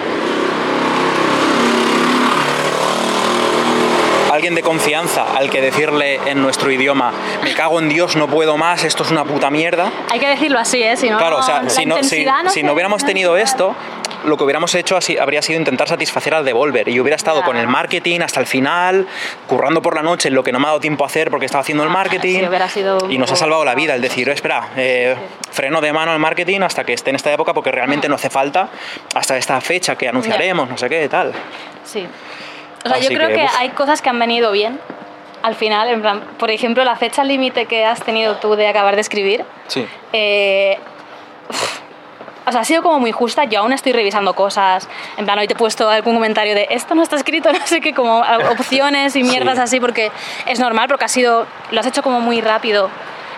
Alguien 4.40 4.54
de 4.54 4.62
confianza 4.62 5.26
al 5.36 5.50
que 5.50 5.60
decirle 5.60 6.18
en 6.24 6.40
nuestro 6.40 6.70
idioma, 6.70 7.12
me 7.44 7.52
cago 7.52 7.78
en 7.78 7.90
Dios, 7.90 8.16
no 8.16 8.26
puedo 8.26 8.56
más, 8.56 8.84
esto 8.84 9.02
es 9.02 9.10
una 9.10 9.22
puta 9.22 9.50
mierda. 9.50 9.92
Hay 10.10 10.18
que 10.18 10.28
decirlo 10.28 10.58
así, 10.58 10.82
¿eh? 10.82 10.96
Si 10.96 11.10
no, 11.10 11.18
Claro, 11.18 11.36
o 11.36 11.42
sea, 11.42 11.68
si 11.68 11.84
no, 11.84 11.96
si, 11.96 12.20
intensidad 12.22 12.48
si 12.48 12.62
no 12.62 12.72
hubiéramos 12.72 13.04
tenido 13.04 13.36
esto, 13.36 13.76
lo 14.24 14.38
que 14.38 14.44
hubiéramos 14.44 14.74
hecho 14.74 14.96
así, 14.96 15.18
habría 15.18 15.42
sido 15.42 15.58
intentar 15.58 15.88
satisfacer 15.88 16.32
al 16.34 16.46
Devolver. 16.46 16.88
Y 16.88 16.94
yo 16.94 17.02
hubiera 17.02 17.16
estado 17.16 17.40
Ya. 17.40 17.44
con 17.44 17.58
el 17.58 17.68
marketing 17.68 18.20
hasta 18.20 18.40
el 18.40 18.46
final, 18.46 19.06
currando 19.46 19.82
por 19.82 19.94
la 19.94 20.02
noche 20.02 20.28
en 20.28 20.34
lo 20.34 20.42
que 20.42 20.52
no 20.52 20.58
me 20.58 20.64
ha 20.64 20.68
dado 20.68 20.80
tiempo 20.80 21.04
a 21.04 21.08
hacer 21.08 21.28
porque 21.28 21.44
estaba 21.44 21.60
haciendo 21.60 21.84
el 21.84 21.90
marketing. 21.90 22.40
Ah, 22.50 22.66
sí, 22.66 22.82
un 22.82 23.12
y 23.12 23.18
nos 23.18 23.30
ha 23.32 23.36
salvado 23.36 23.62
la 23.66 23.74
vida 23.74 23.94
el 23.94 24.00
decir, 24.00 24.26
espera, 24.30 24.70
eh, 24.74 25.16
freno 25.50 25.82
de 25.82 25.92
mano 25.92 26.12
al 26.12 26.18
marketing 26.18 26.60
hasta 26.62 26.82
que 26.84 26.94
esté 26.94 27.10
en 27.10 27.16
esta 27.16 27.30
época 27.30 27.52
porque 27.52 27.70
realmente 27.72 28.08
no 28.08 28.14
hace 28.14 28.30
falta 28.30 28.70
hasta 29.14 29.36
esta 29.36 29.60
fecha 29.60 29.96
que 29.96 30.08
anunciaremos, 30.08 30.66
no 30.66 30.78
sé 30.78 30.88
qué, 30.88 31.06
tal. 31.10 31.30
Sí. 31.84 32.08
O 32.84 32.88
sea, 32.88 32.96
Así 32.98 33.08
yo 33.08 33.14
creo 33.16 33.28
que, 33.28 33.34
que, 33.34 33.46
hay 33.58 33.68
cosas 33.70 34.00
que 34.02 34.08
han 34.08 34.18
venido 34.18 34.52
bien 34.52 34.80
al 35.42 35.54
final. 35.54 35.88
En 35.88 36.00
plan, 36.02 36.20
por 36.38 36.50
ejemplo, 36.50 36.84
la 36.84 36.96
fecha 36.96 37.24
límite 37.24 37.66
que 37.66 37.84
has 37.84 38.02
tenido 38.02 38.36
tú 38.36 38.54
de 38.56 38.68
acabar 38.68 38.94
de 38.94 39.00
escribir. 39.02 39.44
Sí. 39.68 39.86
eh, 40.12 40.78
uf, 41.48 41.80
o 42.46 42.52
sea, 42.52 42.62
ha 42.62 42.64
sido 42.64 42.82
como 42.82 42.98
muy 42.98 43.12
justa. 43.12 43.44
Yo 43.44 43.60
aún 43.60 43.72
estoy 43.72 43.92
revisando 43.92 44.34
cosas. 44.34 44.88
En 45.18 45.24
plan, 45.26 45.38
hoy 45.38 45.46
te 45.46 45.52
he 45.52 45.56
puesto 45.56 45.88
algún 45.90 46.14
comentario 46.14 46.54
de 46.54 46.66
esto 46.70 46.94
no 46.94 47.02
está 47.02 47.16
escrito, 47.16 47.52
no 47.52 47.66
sé 47.66 47.80
qué, 47.80 47.94
como 47.94 48.20
opciones 48.50 49.14
y 49.14 49.22
mierdas 49.22 49.56
Sí. 49.56 49.60
así, 49.62 49.80
porque 49.80 50.10
es 50.46 50.58
normal, 50.58 50.88
porque 50.88 51.04
ha 51.04 51.08
sido, 51.08 51.46
lo 51.70 51.80
has 51.80 51.86
hecho 51.86 52.02
como 52.02 52.20
muy 52.20 52.40
rápido. 52.40 52.88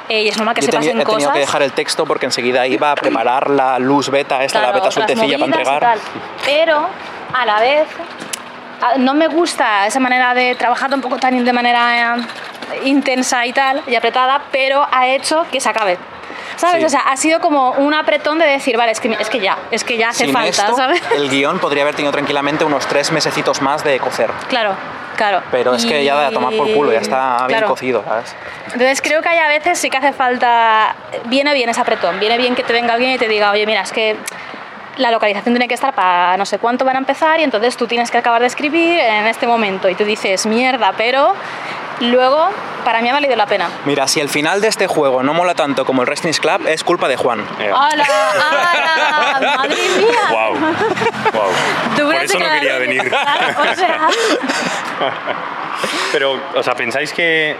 eh, 0.08 0.22
y 0.22 0.28
es 0.28 0.36
normal 0.36 0.54
que 0.54 0.60
Yo 0.62 0.66
se 0.66 0.72
pasen 0.72 0.90
he 1.00 1.04
tenido 1.04 1.14
cosas. 1.14 1.32
que 1.32 1.38
dejar 1.40 1.62
el 1.62 1.72
texto 1.72 2.06
porque 2.06 2.26
enseguida 2.26 2.66
iba 2.66 2.92
a 2.92 2.94
preparar 2.94 3.50
la 3.50 3.78
luz 3.78 4.08
beta, 4.08 4.42
esta, 4.44 4.60
la 4.60 4.64
Claro, 4.66 4.74
beta 4.74 4.88
otras 4.88 4.94
sueltecilla 4.94 5.38
para 5.38 5.46
entregar. 5.50 5.98
Pero 6.44 6.86
a 7.34 7.44
la 7.46 7.60
vez 7.60 7.86
no 8.98 9.14
me 9.14 9.28
gusta 9.28 9.86
esa 9.86 10.00
manera 10.00 10.34
de 10.34 10.54
trabajar 10.54 10.90
tampoco 10.90 11.18
tan 11.18 11.44
de 11.44 11.52
manera 11.52 12.16
eh, 12.16 12.80
intensa 12.84 13.44
y 13.46 13.52
tal 13.52 13.82
y 13.86 13.94
apretada, 13.94 14.42
pero 14.50 14.86
ha 14.90 15.06
hecho 15.08 15.46
que 15.50 15.60
se 15.60 15.68
acabe. 15.68 15.98
¿Sabes? 16.56 16.80
Sí. 16.80 16.84
O 16.84 16.88
sea, 16.88 17.00
ha 17.00 17.16
sido 17.16 17.40
como 17.40 17.72
un 17.72 17.94
apretón 17.94 18.38
de 18.38 18.46
decir, 18.46 18.76
vale, 18.76 18.92
es 18.92 19.00
que, 19.00 19.08
es 19.18 19.28
que 19.30 19.40
ya, 19.40 19.56
es 19.70 19.84
que 19.84 19.96
ya 19.96 20.10
hace 20.10 20.24
Sin 20.24 20.32
falta, 20.32 20.48
esto, 20.50 20.76
¿sabes? 20.76 21.02
el 21.16 21.28
guion 21.30 21.58
podría 21.58 21.82
haber 21.82 21.94
tenido 21.94 22.12
tranquilamente 22.12 22.64
unos 22.64 22.86
tres 22.86 23.10
mesecitos 23.10 23.60
más 23.62 23.82
de 23.84 23.98
cocer. 23.98 24.30
Claro, 24.48 24.74
claro. 25.16 25.42
Pero 25.50 25.74
es 25.74 25.84
que 25.86 26.04
ya 26.04 26.18
de 26.20 26.26
a 26.26 26.30
tomar 26.30 26.54
por 26.54 26.70
culo, 26.72 26.92
ya 26.92 27.00
está 27.00 27.38
bien 27.46 27.58
Claro. 27.58 27.68
cocido, 27.68 28.04
¿sabes? 28.06 28.34
Entonces 28.66 29.00
creo 29.02 29.22
que 29.22 29.28
hay 29.30 29.38
a 29.38 29.48
veces 29.48 29.78
sí 29.78 29.88
que 29.90 29.96
hace 29.98 30.12
falta, 30.12 30.94
viene 31.24 31.52
bien 31.54 31.68
ese 31.70 31.80
apretón, 31.80 32.20
viene 32.20 32.36
bien 32.38 32.54
que 32.54 32.62
te 32.62 32.72
venga 32.72 32.94
alguien 32.94 33.12
y 33.12 33.18
te 33.18 33.28
diga, 33.28 33.50
oye, 33.50 33.66
mira, 33.66 33.80
es 33.82 33.92
que 33.92 34.16
la 34.96 35.10
localización 35.10 35.54
tiene 35.54 35.68
que 35.68 35.74
estar 35.74 35.94
para 35.94 36.36
no 36.36 36.44
sé 36.44 36.58
cuánto 36.58 36.84
van 36.84 36.96
a 36.96 36.98
empezar 36.98 37.40
y 37.40 37.44
entonces 37.44 37.76
tú 37.76 37.86
tienes 37.86 38.10
que 38.10 38.18
acabar 38.18 38.40
de 38.40 38.46
escribir 38.46 38.98
en 38.98 39.26
este 39.26 39.46
momento 39.46 39.88
y 39.88 39.94
tú 39.94 40.04
dices, 40.04 40.46
mierda, 40.46 40.92
pero 40.96 41.34
luego 42.00 42.48
para 42.84 43.00
mí 43.00 43.08
ha 43.08 43.12
valido 43.12 43.36
la 43.36 43.46
pena. 43.46 43.68
Mira, 43.84 44.08
si 44.08 44.20
el 44.20 44.28
final 44.28 44.60
de 44.60 44.68
este 44.68 44.86
juego 44.86 45.22
no 45.22 45.34
mola 45.34 45.54
tanto 45.54 45.84
como 45.84 46.02
el 46.02 46.06
Wrestling 46.06 46.32
Club, 46.32 46.66
es 46.66 46.82
culpa 46.84 47.08
de 47.08 47.16
Juan. 47.16 47.44
¡Hala! 47.58 48.04
¡Hala! 48.04 49.56
¡Madre 49.56 49.76
mía! 49.98 50.18
Wow. 50.30 50.58
wow. 51.32 51.50
Tú 51.96 52.02
Por 52.04 52.14
eso 52.16 52.38
no 52.38 52.44
quería 52.46 52.78
venir. 52.78 53.08
Claro, 53.08 53.46
o 53.72 53.74
sea, 53.74 54.08
Pero, 56.10 56.40
o 56.54 56.62
sea, 56.62 56.74
¿pensáis 56.74 57.12
que... 57.12 57.56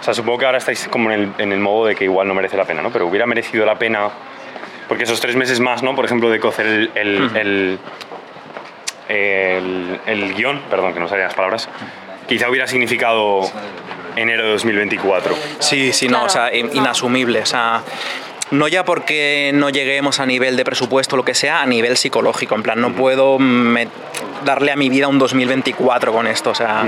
O 0.00 0.04
sea, 0.04 0.12
supongo 0.12 0.38
que 0.38 0.46
ahora 0.46 0.58
estáis 0.58 0.86
como 0.88 1.10
en 1.10 1.20
el, 1.20 1.32
en 1.38 1.52
el 1.52 1.60
modo 1.60 1.86
de 1.86 1.94
que 1.94 2.04
igual 2.04 2.28
no 2.28 2.34
merece 2.34 2.58
la 2.58 2.64
pena, 2.64 2.82
¿no? 2.82 2.90
Pero 2.90 3.06
hubiera 3.06 3.26
merecido 3.26 3.64
la 3.64 3.76
pena... 3.76 4.10
Porque 4.88 5.04
esos 5.04 5.20
tres 5.20 5.36
meses 5.36 5.60
más, 5.60 5.82
¿no? 5.82 5.94
Por 5.96 6.04
ejemplo, 6.04 6.28
de 6.30 6.40
cocer 6.40 6.66
el... 6.66 6.90
el, 6.94 7.30
el, 7.34 7.78
el- 9.08 10.00
el 10.06 10.34
guion, 10.34 10.60
perdón, 10.70 10.94
que 10.94 11.00
no 11.00 11.08
salían 11.08 11.28
las 11.28 11.34
palabras, 11.36 11.68
quizá 12.28 12.48
hubiera 12.48 12.66
significado 12.66 13.42
enero 14.16 14.44
de 14.44 14.50
2024. 14.52 15.34
Sí, 15.58 15.92
sí, 15.92 16.06
no, 16.08 16.26
Claro, 16.26 16.26
o 16.26 16.30
sea, 16.30 16.54
inasumible. 16.54 17.40
O 17.40 17.46
sea, 17.46 17.82
no 18.50 18.68
ya 18.68 18.84
porque 18.84 19.50
no 19.54 19.70
lleguemos 19.70 20.20
a 20.20 20.26
nivel 20.26 20.56
de 20.56 20.64
presupuesto 20.64 21.16
o 21.16 21.18
lo 21.18 21.24
que 21.24 21.34
sea, 21.34 21.62
a 21.62 21.66
nivel 21.66 21.96
psicológico. 21.96 22.54
En 22.54 22.62
plan, 22.62 22.80
no 22.80 22.92
puedo 22.92 23.38
me- 23.38 23.88
darle 24.44 24.72
a 24.72 24.76
mi 24.76 24.88
vida 24.88 25.08
un 25.08 25.18
2024 25.18 26.12
con 26.12 26.26
esto. 26.26 26.50
O 26.50 26.54
sea, 26.54 26.84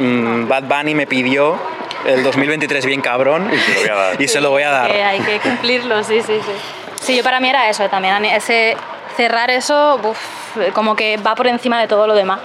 mm, 0.00 0.48
Bad 0.48 0.64
Bunny 0.64 0.94
me 0.94 1.06
pidió 1.06 1.58
el 2.06 2.22
2023 2.22 2.86
bien 2.86 3.00
cabrón 3.00 3.50
se 3.50 3.74
lo 3.74 3.80
voy 3.80 3.88
a 3.90 3.94
dar. 3.94 4.16
y 4.22 4.28
se 4.28 4.40
lo 4.40 4.50
voy 4.50 4.62
a 4.62 4.70
dar. 4.70 4.90
Que 4.90 5.02
hay 5.02 5.20
que 5.20 5.38
cumplirlo, 5.40 6.02
sí, 6.04 6.20
sí, 6.20 6.34
sí. 6.44 6.52
Sí, 7.00 7.16
yo 7.16 7.22
para 7.22 7.40
mí 7.40 7.48
era 7.48 7.68
eso 7.68 7.88
también, 7.88 8.24
ese 8.24 8.76
cerrar 9.16 9.50
eso, 9.50 9.98
uf, 10.02 10.72
como 10.74 10.94
que 10.96 11.16
va 11.18 11.34
por 11.34 11.46
encima 11.46 11.80
de 11.80 11.88
todo 11.88 12.06
lo 12.06 12.14
demás. 12.14 12.40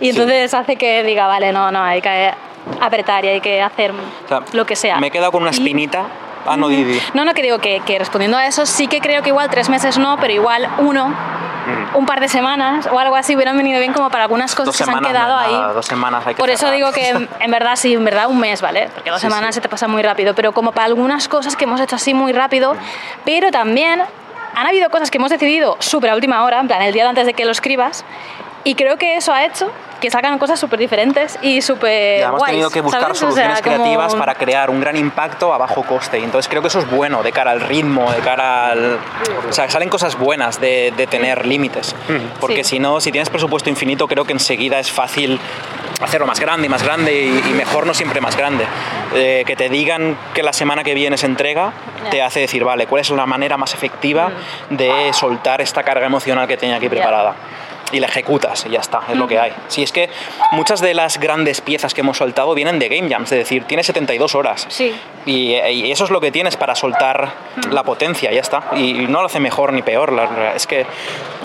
Y 0.00 0.10
entonces 0.10 0.52
hace 0.54 0.76
que 0.76 1.02
diga, 1.02 1.26
vale, 1.26 1.52
no, 1.52 1.70
no, 1.72 1.82
hay 1.82 2.00
que 2.02 2.32
apretar 2.80 3.24
y 3.24 3.28
hay 3.28 3.40
que 3.40 3.60
hacer 3.62 3.92
O 3.92 4.28
sea, 4.28 4.42
lo 4.52 4.66
que 4.66 4.76
sea. 4.76 4.98
Me 4.98 5.08
he 5.08 5.10
quedado 5.10 5.32
con 5.32 5.42
una 5.42 5.50
Y- 5.50 5.54
espinita. 5.54 6.04
Ah, 6.48 6.56
no, 6.56 6.68
Didi. 6.68 6.98
No, 7.14 7.24
no, 7.24 7.34
que 7.34 7.42
digo 7.42 7.58
que, 7.58 7.80
que 7.80 7.98
respondiendo 7.98 8.36
a 8.36 8.46
eso, 8.46 8.66
sí 8.66 8.86
que 8.88 9.00
creo 9.00 9.22
que 9.22 9.28
igual 9.30 9.48
tres 9.50 9.68
meses 9.68 9.98
no, 9.98 10.16
pero 10.18 10.32
igual 10.32 10.68
uno, 10.78 11.14
un 11.94 12.06
par 12.06 12.20
de 12.20 12.28
semanas 12.28 12.86
o 12.92 12.98
algo 12.98 13.16
así 13.16 13.34
hubieran 13.34 13.56
venido 13.56 13.80
bien 13.80 13.92
como 13.92 14.08
para 14.10 14.24
algunas 14.24 14.54
cosas 14.54 14.66
Dos 14.66 14.76
que 14.78 14.84
se 14.84 14.90
han 14.90 15.02
quedado 15.04 15.34
no, 15.34 15.38
ahí. 15.40 15.52
nada, 15.52 15.72
dos 15.72 15.86
semanas 15.86 16.24
hay 16.26 16.34
que 16.34 16.40
Por 16.40 16.48
eso 16.50 16.70
digo 16.70 16.92
que 16.92 17.08
en 17.40 17.50
verdad 17.50 17.74
sí, 17.76 17.94
en 17.94 18.04
verdad 18.04 18.28
un 18.28 18.38
mes, 18.38 18.60
¿vale? 18.62 18.88
Porque 18.94 19.10
dos 19.10 19.20
Sí, 19.20 19.26
semanas 19.26 19.48
sí. 19.54 19.54
se 19.54 19.60
te 19.62 19.68
pasa 19.68 19.88
muy 19.88 20.02
rápido, 20.02 20.34
pero 20.34 20.52
como 20.52 20.72
para 20.72 20.86
algunas 20.86 21.26
cosas 21.28 21.56
que 21.56 21.64
hemos 21.64 21.80
hecho 21.80 21.96
así 21.96 22.14
muy 22.14 22.32
rápido, 22.32 22.76
pero 23.24 23.50
también 23.50 24.00
han 24.54 24.66
habido 24.66 24.88
cosas 24.90 25.10
que 25.10 25.18
hemos 25.18 25.30
decidido 25.30 25.76
súper 25.80 26.10
a 26.10 26.14
última 26.14 26.42
hora, 26.44 26.60
en 26.60 26.66
plan 26.68 26.80
el 26.82 26.92
día 26.92 27.08
antes 27.08 27.26
de 27.26 27.34
que 27.34 27.44
lo 27.44 27.50
escribas, 27.50 28.04
y 28.66 28.74
creo 28.74 28.96
que 28.98 29.16
eso 29.16 29.32
ha 29.32 29.44
hecho 29.44 29.70
que 30.00 30.10
salgan 30.10 30.38
cosas 30.38 30.60
súper 30.60 30.78
diferentes 30.78 31.38
y 31.40 31.62
súper 31.62 32.20
Ya 32.20 32.26
hemos 32.26 32.44
tenido 32.44 32.68
que 32.68 32.82
buscar 32.82 33.00
¿sabes? 33.00 33.16
O 33.16 33.20
sea, 33.20 33.28
soluciones 33.30 33.62
como- 33.62 33.76
creativas 33.76 34.14
para 34.14 34.34
crear 34.34 34.68
un 34.68 34.78
gran 34.80 34.94
impacto 34.96 35.54
a 35.54 35.58
bajo 35.58 35.82
coste. 35.84 36.18
Y 36.18 36.24
entonces 36.24 36.48
creo 36.50 36.60
que 36.60 36.68
eso 36.68 36.80
es 36.80 36.90
bueno 36.90 37.22
de 37.22 37.32
cara 37.32 37.52
al 37.52 37.62
ritmo, 37.62 38.12
de 38.12 38.18
cara 38.18 38.72
al... 38.72 38.98
O 39.48 39.52
sea, 39.54 39.70
salen 39.70 39.88
cosas 39.88 40.18
buenas 40.18 40.60
de, 40.60 40.92
de 40.96 41.06
tener 41.06 41.46
límites. 41.46 41.94
Porque 42.40 42.62
Sí. 42.62 42.70
si 42.76 42.78
no, 42.78 43.00
si 43.00 43.10
tienes 43.10 43.30
presupuesto 43.30 43.70
infinito, 43.70 44.06
creo 44.06 44.24
que 44.26 44.32
enseguida 44.32 44.78
es 44.78 44.90
fácil 44.92 45.40
hacerlo 46.02 46.26
más 46.26 46.40
grande 46.40 46.66
y 46.66 46.68
más 46.68 46.82
grande 46.82 47.14
y, 47.14 47.28
y 47.48 47.52
mejor 47.54 47.86
no 47.86 47.94
siempre 47.94 48.20
más 48.20 48.36
grande. 48.36 48.66
Eh, 49.14 49.44
que 49.46 49.56
te 49.56 49.70
digan 49.70 50.18
que 50.34 50.42
la 50.42 50.52
semana 50.52 50.84
que 50.84 50.92
viene 50.92 51.16
se 51.16 51.24
entrega 51.24 51.72
te 52.10 52.20
hace 52.20 52.40
decir, 52.40 52.64
vale, 52.64 52.86
¿cuál 52.86 53.00
es 53.00 53.08
la 53.08 53.24
manera 53.24 53.56
más 53.56 53.72
efectiva 53.72 54.30
de 54.68 55.10
soltar 55.14 55.62
esta 55.62 55.82
carga 55.84 56.04
emocional 56.04 56.46
que 56.46 56.58
tenía 56.58 56.76
aquí 56.76 56.90
preparada? 56.90 57.34
Y 57.92 58.00
la 58.00 58.06
ejecutas 58.08 58.66
y 58.66 58.70
ya 58.70 58.80
está, 58.80 59.00
es 59.08 59.16
lo 59.16 59.26
que 59.28 59.38
hay. 59.38 59.52
Si 59.68 59.82
es 59.82 59.92
que 59.92 60.10
muchas 60.52 60.80
de 60.80 60.92
las 60.94 61.18
grandes 61.20 61.60
piezas 61.60 61.94
que 61.94 62.00
hemos 62.00 62.16
soltado 62.18 62.52
vienen 62.54 62.78
de 62.78 62.88
Game 62.88 63.08
Jams, 63.08 63.30
es 63.32 63.38
decir, 63.38 63.64
tiene 63.64 63.82
72 63.84 64.34
horas. 64.34 64.66
Sí. 64.68 64.94
Y, 65.24 65.54
y 65.54 65.92
eso 65.92 66.04
es 66.04 66.10
lo 66.10 66.20
que 66.20 66.32
tienes 66.32 66.56
para 66.56 66.74
soltar 66.74 67.30
la 67.70 67.82
potencia, 67.84 68.32
ya 68.32 68.40
está. 68.40 68.70
Y 68.74 68.92
no 69.08 69.20
lo 69.20 69.26
hace 69.26 69.38
mejor 69.40 69.72
ni 69.72 69.82
peor. 69.82 70.12
la- 70.12 70.24
la- 70.26 70.54
es 70.54 70.66
que 70.66 70.84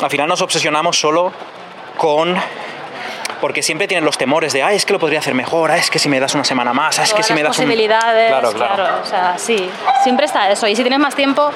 al 0.01 0.09
final 0.09 0.27
nos 0.27 0.41
obsesionamos 0.41 0.99
solo 0.99 1.31
con 1.97 2.35
porque 3.41 3.61
siempre 3.63 3.87
tienen 3.87 4.05
los 4.05 4.17
temores 4.17 4.53
de, 4.53 4.63
ah, 4.63 4.71
es 4.71 4.85
que 4.85 4.93
lo 4.93 4.99
podría 4.99 5.19
hacer 5.19 5.33
mejor, 5.33 5.71
ah, 5.71 5.77
es 5.77 5.89
que 5.89 5.99
si 5.99 6.07
me 6.07 6.19
das 6.19 6.33
una 6.35 6.43
semana 6.43 6.71
más, 6.71 6.99
ah, 6.99 7.03
es 7.03 7.13
que 7.13 7.23
si 7.23 7.33
me 7.33 7.43
das 7.43 7.57
un... 7.57 7.65
posibilidades, 7.65 8.29
Claro, 8.29 8.51
claro, 8.53 8.75
claro. 8.75 9.01
o 9.01 9.05
sea, 9.05 9.37
sí, 9.37 9.69
siempre 10.03 10.25
está 10.27 10.49
eso. 10.49 10.67
Y 10.67 10.75
si 10.75 10.83
tienes 10.83 10.99
más 10.99 11.15
tiempo, 11.15 11.51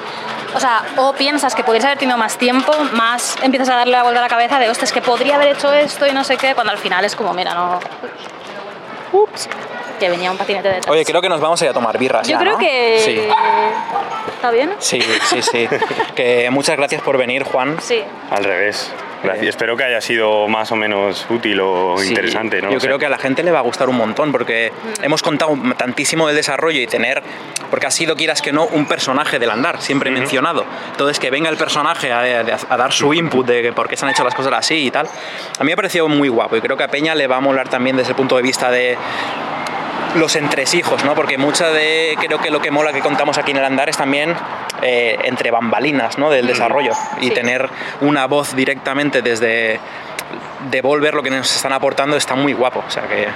o 0.54 0.60
sea, 0.60 0.84
o 0.98 1.14
piensas 1.14 1.56
que 1.56 1.64
podrías 1.64 1.86
haber 1.86 1.98
tenido 1.98 2.18
más 2.18 2.38
tiempo, 2.38 2.74
más 2.94 3.38
empiezas 3.44 3.70
a 3.70 3.76
darle 3.76 3.94
la 3.94 4.04
vuelta 4.04 4.20
a 4.20 4.24
la 4.24 4.30
cabeza 4.30 4.60
de, 4.60 4.70
ostras, 4.70 4.92
que 4.92 5.02
podría 5.02 5.36
haber 5.36 5.50
hecho 5.50 5.72
esto 5.72 6.08
y 6.08 6.12
no 6.12 6.24
sé 6.24 6.38
qué, 6.38 6.56
cuando 6.56 6.72
al 6.72 6.80
final 6.80 7.06
es 7.06 7.16
como, 7.16 7.34
mira, 7.34 7.54
no... 7.54 7.80
Ups, 9.14 9.48
que 10.00 10.10
venía 10.10 10.32
un 10.32 10.38
patinete 10.38 10.68
detrás. 10.68 10.92
Oye, 10.92 11.06
creo 11.06 11.22
que 11.22 11.30
nos 11.30 11.40
vamos 11.40 11.62
a 11.62 11.66
ir 11.66 11.72
a 11.72 11.74
tomar 11.74 11.98
birras 11.98 12.28
Yo 12.28 12.32
ya, 12.32 12.40
creo 12.40 12.54
¿no? 12.54 12.58
que... 12.58 13.00
Sí. 13.00 13.22
¿Está 14.36 14.52
bien? 14.52 14.74
Sí, 14.80 15.02
sí, 15.30 15.42
sí. 15.42 15.70
que 16.16 16.50
muchas 16.50 16.76
gracias 16.76 17.02
por 17.02 17.18
venir, 17.18 17.44
Juan. 17.44 17.78
Sí. 17.82 18.04
Al 18.32 18.44
revés. 18.44 18.92
Gracias. 19.26 19.50
Espero 19.50 19.76
que 19.78 19.84
haya 19.84 20.02
sido 20.02 20.48
más 20.48 20.72
o 20.72 20.76
menos 20.76 21.26
útil 21.30 21.60
o 21.62 21.96
Sí, 21.98 22.10
interesante, 22.10 22.62
¿no? 22.62 22.70
Yo 22.72 22.78
O 22.78 22.80
sea, 22.80 22.88
creo 22.90 23.00
que 23.00 23.06
a 23.06 23.10
la 23.10 23.18
gente 23.18 23.44
le 23.44 23.52
va 23.52 23.60
a 23.60 23.64
gustar 23.64 23.90
un 23.90 23.98
montón 23.98 24.32
porque 24.32 24.72
Mm. 25.00 25.04
hemos 25.04 25.22
contado 25.22 25.58
tantísimo 25.78 26.28
del 26.28 26.36
desarrollo 26.36 26.80
y 26.80 26.88
tener, 26.88 27.22
porque 27.70 27.88
ha 27.88 27.92
sido, 27.92 28.16
quieras 28.16 28.42
que 28.42 28.52
no, 28.52 28.66
un 28.66 28.86
personaje 28.88 29.40
del 29.40 29.50
andar, 29.50 29.82
siempre 29.82 30.12
mencionado. 30.12 30.66
Entonces, 30.92 31.20
que 31.20 31.30
venga 31.32 31.50
el 31.50 31.58
personaje 31.58 32.12
a, 32.12 32.20
a- 32.22 32.74
a 32.74 32.78
dar 32.78 32.92
su 32.94 33.14
input 33.14 33.46
de 33.46 33.72
por 33.74 33.88
qué 33.90 33.98
se 33.98 34.06
han 34.06 34.12
hecho 34.12 34.24
las 34.24 34.36
cosas 34.36 34.54
así 34.54 34.88
y 34.88 34.92
tal, 34.92 35.08
a 35.08 35.64
mí 35.64 35.68
me 35.68 35.74
ha 35.74 35.76
parecido 35.76 36.08
muy 36.08 36.30
guapo 36.30 36.56
y 36.56 36.62
creo 36.62 36.78
que 36.78 36.84
a 36.84 36.88
Peña 36.88 37.16
le 37.16 37.28
va 37.28 37.38
a 37.38 37.40
molar 37.42 37.68
también 37.70 37.98
desde 37.98 38.12
el 38.12 38.16
punto 38.16 38.36
de 38.38 38.44
vista 38.44 38.70
de 38.72 38.98
los 40.16 40.36
entresijos, 40.36 41.04
¿no? 41.04 41.14
Porque 41.16 41.38
mucha 41.38 41.70
de, 41.70 42.18
creo 42.20 42.40
que 42.40 42.50
lo 42.50 42.62
que 42.62 42.72
mola 42.72 42.92
que 42.94 43.02
contamos 43.02 43.38
aquí 43.38 43.52
en 43.52 43.58
el 43.58 43.66
andar 43.66 43.90
es 43.90 43.98
también 43.98 44.34
eh, 44.82 45.18
entre 45.24 45.52
bambalinas, 45.52 46.18
¿no? 46.18 46.30
Del 46.30 46.48
desarrollo 46.48 46.94
y 47.22 47.28
Sí. 47.28 47.32
tener 47.32 47.70
una 48.02 48.26
voz 48.28 48.56
directamente 48.56 49.22
desde 49.22 49.80
devolver 50.72 51.14
lo 51.14 51.22
que 51.22 51.30
nos 51.30 51.56
están 51.56 51.74
aportando 51.74 52.16
está 52.18 52.34
muy 52.36 52.54
guapo, 52.54 52.84
o 52.88 52.90
sea 52.90 53.04
que 53.04 53.28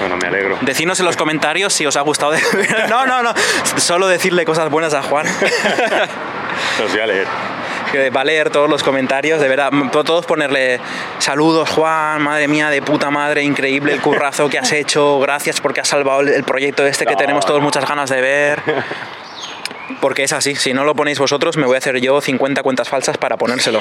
Bueno, 0.00 0.16
me 0.16 0.26
alegro. 0.28 0.58
decidnos 0.62 0.98
en 1.00 1.06
los 1.06 1.16
comentarios 1.16 1.72
si 1.72 1.86
os 1.86 1.96
ha 1.96 2.00
gustado. 2.00 2.32
de- 2.32 2.40
No, 2.88 3.06
no, 3.06 3.22
no, 3.22 3.32
solo 3.76 4.08
decirle 4.08 4.44
cosas 4.44 4.68
buenas 4.70 4.94
a 4.94 5.02
Juan. 5.02 5.26
Los 6.80 6.90
voy 6.90 7.00
a 7.00 7.06
leer. 7.06 7.26
Que 7.94 8.10
va 8.10 8.22
a 8.22 8.24
leer 8.24 8.50
todos 8.50 8.68
los 8.68 8.82
comentarios, 8.82 9.40
de 9.40 9.46
verdad, 9.46 9.70
todos 9.92 10.26
ponerle 10.26 10.80
saludos 11.18 11.70
Juan, 11.70 12.22
madre 12.22 12.48
mía, 12.48 12.68
de 12.68 12.82
puta 12.82 13.08
madre, 13.08 13.44
increíble 13.44 13.92
el 13.92 14.00
currazo 14.00 14.48
que 14.48 14.58
has 14.58 14.72
hecho, 14.72 15.20
gracias 15.20 15.60
porque 15.60 15.80
has 15.80 15.88
salvado 15.88 16.22
el, 16.22 16.42
proyecto 16.42 16.84
este 16.84 17.06
que 17.06 17.12
No, 17.12 17.18
tenemos 17.18 17.46
todos 17.46 17.60
no. 17.60 17.66
muchas 17.66 17.86
ganas 17.88 18.10
de 18.10 18.20
ver. 18.20 18.62
Porque 20.00 20.24
es 20.24 20.32
así, 20.32 20.56
si 20.56 20.72
no 20.72 20.84
lo 20.84 20.94
ponéis 20.94 21.18
vosotros, 21.18 21.56
me 21.56 21.66
voy 21.66 21.76
a 21.76 21.78
hacer 21.78 21.98
yo 22.00 22.20
50 22.20 22.62
cuentas 22.62 22.88
falsas 22.88 23.16
para 23.16 23.36
ponérselo. 23.36 23.80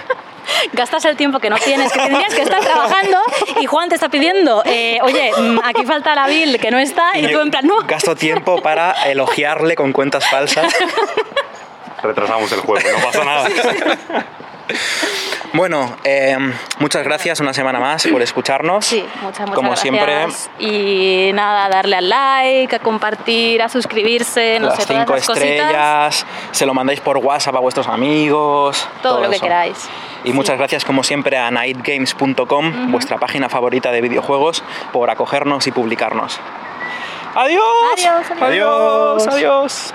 Gastas 0.72 1.04
el 1.04 1.16
tiempo 1.16 1.38
que 1.38 1.48
no 1.48 1.56
tienes, 1.56 1.92
que 1.92 1.98
tendrías 1.98 2.34
que 2.34 2.42
estar 2.42 2.60
trabajando 2.60 3.18
y 3.60 3.66
Juan 3.66 3.88
te 3.88 3.94
está 3.94 4.08
pidiendo, 4.08 4.62
eh, 4.66 4.98
oye, 5.02 5.30
mm, 5.36 5.60
aquí 5.64 5.84
falta 5.86 6.14
la 6.14 6.26
Bill 6.26 6.58
que 6.58 6.70
no 6.70 6.78
está 6.78 7.16
y 7.16 7.32
tú 7.32 7.40
en 7.40 7.50
plan, 7.50 7.66
no. 7.66 7.82
Gasto 7.82 8.14
tiempo 8.16 8.60
para 8.60 8.92
elogiarle 9.08 9.76
con 9.76 9.92
cuentas 9.92 10.28
falsas. 10.28 10.72
Retrasamos 12.02 12.50
el 12.52 12.60
juego, 12.60 12.88
no 12.98 13.04
pasa 13.04 13.24
nada. 13.24 13.48
Bueno, 15.52 15.96
eh, 16.04 16.36
muchas 16.78 17.02
gracias 17.02 17.40
una 17.40 17.52
semana 17.52 17.80
más 17.80 18.06
por 18.06 18.22
escucharnos. 18.22 18.84
Sí, 18.86 19.04
muchas, 19.20 19.40
muchas 19.40 19.54
Como 19.54 19.70
gracias. 19.70 19.80
siempre, 19.80 20.26
Y 20.60 21.32
nada, 21.32 21.68
darle 21.68 21.96
al 21.96 22.08
like, 22.08 22.76
a 22.76 22.78
compartir, 22.78 23.60
a 23.60 23.68
suscribirse, 23.68 24.60
no 24.60 24.68
las 24.68 24.76
sé, 24.76 24.86
todas 24.86 25.00
cinco 25.00 25.12
cositas. 25.14 25.36
estrellas, 25.38 26.26
se 26.52 26.66
lo 26.66 26.72
mandáis 26.72 27.00
por 27.00 27.16
WhatsApp 27.18 27.56
a 27.56 27.58
vuestros 27.58 27.88
amigos. 27.88 28.86
Todo, 29.02 29.20
lo 29.22 29.30
que 29.30 29.40
queráis. 29.40 29.88
Y 30.22 30.32
muchas 30.32 30.56
gracias 30.56 30.84
como 30.84 31.02
siempre 31.02 31.36
a 31.36 31.50
nightgames.com, 31.50 32.92
vuestra 32.92 33.18
página 33.18 33.48
favorita 33.48 33.90
de 33.90 34.02
videojuegos, 34.02 34.62
por 34.92 35.10
acogernos 35.10 35.66
y 35.66 35.72
publicarnos. 35.72 36.38
Adiós. 37.34 37.64
Adiós, 37.94 38.30
adiós. 38.30 39.26
Adiós. 39.26 39.26
adiós. 39.26 39.94